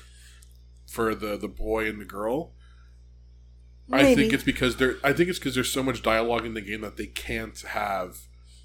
for 0.88 1.14
the 1.16 1.38
the 1.38 1.48
boy 1.48 1.88
and 1.88 2.00
the 2.00 2.06
girl. 2.06 2.54
I 3.94 4.16
think 4.16 4.34
it's 4.34 4.44
because 4.44 4.78
there. 4.78 4.96
I 5.04 5.14
think 5.14 5.30
it's 5.30 5.40
because 5.40 5.56
there's 5.56 5.72
so 5.72 5.84
much 5.84 6.02
dialogue 6.02 6.46
in 6.46 6.54
the 6.54 6.62
game 6.62 6.82
that 6.82 6.98
they 6.98 7.08
can't 7.08 7.60
have 7.62 8.18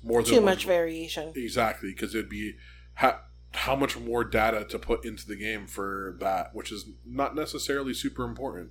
more 0.02 0.22
than 0.22 0.34
Too 0.34 0.40
much 0.40 0.64
vo- 0.64 0.68
variation. 0.68 1.32
Exactly, 1.36 1.90
because 1.92 2.14
it'd 2.14 2.28
be 2.30 2.54
ha- 2.94 3.20
how 3.52 3.74
much 3.76 3.98
more 3.98 4.24
data 4.24 4.64
to 4.64 4.78
put 4.78 5.04
into 5.04 5.26
the 5.26 5.36
game 5.36 5.66
for 5.66 6.16
that, 6.20 6.54
which 6.54 6.70
is 6.70 6.86
not 7.06 7.34
necessarily 7.34 7.94
super 7.94 8.24
important. 8.24 8.70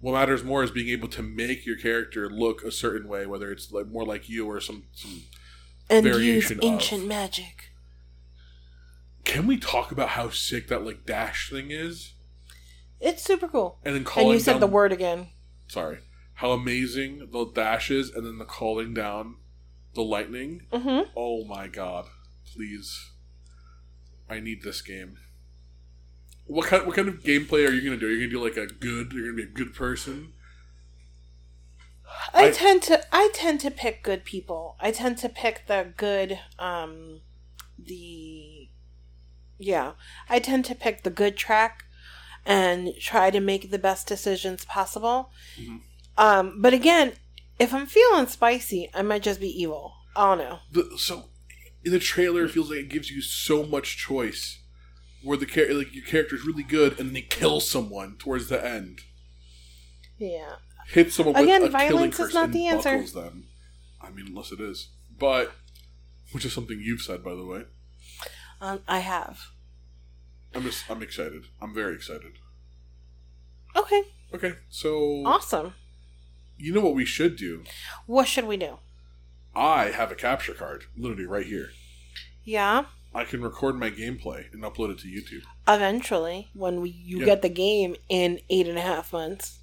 What 0.00 0.12
matters 0.12 0.42
more 0.44 0.62
is 0.62 0.70
being 0.70 0.88
able 0.90 1.08
to 1.08 1.22
make 1.22 1.64
your 1.64 1.76
character 1.76 2.28
look 2.28 2.62
a 2.62 2.70
certain 2.70 3.08
way, 3.08 3.24
whether 3.26 3.50
it's 3.50 3.72
like 3.72 3.86
more 3.88 4.04
like 4.04 4.28
you 4.28 4.46
or 4.46 4.60
some 4.60 4.84
some. 4.92 5.22
And 5.90 6.04
use 6.06 6.16
variation 6.16 6.58
of. 6.58 6.64
ancient 6.64 7.06
magic. 7.06 7.70
Can 9.24 9.46
we 9.46 9.56
talk 9.56 9.90
about 9.92 10.10
how 10.10 10.30
sick 10.30 10.68
that 10.68 10.84
like 10.84 11.06
dash 11.06 11.50
thing 11.50 11.70
is? 11.70 12.12
It's 13.00 13.22
super 13.22 13.48
cool. 13.48 13.78
And 13.84 13.94
then 13.94 14.04
calling 14.04 14.30
And 14.30 14.34
you 14.34 14.40
said 14.40 14.52
down- 14.52 14.60
the 14.60 14.66
word 14.66 14.92
again. 14.92 15.28
Sorry, 15.74 15.98
how 16.34 16.52
amazing 16.52 17.30
the 17.32 17.46
dash 17.52 17.90
is, 17.90 18.08
and 18.10 18.24
then 18.24 18.38
the 18.38 18.44
calling 18.44 18.94
down 18.94 19.38
the 19.94 20.02
lightning. 20.02 20.62
Mm-hmm. 20.72 21.10
Oh 21.16 21.44
my 21.46 21.66
god! 21.66 22.06
Please, 22.54 23.10
I 24.30 24.38
need 24.38 24.62
this 24.62 24.80
game. 24.82 25.16
What 26.46 26.68
kind? 26.68 26.86
What 26.86 26.94
kind 26.94 27.08
of 27.08 27.24
gameplay 27.24 27.68
are 27.68 27.72
you 27.72 27.82
gonna 27.82 27.96
do? 27.96 28.06
You're 28.06 28.20
you 28.20 28.28
gonna 28.30 28.38
do 28.38 28.60
like 28.62 28.70
a 28.70 28.72
good? 28.72 29.12
You're 29.12 29.24
gonna 29.32 29.36
be 29.36 29.42
a 29.42 29.46
good 29.46 29.74
person. 29.74 30.32
I, 32.32 32.44
I- 32.46 32.50
tend 32.52 32.82
to 32.84 33.04
I 33.12 33.30
tend 33.34 33.58
to 33.62 33.70
pick 33.72 34.04
good 34.04 34.24
people. 34.24 34.76
I 34.78 34.92
tend 34.92 35.18
to 35.18 35.28
pick 35.28 35.66
the 35.66 35.92
good 35.96 36.38
um 36.60 37.22
the 37.76 38.68
yeah. 39.58 39.94
I 40.28 40.38
tend 40.38 40.66
to 40.66 40.76
pick 40.76 41.02
the 41.02 41.10
good 41.10 41.36
track 41.36 41.82
and 42.46 42.92
try 43.00 43.30
to 43.30 43.40
make 43.40 43.70
the 43.70 43.78
best 43.78 44.06
decisions 44.06 44.64
possible. 44.64 45.30
Mhm. 45.58 45.80
Um 46.16 46.60
but 46.60 46.72
again, 46.74 47.14
if 47.58 47.72
I'm 47.74 47.86
feeling 47.86 48.26
spicy, 48.26 48.90
I 48.94 49.02
might 49.02 49.22
just 49.22 49.40
be 49.40 49.48
evil. 49.48 49.94
I 50.16 50.28
don't 50.36 50.38
know. 50.38 50.58
The, 50.72 50.96
so 50.98 51.30
in 51.84 51.92
the 51.92 51.98
trailer, 51.98 52.44
it 52.44 52.50
feels 52.50 52.70
like 52.70 52.78
it 52.80 52.88
gives 52.88 53.10
you 53.10 53.20
so 53.22 53.64
much 53.64 53.96
choice. 53.96 54.60
Where 55.22 55.36
the 55.38 55.46
char- 55.46 55.72
like 55.72 55.94
your 55.94 56.04
character 56.04 56.34
is 56.36 56.44
really 56.44 56.62
good, 56.62 56.98
and 56.98 57.08
then 57.08 57.14
they 57.14 57.22
kill 57.22 57.60
someone 57.60 58.16
towards 58.18 58.48
the 58.48 58.62
end. 58.64 59.00
Yeah. 60.18 60.56
hit 60.88 61.12
someone 61.12 61.34
Again, 61.36 61.62
with 61.62 61.70
a 61.70 61.72
violence 61.72 62.20
is 62.20 62.34
not 62.34 62.52
the 62.52 62.66
answer. 62.66 63.02
them. 63.02 63.48
I 64.02 64.10
mean, 64.10 64.26
unless 64.28 64.52
it 64.52 64.60
is, 64.60 64.90
but 65.18 65.52
which 66.32 66.44
is 66.44 66.52
something 66.52 66.78
you've 66.80 67.00
said, 67.00 67.24
by 67.24 67.34
the 67.34 67.44
way. 67.44 67.62
Um 68.60 68.80
I 68.86 68.98
have. 69.00 69.40
I'm 70.54 70.62
just, 70.62 70.88
I'm 70.90 71.02
excited. 71.02 71.46
I'm 71.60 71.74
very 71.74 71.94
excited. 71.94 72.32
Okay. 73.76 74.02
Okay, 74.32 74.54
so 74.68 75.22
Awesome. 75.26 75.74
you 76.56 76.72
know 76.72 76.80
what 76.80 76.94
we 76.94 77.04
should 77.04 77.36
do? 77.36 77.64
What 78.06 78.26
should 78.28 78.46
we 78.46 78.56
do? 78.56 78.78
I 79.54 79.86
have 79.86 80.10
a 80.10 80.16
capture 80.16 80.54
card, 80.54 80.84
literally 80.96 81.26
right 81.26 81.46
here. 81.46 81.70
Yeah. 82.44 82.86
I 83.14 83.24
can 83.24 83.42
record 83.42 83.76
my 83.76 83.90
gameplay 83.90 84.52
and 84.52 84.62
upload 84.62 84.90
it 84.90 84.98
to 85.00 85.06
YouTube. 85.08 85.42
Eventually, 85.68 86.48
when 86.54 86.80
we, 86.80 86.90
you 86.90 87.20
Yeah. 87.20 87.26
get 87.26 87.42
the 87.42 87.48
game 87.48 87.94
in 88.08 88.40
eight 88.50 88.66
and 88.66 88.76
a 88.78 88.82
half 88.82 89.12
months. 89.12 89.60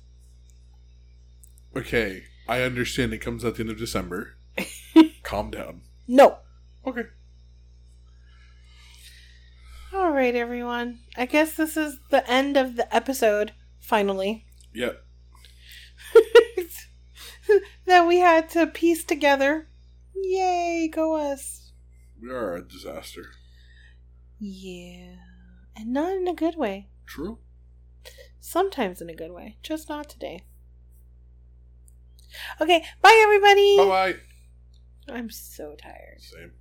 Okay, 1.75 2.23
I 2.47 2.61
understand 2.61 3.13
it 3.13 3.19
comes 3.19 3.43
at 3.45 3.55
the 3.55 3.61
end 3.61 3.69
of 3.71 3.77
December. 3.77 4.35
Calm 5.23 5.51
down. 5.51 5.81
No. 6.07 6.37
Okay. 6.85 7.03
All 9.93 10.11
right, 10.11 10.35
everyone. 10.35 10.99
I 11.17 11.25
guess 11.25 11.55
this 11.55 11.75
is 11.75 11.99
the 12.09 12.29
end 12.29 12.55
of 12.55 12.77
the 12.77 12.93
episode, 12.95 13.51
finally, 13.79 14.45
Yep. 14.73 15.03
that 17.85 18.07
we 18.07 18.19
had 18.19 18.49
to 18.51 18.67
piece 18.67 19.03
together. 19.03 19.67
Yay, 20.15 20.89
go 20.91 21.15
us. 21.15 21.73
We 22.21 22.29
are 22.29 22.55
a 22.55 22.65
disaster. 22.65 23.25
Yeah. 24.39 25.15
And 25.75 25.91
not 25.91 26.13
in 26.13 26.27
a 26.27 26.33
good 26.33 26.55
way. 26.55 26.87
True. 27.05 27.39
Sometimes 28.39 29.01
in 29.01 29.09
a 29.09 29.15
good 29.15 29.31
way, 29.31 29.57
just 29.61 29.89
not 29.89 30.09
today. 30.09 30.45
Okay, 32.61 32.85
bye, 33.01 33.21
everybody. 33.23 33.77
Bye 33.77 34.13
bye. 34.13 35.13
I'm 35.13 35.29
so 35.29 35.75
tired. 35.75 36.21
Same. 36.21 36.53